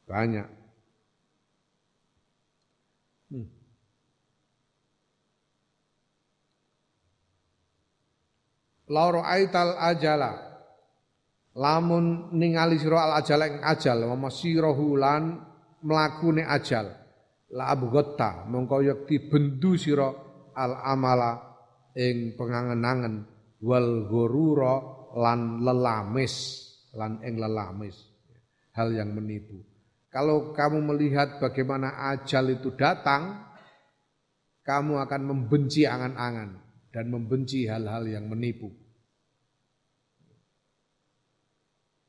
[0.08, 0.48] Banyak.
[8.92, 10.38] Lauro aital ajala.
[11.56, 15.42] Lamun ningali sira al ajala ing ajal wa masirahu lan
[15.82, 16.92] mlakune ajal.
[17.56, 20.12] La abghatta mongko yekti bendu sira
[20.54, 21.56] al amala
[21.96, 23.26] ing pengangen-angen.
[23.66, 24.76] Wal ghurura
[25.16, 26.36] lan lelamis
[26.94, 27.96] lan ing lelamis.
[28.76, 29.64] Hal yang menipu.
[30.12, 33.48] Kalau kamu melihat bagaimana ajal itu datang
[34.62, 36.65] kamu akan membenci angan-angan
[36.96, 38.72] dan membenci hal-hal yang menipu.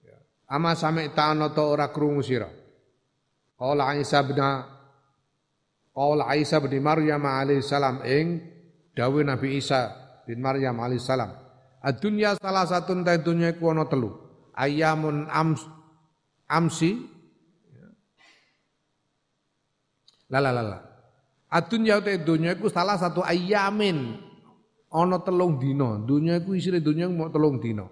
[0.07, 0.15] Ya.
[0.47, 2.47] Ama sami ta'ana ta ora krungu sira.
[3.59, 4.39] Qala Isa bin
[5.91, 8.47] Qaul Isa bin Maryam alaihissalam ing
[8.95, 9.91] dawuh Nabi Isa
[10.23, 11.35] bin Maryam alaihissalam.
[11.83, 14.15] Ad-dunya salah satu ta dunya iku ana telu.
[14.55, 15.67] Ayamun ams,
[16.47, 17.19] amsi
[20.27, 20.79] La la la la.
[21.51, 24.26] Ad-dunya te dunya iku salah satu ayamin
[24.97, 26.01] ana telung dina.
[26.01, 27.85] Dunya iku isine dunya mau telung dina.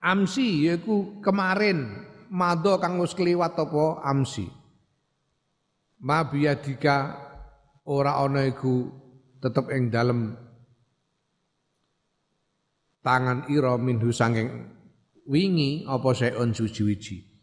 [0.00, 4.48] Amsi yaiku kemarin mado kang wis kliwat apa amsi.
[6.06, 6.96] Ma biyadika
[7.90, 8.86] ora ana iku
[9.42, 10.32] tetep ing dalem
[13.02, 14.70] tangan ira minhu sanging
[15.26, 17.35] wingi apa seon suci-wiji.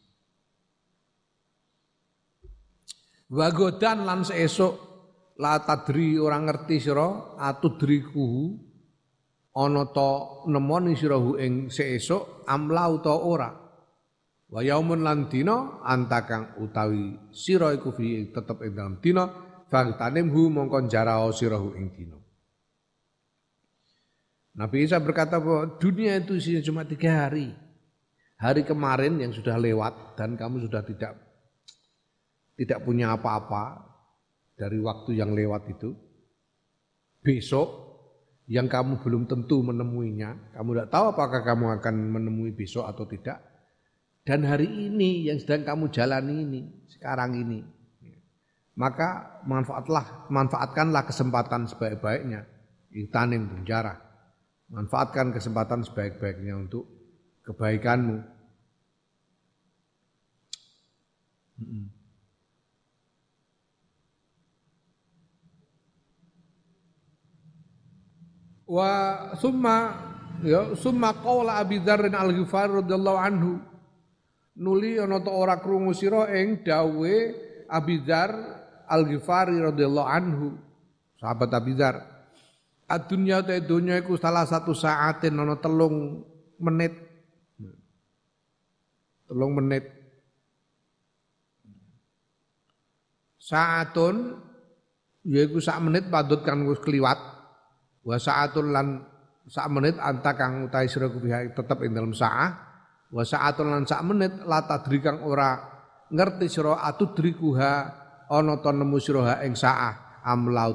[3.33, 4.73] Wagodan lan seesuk
[5.41, 8.53] la tadri ora ngerti sira atudriku
[9.57, 13.49] ana ta nemoni sirahu ing seesuk amla uta ora.
[14.53, 19.25] Wa yaumun lan dina antakang utawi sira iku fi tetep ing dalam dina
[19.65, 22.21] fagtanimhu mongko jarao sirahu ing dina.
[24.53, 27.49] Nabi Isa berkata bahwa dunia itu isinya cuma tiga hari.
[28.37, 31.32] Hari kemarin yang sudah lewat dan kamu sudah tidak
[32.57, 33.81] tidak punya apa-apa
[34.57, 35.91] dari waktu yang lewat itu.
[37.23, 37.69] Besok
[38.51, 43.39] yang kamu belum tentu menemuinya, kamu tidak tahu apakah kamu akan menemui besok atau tidak.
[44.23, 47.59] Dan hari ini yang sedang kamu jalani ini, sekarang ini,
[48.75, 52.47] maka manfaatlah, manfaatkanlah kesempatan sebaik-baiknya.
[52.93, 53.97] Itanim penjara,
[54.69, 56.85] manfaatkan kesempatan sebaik-baiknya untuk
[57.41, 58.17] kebaikanmu.
[61.57, 62.02] Hmm.
[68.73, 68.89] Wa
[69.37, 69.77] summa
[70.41, 73.61] ya summa qala Abi Dzar Al-Ghifari radhiyallahu anhu.
[74.53, 77.15] Nuli ana ta ora krungu sira ing dawe
[77.69, 78.33] Abi Dzar
[78.89, 80.57] Al-Ghifari radhiyallahu anhu.
[81.21, 81.95] Sahabat Abi Dzar
[82.83, 86.21] Adunya ta dunya iku salah satu saatin ana telung
[86.61, 86.93] menit.
[89.25, 89.87] Telung menit.
[93.39, 94.37] Saatun
[95.25, 97.32] yaiku sak menit padut kan wis kliwat
[98.03, 98.99] wa sa'atul lan
[99.47, 102.51] sak menit anta kang utahe sira kuwi tetep ing dalem saah.
[103.11, 105.59] Wa sa'atul lan sak menit la tadri kang ora
[106.11, 107.71] ngerti sira atudrikuha
[108.31, 110.71] ana to nemu sira ing saah amla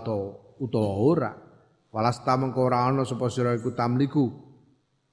[0.61, 1.33] utawa ora.
[1.89, 4.49] Walasta mengko ora ana sapa sira iku tamliku.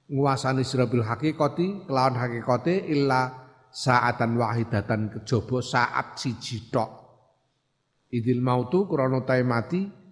[0.05, 6.91] Nguasani sira bil hakikati kelawan hakikate illa saatan wahidatan kejaba saat siji tok.
[8.13, 10.04] Idil mautu krana mati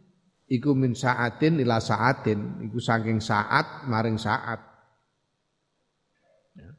[0.53, 4.61] iku min saatin ila saatin iku saking saat maring saat
[6.53, 6.69] ya.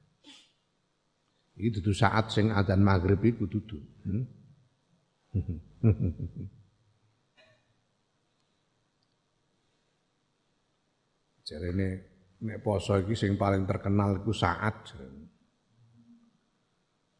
[1.59, 4.24] iki dudu saat sing adzan maghrib iku dudu hmm?
[11.44, 11.88] jarene
[12.46, 14.94] nek poso iki sing paling terkenal iku saat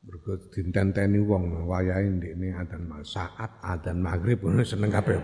[0.05, 4.37] Mergo dintenteni wong wayahe ndekne adzan saat adzan maghrib
[4.69, 5.17] seneng kabeh.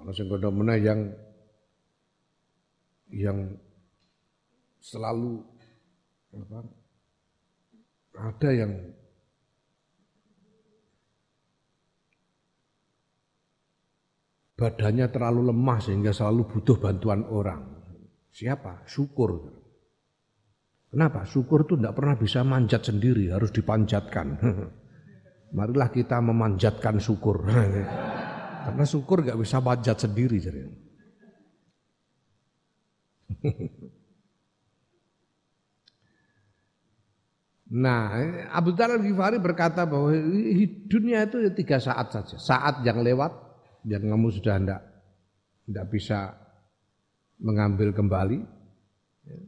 [0.00, 1.12] Ana sing mana yang
[3.12, 3.52] yang
[4.80, 5.44] selalu
[6.32, 6.60] apa,
[8.16, 8.72] ada yang
[14.56, 17.60] badannya terlalu lemah sehingga selalu butuh bantuan orang.
[18.30, 18.88] Siapa?
[18.88, 19.60] Syukur.
[20.90, 21.24] Kenapa?
[21.28, 24.26] Syukur itu tidak pernah bisa manjat sendiri, harus dipanjatkan.
[25.56, 27.42] Marilah kita memanjatkan syukur.
[28.60, 30.60] Karena syukur gak bisa manjat sendiri jadi.
[37.70, 38.10] Nah,
[38.50, 40.10] Abu Dhar al-Ghifari berkata bahwa
[40.90, 42.34] dunia itu tiga saat saja.
[42.34, 43.30] Saat yang lewat,
[43.86, 44.82] yang kamu sudah tidak
[45.70, 46.34] tidak bisa
[47.38, 48.42] mengambil kembali.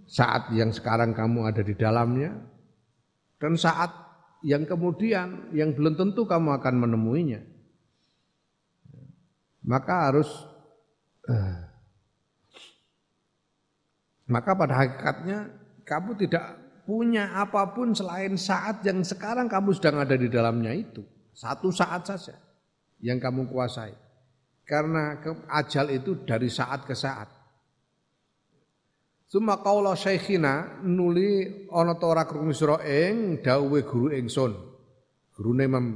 [0.07, 2.31] Saat yang sekarang kamu ada di dalamnya.
[3.43, 3.91] Dan saat
[4.47, 7.52] yang kemudian, yang belum tentu kamu akan menemuinya
[9.73, 10.29] maka harus
[11.33, 11.65] uh,
[14.29, 15.49] maka pada hakikatnya
[15.89, 21.01] kamu tidak punya apa pun selain saat yang sekarang kamu sedang ada di dalamnya itu.
[21.33, 22.37] Satu saat saja
[23.01, 23.97] yang kamu kuasai.
[24.69, 25.17] Karena
[25.49, 27.33] ajal itu dari saat ke saat.
[29.25, 34.53] Suma kaula syekhina nuli ana ta ora krungu sira ing dawuhe guru ingsun.
[35.33, 35.87] Gurune Imam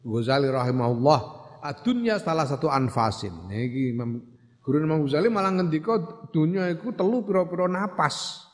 [0.00, 1.35] Ghazali rahimahullah
[1.66, 3.50] Adunya salah satu anfasin.
[3.50, 4.22] Ini Imam
[4.62, 5.94] Guru Imam Ghazali malah ngendika
[6.34, 8.46] dunia iku telu pira-pira napas.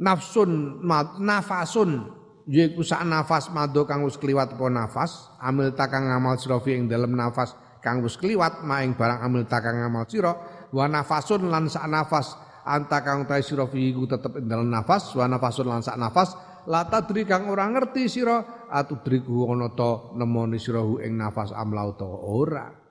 [0.00, 0.80] Nafsun
[1.20, 6.90] nafasun yaiku sak nafas mado kang wis kliwat apa nafas, amil takang ngamal sira ing
[6.90, 7.54] dalem nafas
[7.84, 10.32] kang wis kliwat maing barang amil takang ngamal sira
[10.72, 12.34] wa nafasun lan sak nafas
[12.66, 16.34] anta kang utahe sira iku tetep ing dalem nafas wa nafasun lan sak nafas
[16.68, 22.06] la tadri kang ora ngerti sira atudriku ana ta nemoni sira ing nafas amlau ta
[22.06, 22.82] ora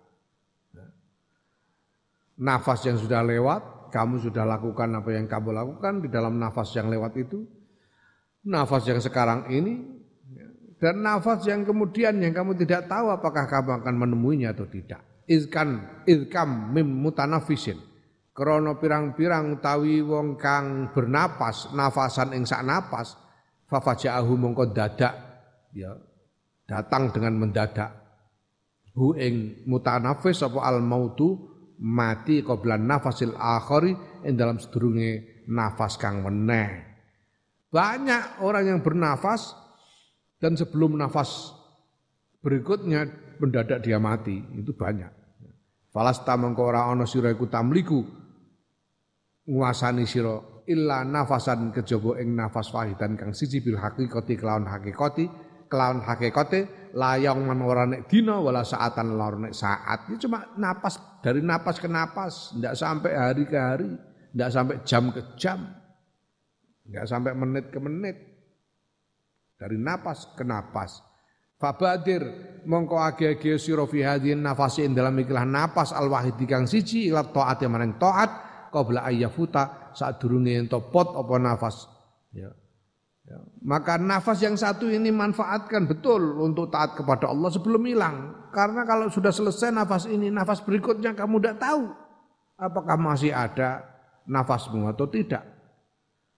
[2.41, 6.89] nafas yang sudah lewat, kamu sudah lakukan apa yang kamu lakukan di dalam nafas yang
[6.89, 7.45] lewat itu,
[8.49, 9.85] nafas yang sekarang ini,
[10.81, 15.05] dan nafas yang kemudian yang kamu tidak tahu apakah kamu akan menemuinya atau tidak.
[15.29, 17.77] Izkan, izkam mim mutanafisin.
[18.33, 23.13] Krono pirang-pirang utawi wong kang bernapas, nafasan ing sak napas,
[23.71, 25.15] fafaja'ahu mongko dadak,
[25.71, 25.95] ya,
[26.67, 27.95] datang dengan mendadak.
[28.91, 31.39] Hu ing mutanafis apa al mautu
[31.79, 33.95] mati qoblan nafasil akhari
[34.27, 36.91] ing dalam sedurunge nafas kang meneh.
[37.71, 39.55] Banyak orang yang bernafas
[40.43, 41.55] dan sebelum nafas
[42.43, 43.07] berikutnya
[43.39, 45.07] mendadak dia mati, itu banyak.
[45.91, 48.03] Falasta mengko ora ana sira iku tamliku
[49.47, 55.25] nguasani sira illa nafasan kejaba ing nafas wahidan kang siji bil haqiqati kelawan hakikati
[55.71, 60.11] kelawan hakikate layang man ora nek dina wala saatan lor nek saat.
[60.11, 63.89] Itu cuma napas dari napas ke napas, ndak sampai hari ke hari,
[64.35, 65.59] ndak sampai jam ke jam.
[66.91, 68.17] Ndak sampai menit ke menit.
[69.55, 70.99] Dari napas ke napas.
[71.61, 72.25] Fabadir
[72.65, 77.29] mongko age-age sira fi hadhihi nafasi ing dalam ikilah napas al wahid kang siji ila
[77.29, 78.29] taat yang maring taat
[78.73, 81.87] qabla ayyafuta sadurunge ento pot apa nafas.
[82.31, 82.51] Ya.
[83.27, 83.37] Ya.
[83.63, 88.49] Maka nafas yang satu ini manfaatkan betul untuk taat kepada Allah sebelum hilang.
[88.51, 91.87] Karena kalau sudah selesai nafas ini, nafas berikutnya kamu tidak tahu
[92.61, 93.81] apakah masih ada
[94.29, 95.41] nafasmu atau tidak.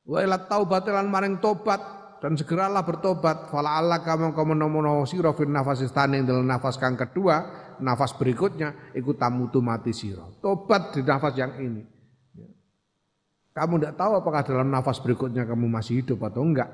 [0.07, 1.80] Wa ila taubatilan maring tobat
[2.23, 3.51] dan segeralah bertobat.
[3.51, 7.43] Fala Allah kamu kamu nomono siro fin nafas istaning dalam nafas kang kedua,
[7.84, 10.39] nafas berikutnya ikut tamu mati siro.
[10.39, 11.93] Tobat di nafas yang ini.
[13.53, 16.73] Kamu tidak tahu apakah dalam nafas berikutnya kamu masih hidup atau enggak.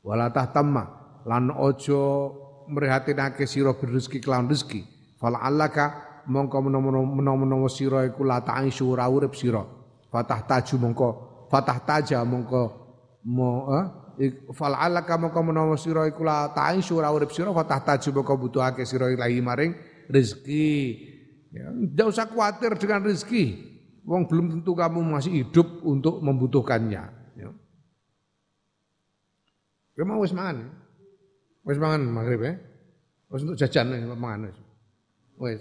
[0.00, 0.84] Wala tahtamma
[1.28, 2.32] lan ojo
[2.72, 4.80] mrihatinake sira berezeki kelawan rezeki.
[5.20, 9.60] Fala allaka mongko menawa-menawa sira iku la ta'isyu ora sira.
[10.08, 11.08] Fatah taju mongko
[11.52, 12.62] fatah taja mongko
[13.28, 13.68] mo
[14.16, 17.52] eh fal alaka mongko menawa sira iku la ta'isyu ora sira.
[17.52, 19.76] Fatah taju mongko butuhake sira ilahi maring
[20.08, 20.72] rezeki.
[21.52, 23.75] Ya tidak usah khawatir dengan rezeki
[24.06, 27.26] wong belum tentu kamu masih hidup untuk membutuhkannya
[29.96, 30.68] Kowe mau wis mangan.
[31.64, 32.54] Wis mangan maghrib ya.
[33.32, 34.58] Wis untuk jajan mangan wis.
[35.40, 35.60] Wis.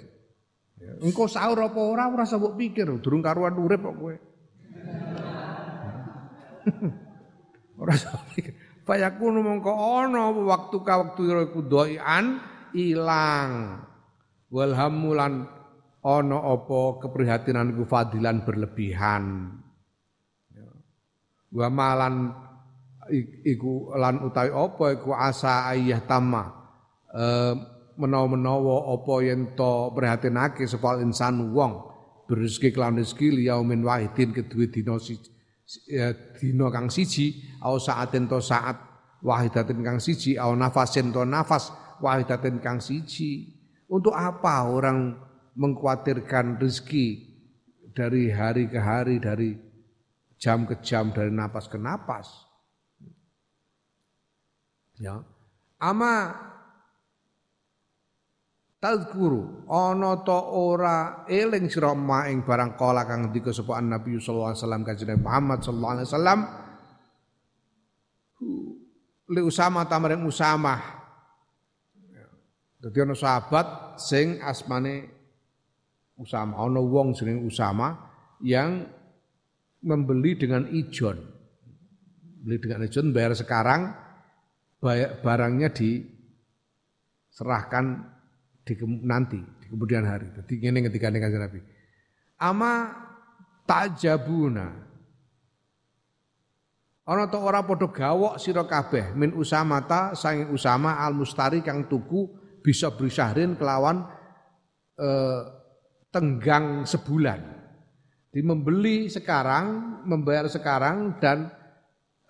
[0.76, 0.92] Ya.
[1.00, 4.16] Engko sahur apa ora ora usah pikir, durung karuan urip kok kowe.
[7.80, 8.60] ora usah pikir.
[8.84, 12.44] Fayakunu mongko ana waktu ka waktu iku doian
[12.76, 13.82] ilang.
[14.52, 15.48] Walhamulan
[16.06, 19.50] ana apa keprihatinan iku fadilan berlebihan.
[21.50, 22.30] Wa malan
[23.42, 26.46] iku lan utawi apa iku asa ayah tama
[27.10, 27.24] e,
[27.98, 31.86] menawa-menawa apa yen to prihatinake sapa insan wong
[32.26, 34.98] berezeki kelan rezeki liyaumin wahidin kedue dina
[35.88, 38.76] ya, dina kang siji au saaten to saat
[39.22, 41.70] wahidatin kang siji au nafasin to nafas
[42.02, 43.54] wahidatin kang siji
[43.86, 45.25] untuk apa orang
[45.56, 47.36] mengkhawatirkan rezeki
[47.96, 49.56] dari hari ke hari dari
[50.36, 52.46] jam ke jam dari napas ke napas
[54.96, 55.20] Ya.
[55.84, 56.32] Ama
[58.80, 61.92] tazkuru ana ta ora eling sira
[62.32, 66.40] ing barang kala kang ngendika sapa Nabi sallallahu alaihi wasallam kanjeng Muhammad sallallahu alaihi wasallam
[69.36, 70.76] li Usama tamaring Usama.
[72.80, 75.12] Dadi ana sahabat sing asmane
[76.16, 77.92] Usama, ana wong jeneng Usama
[78.40, 78.88] yang
[79.86, 81.20] membeli dengan ijon.
[82.46, 83.94] Beli dengan ijon bayar sekarang
[85.22, 87.86] barangnya diserahkan
[88.66, 88.74] di
[89.06, 90.30] nanti di kemudian hari.
[90.34, 91.60] Jadi ini ketika dengan Nabi.
[92.42, 92.74] Ama
[93.70, 94.68] tajabuna.
[97.06, 102.26] Ana to ora padha gawok sira kabeh min usamata sanging usama al mustari kang tuku
[102.66, 104.10] bisa berisahrin kelawan
[104.98, 105.42] eh,
[106.16, 107.40] tenggang sebulan.
[108.32, 111.52] Di membeli sekarang, membayar sekarang dan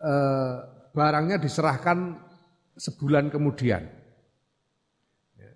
[0.01, 0.55] eh,
[0.89, 2.17] barangnya diserahkan
[2.73, 3.85] sebulan kemudian.
[5.37, 5.51] Ya.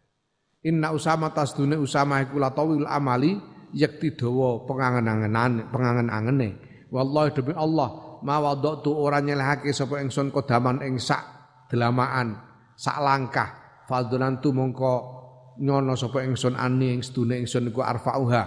[0.69, 3.34] Inna usama tasdune usama iku latawil amali
[3.73, 6.49] yakti dawa pengangen-angenan pengangen-angene
[6.89, 11.22] wallahi demi Allah ma wadatu ora nyelehake sapa ingsun kodaman ing sak
[11.69, 12.34] delamaan
[12.73, 13.49] sak langkah
[13.85, 15.18] fadlantu mongko
[15.60, 18.44] nyono sapa ingsun ani ing sedune ingsun iku arfauha.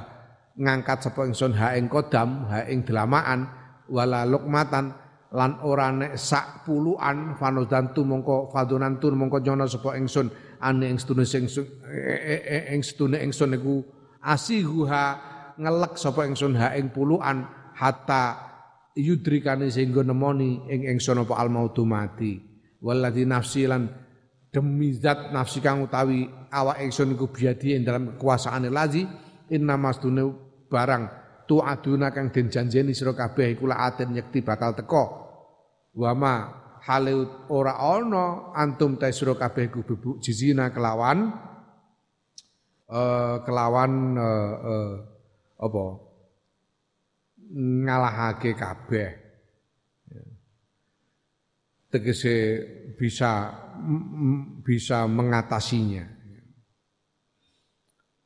[0.57, 3.49] Ngangkat sapa ingsun ha ing kodam ha ing delamaan
[3.89, 4.93] wala lukmatan
[5.33, 10.29] lan ora nek sak puluhan fanodantu mongko fadonantu mongko nyono sapa ingsun
[10.61, 11.49] ane ing sedune sing
[12.69, 13.81] ing sedune ingsun iku.
[14.23, 15.05] Asihuha
[15.57, 18.53] ngelek sapa ingsun ha ing puluhan hatta
[18.93, 22.33] yudrikane sehingga nemoni ing ingsun apa al mati.
[22.83, 23.87] Walladzi nafsi lan
[24.53, 29.09] demi zat nafsi kang utawi awak ingsun iku biadi ing dalam kekuasaane lazi
[29.49, 30.29] inna masdune
[30.69, 31.05] barang
[31.49, 35.05] tu aduna kang den janjeni sira kabeh iku la aten yekti bakal teko.
[35.97, 36.35] Wama
[36.85, 37.13] hale
[37.49, 41.33] ora ana antum ta sira kabeh ku bebuk jizina kelawan
[42.93, 44.93] uh, kelawan uh, uh,
[45.65, 45.85] apa?
[47.53, 49.11] Ngalahake kabeh.
[51.93, 52.37] Tegese
[52.97, 53.62] bisa
[54.63, 56.23] bisa mengatasinya.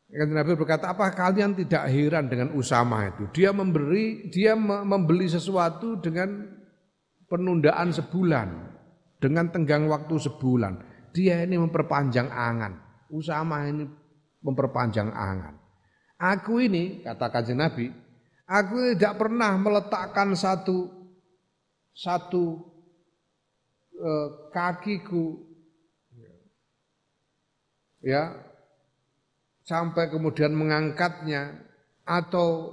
[0.07, 3.29] Nabi berkata, apa kalian tidak heran dengan Usama itu?
[3.37, 6.47] Dia memberi, dia membeli sesuatu dengan
[7.27, 8.49] penundaan sebulan
[9.19, 10.79] dengan tenggang waktu sebulan.
[11.13, 12.73] Dia ini memperpanjang angan.
[13.11, 13.85] Usama ini
[14.41, 15.55] memperpanjang angan.
[16.17, 17.93] Aku ini, kata kajian Nabi,
[18.49, 20.89] aku tidak pernah meletakkan satu
[21.97, 22.61] satu
[23.97, 25.46] eh, kakiku
[28.07, 28.39] ya
[29.67, 31.59] sampai kemudian mengangkatnya
[32.07, 32.71] atau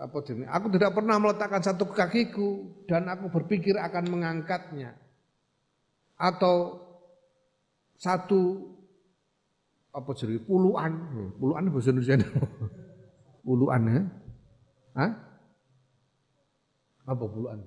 [0.00, 4.96] apa demi aku tidak pernah meletakkan satu kakiku dan aku berpikir akan mengangkatnya
[6.16, 6.80] atau
[8.00, 8.64] satu
[9.92, 10.92] apa jadi puluhan
[11.36, 12.16] puluhan bahasa Indonesia
[13.46, 14.02] puluhan ya
[14.90, 15.10] Hah?
[17.06, 17.58] apa puluhan?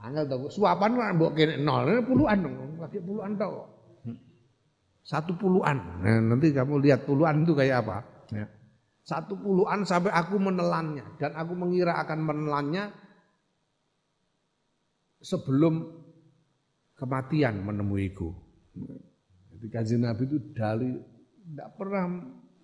[0.00, 3.79] Angel tau suapan kan mbok kene nol puluhan dong lagi puluhan tau
[5.00, 7.98] satu puluhan nah, nanti kamu lihat puluhan itu kayak apa
[8.30, 8.46] ya.
[9.10, 11.18] Satu puluhan sampai aku menelannya.
[11.18, 12.94] Dan aku mengira akan menelannya
[15.18, 15.82] sebelum
[16.94, 18.30] kematian menemuiku.
[19.50, 20.90] Jadi kaji Nabi itu dari
[21.50, 22.04] tidak pernah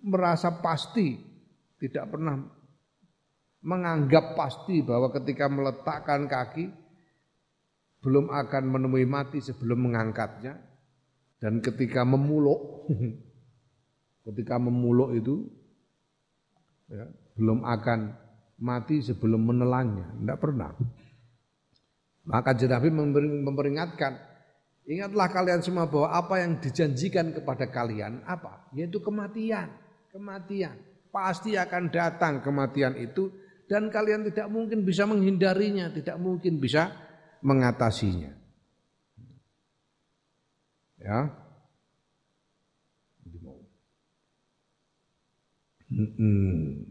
[0.07, 1.19] merasa pasti,
[1.81, 2.37] tidak pernah
[3.67, 6.69] menganggap pasti bahwa ketika meletakkan kaki
[8.05, 10.55] belum akan menemui mati sebelum mengangkatnya
[11.37, 12.89] dan ketika memuluk
[14.27, 15.47] ketika memuluk itu
[16.91, 17.07] ya,
[17.37, 17.99] belum akan
[18.57, 20.71] mati sebelum menelannya, tidak pernah.
[22.27, 22.89] Maka Nabi
[23.47, 24.19] memperingatkan,
[24.83, 28.67] ingatlah kalian semua bahwa apa yang dijanjikan kepada kalian apa?
[28.75, 29.71] Yaitu kematian,
[30.11, 30.75] kematian.
[31.07, 33.31] Pasti akan datang kematian itu
[33.71, 36.91] dan kalian tidak mungkin bisa menghindarinya, tidak mungkin bisa
[37.39, 38.36] mengatasinya.
[41.07, 41.31] Ya,
[45.87, 46.83] Hmm.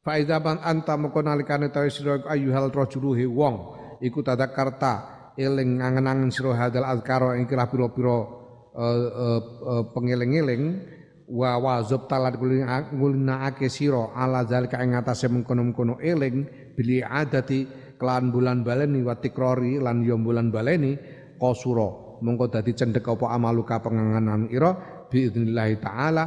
[0.00, 3.56] Faida ban anta mengko nalikane tawi sira wong
[4.00, 4.92] iku tadakarta
[5.36, 8.24] eling ngangen-angen sira hadal azkara ing kira pira-pira uh,
[8.72, 10.80] uh, uh, pengeling-eling
[11.28, 18.62] wa wazab talat ngulinaake sira ala zalika ing atase mengkono-mengkono eling bili adati kelan bulan
[18.62, 20.94] baleni wa tikrori lan yo bulan baleni
[21.36, 24.70] qasura mongko dadi cendhek apa amaluka penganganan ira
[25.10, 26.24] biidznillah taala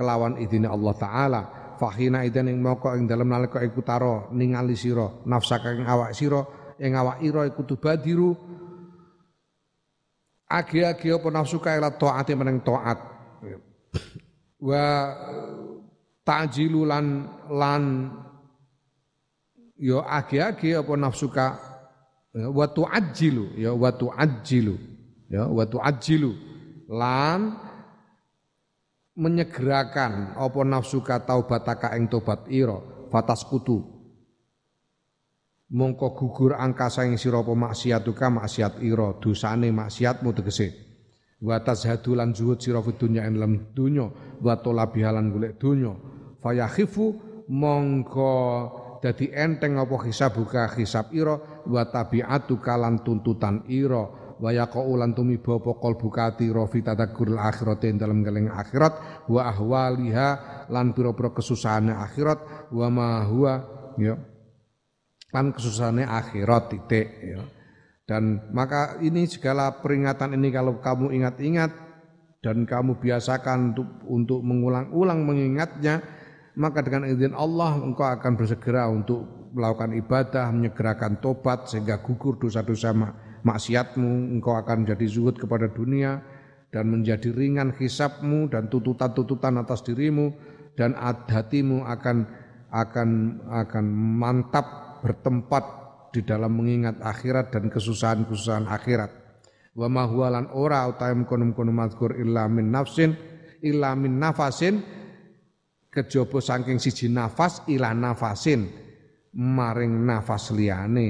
[0.00, 1.42] kelawan idine Allah taala.
[1.76, 6.40] Fahina idan ing moko ing dalem nalika iku taro ningali sira nafsaka ing awak sira
[6.76, 8.36] ing awak ira iku tubadiru
[10.44, 12.98] agi-agi apa nafsuka ila taati meneng taat.
[14.60, 14.84] Wa
[16.20, 17.82] ta'jilu lan lan
[19.80, 21.56] yo agi-agi apa nafsuka
[22.36, 24.76] wa tu'ajjilu ya wa tu'ajjilu
[25.32, 26.32] ya wa tu'ajjilu
[26.92, 27.56] lan
[29.16, 32.76] menyegerakan apa nafsuka taubataka ing tobat ira
[33.08, 34.00] fataskutu
[35.70, 40.68] mongko gugur angkasa ing sira apa maksiatuka maksiat ira dosane maksiatmu tegese.
[41.40, 44.04] Wa tazhadu lan zuhud sira fi dunya ing dalam dunya
[44.42, 45.94] wa talabihalan golek dunya.
[46.42, 47.16] Fayakhifu
[47.48, 48.34] mongko
[49.00, 54.20] dadi enteng apa hisabuka hisab ira wa tabiatuka lan tuntutan ira.
[54.40, 59.28] Wa yaqau lan tumiba apa qalbuka atira fi tadakkuril akhirati dalam geleng akhirat.
[59.28, 60.28] Wa ahwaliha
[60.72, 62.72] lan pira-pira kesusahane akhirat.
[62.72, 63.54] Wa ma huwa
[64.00, 64.16] ya
[65.36, 67.44] lan kesusahane akhirat titik ya.
[68.08, 71.70] Dan maka ini segala peringatan ini kalau kamu ingat-ingat
[72.42, 76.02] dan kamu biasakan untuk, untuk mengulang-ulang mengingatnya,
[76.58, 82.94] maka dengan izin Allah engkau akan bersegera untuk melakukan ibadah, menyegerakan tobat sehingga gugur dosa-dosa
[83.42, 86.22] maksiatmu, engkau akan jadi zuhud kepada dunia
[86.70, 90.30] dan menjadi ringan hisapmu dan tuntutan-tuntutan atas dirimu
[90.78, 90.94] dan
[91.26, 92.30] hatimu akan
[92.70, 93.08] akan
[93.50, 94.66] akan mantap
[95.02, 95.64] bertempat
[96.14, 99.10] di dalam mengingat akhirat dan kesusahan-kesusahan akhirat.
[99.74, 100.06] Wa ma
[100.50, 103.14] ora utahe kono-kono mazkur illa nafsin
[103.62, 104.82] illa min nafasin
[105.90, 108.70] kejaba saking siji nafas ila nafasin
[109.34, 111.08] maring nafas liyane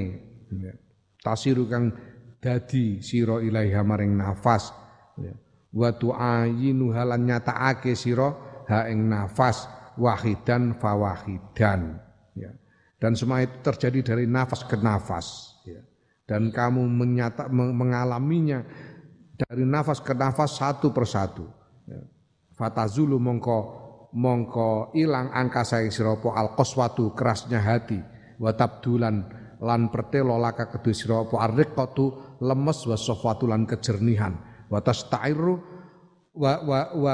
[0.49, 0.73] ya.
[1.21, 1.93] tasiru kang
[2.41, 4.73] dadi sira ilaiha maring nafas
[5.21, 5.33] ya.
[5.71, 8.33] wa tu'ayinu halan nyatakake sira
[8.67, 9.69] ha ing nafas
[10.01, 12.01] wahidan fawahidan
[12.33, 12.49] ya.
[12.97, 15.51] dan semua itu terjadi dari nafas ke nafas
[16.31, 18.63] dan kamu menyata, mengalaminya
[19.35, 21.43] dari nafas ke nafas satu persatu.
[21.83, 21.99] Ya.
[22.55, 23.80] Fatazulu mongko
[24.11, 27.99] mongko ilang angka saya siropo al koswatu kerasnya hati
[28.41, 29.27] watabdulan
[29.61, 34.33] lan pertelo laka kedua siropo arriqatu lemes wa sofwatu lan kejernihan.
[34.71, 35.59] Watas tairu
[36.31, 37.13] wa wa wa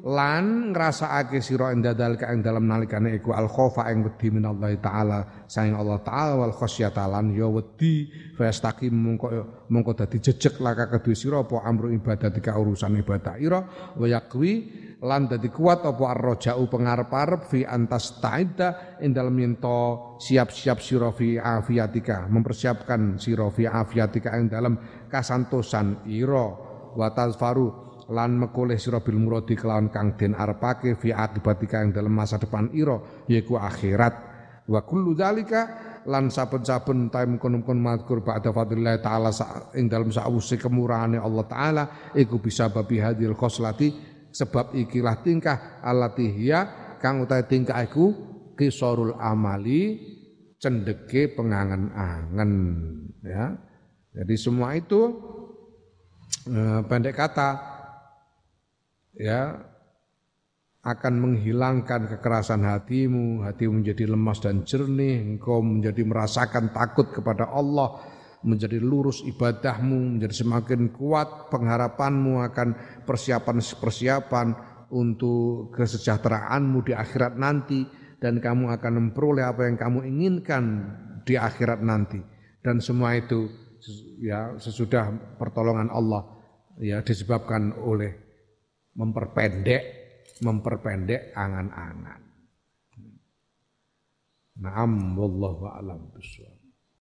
[0.00, 5.44] lan ngrasakake sira ing dalika ing dalem nalikane iku al khofa ing wedi minallahi taala
[5.44, 8.08] saing Allah taala wal khasyata lan ya wedi
[8.88, 9.28] mongko
[9.68, 13.60] mongko dadi jejeg laka kedue sira apa amru ibadatika urusan ibadah ira
[13.92, 14.06] wa
[15.00, 19.56] lan dadi kuat apa arrojau pengarep-arep fi antas taida ing dalem
[20.20, 24.76] siap-siap sira fi afiatika mempersiapkan sira fi afiatika ing dalem
[25.08, 26.46] kasantosan ira
[26.92, 32.12] wa tazfaru lan mekoleh sira bil muradi kelawan kang den arepake fi akibatika ing dalam
[32.12, 32.98] masa depan ira
[33.30, 34.28] yaiku akhirat.
[34.70, 39.30] Wa kullu dzalika lan saben-saben time kono-kono mazkur ba'da fadlillah taala
[39.74, 46.30] ing dalam sawuse kemurahane Allah taala iku bisa babi hadil khoslati sebab ikilah tingkah allati
[46.30, 46.60] hiya
[47.02, 48.12] kang utahe tingkah iku
[48.54, 49.98] kisorul amali
[50.60, 52.52] cendeke pengangen-angen
[53.24, 53.56] ya.
[54.10, 55.00] Jadi semua itu
[56.50, 57.50] eh, pendek kata
[59.16, 59.70] ya
[60.80, 68.00] akan menghilangkan kekerasan hatimu, hatimu menjadi lemas dan jernih, engkau menjadi merasakan takut kepada Allah,
[68.40, 72.68] menjadi lurus ibadahmu, menjadi semakin kuat pengharapanmu akan
[73.04, 74.48] persiapan-persiapan
[74.90, 77.84] untuk kesejahteraanmu di akhirat nanti
[78.18, 80.64] dan kamu akan memperoleh apa yang kamu inginkan
[81.22, 82.18] di akhirat nanti
[82.60, 83.48] dan semua itu
[84.20, 86.26] ya sesudah pertolongan Allah
[86.82, 88.12] ya disebabkan oleh
[88.98, 90.00] memperpendek
[90.40, 92.20] memperpendek angan-angan.
[94.60, 96.49] Naam wallahu a'lam bishawab.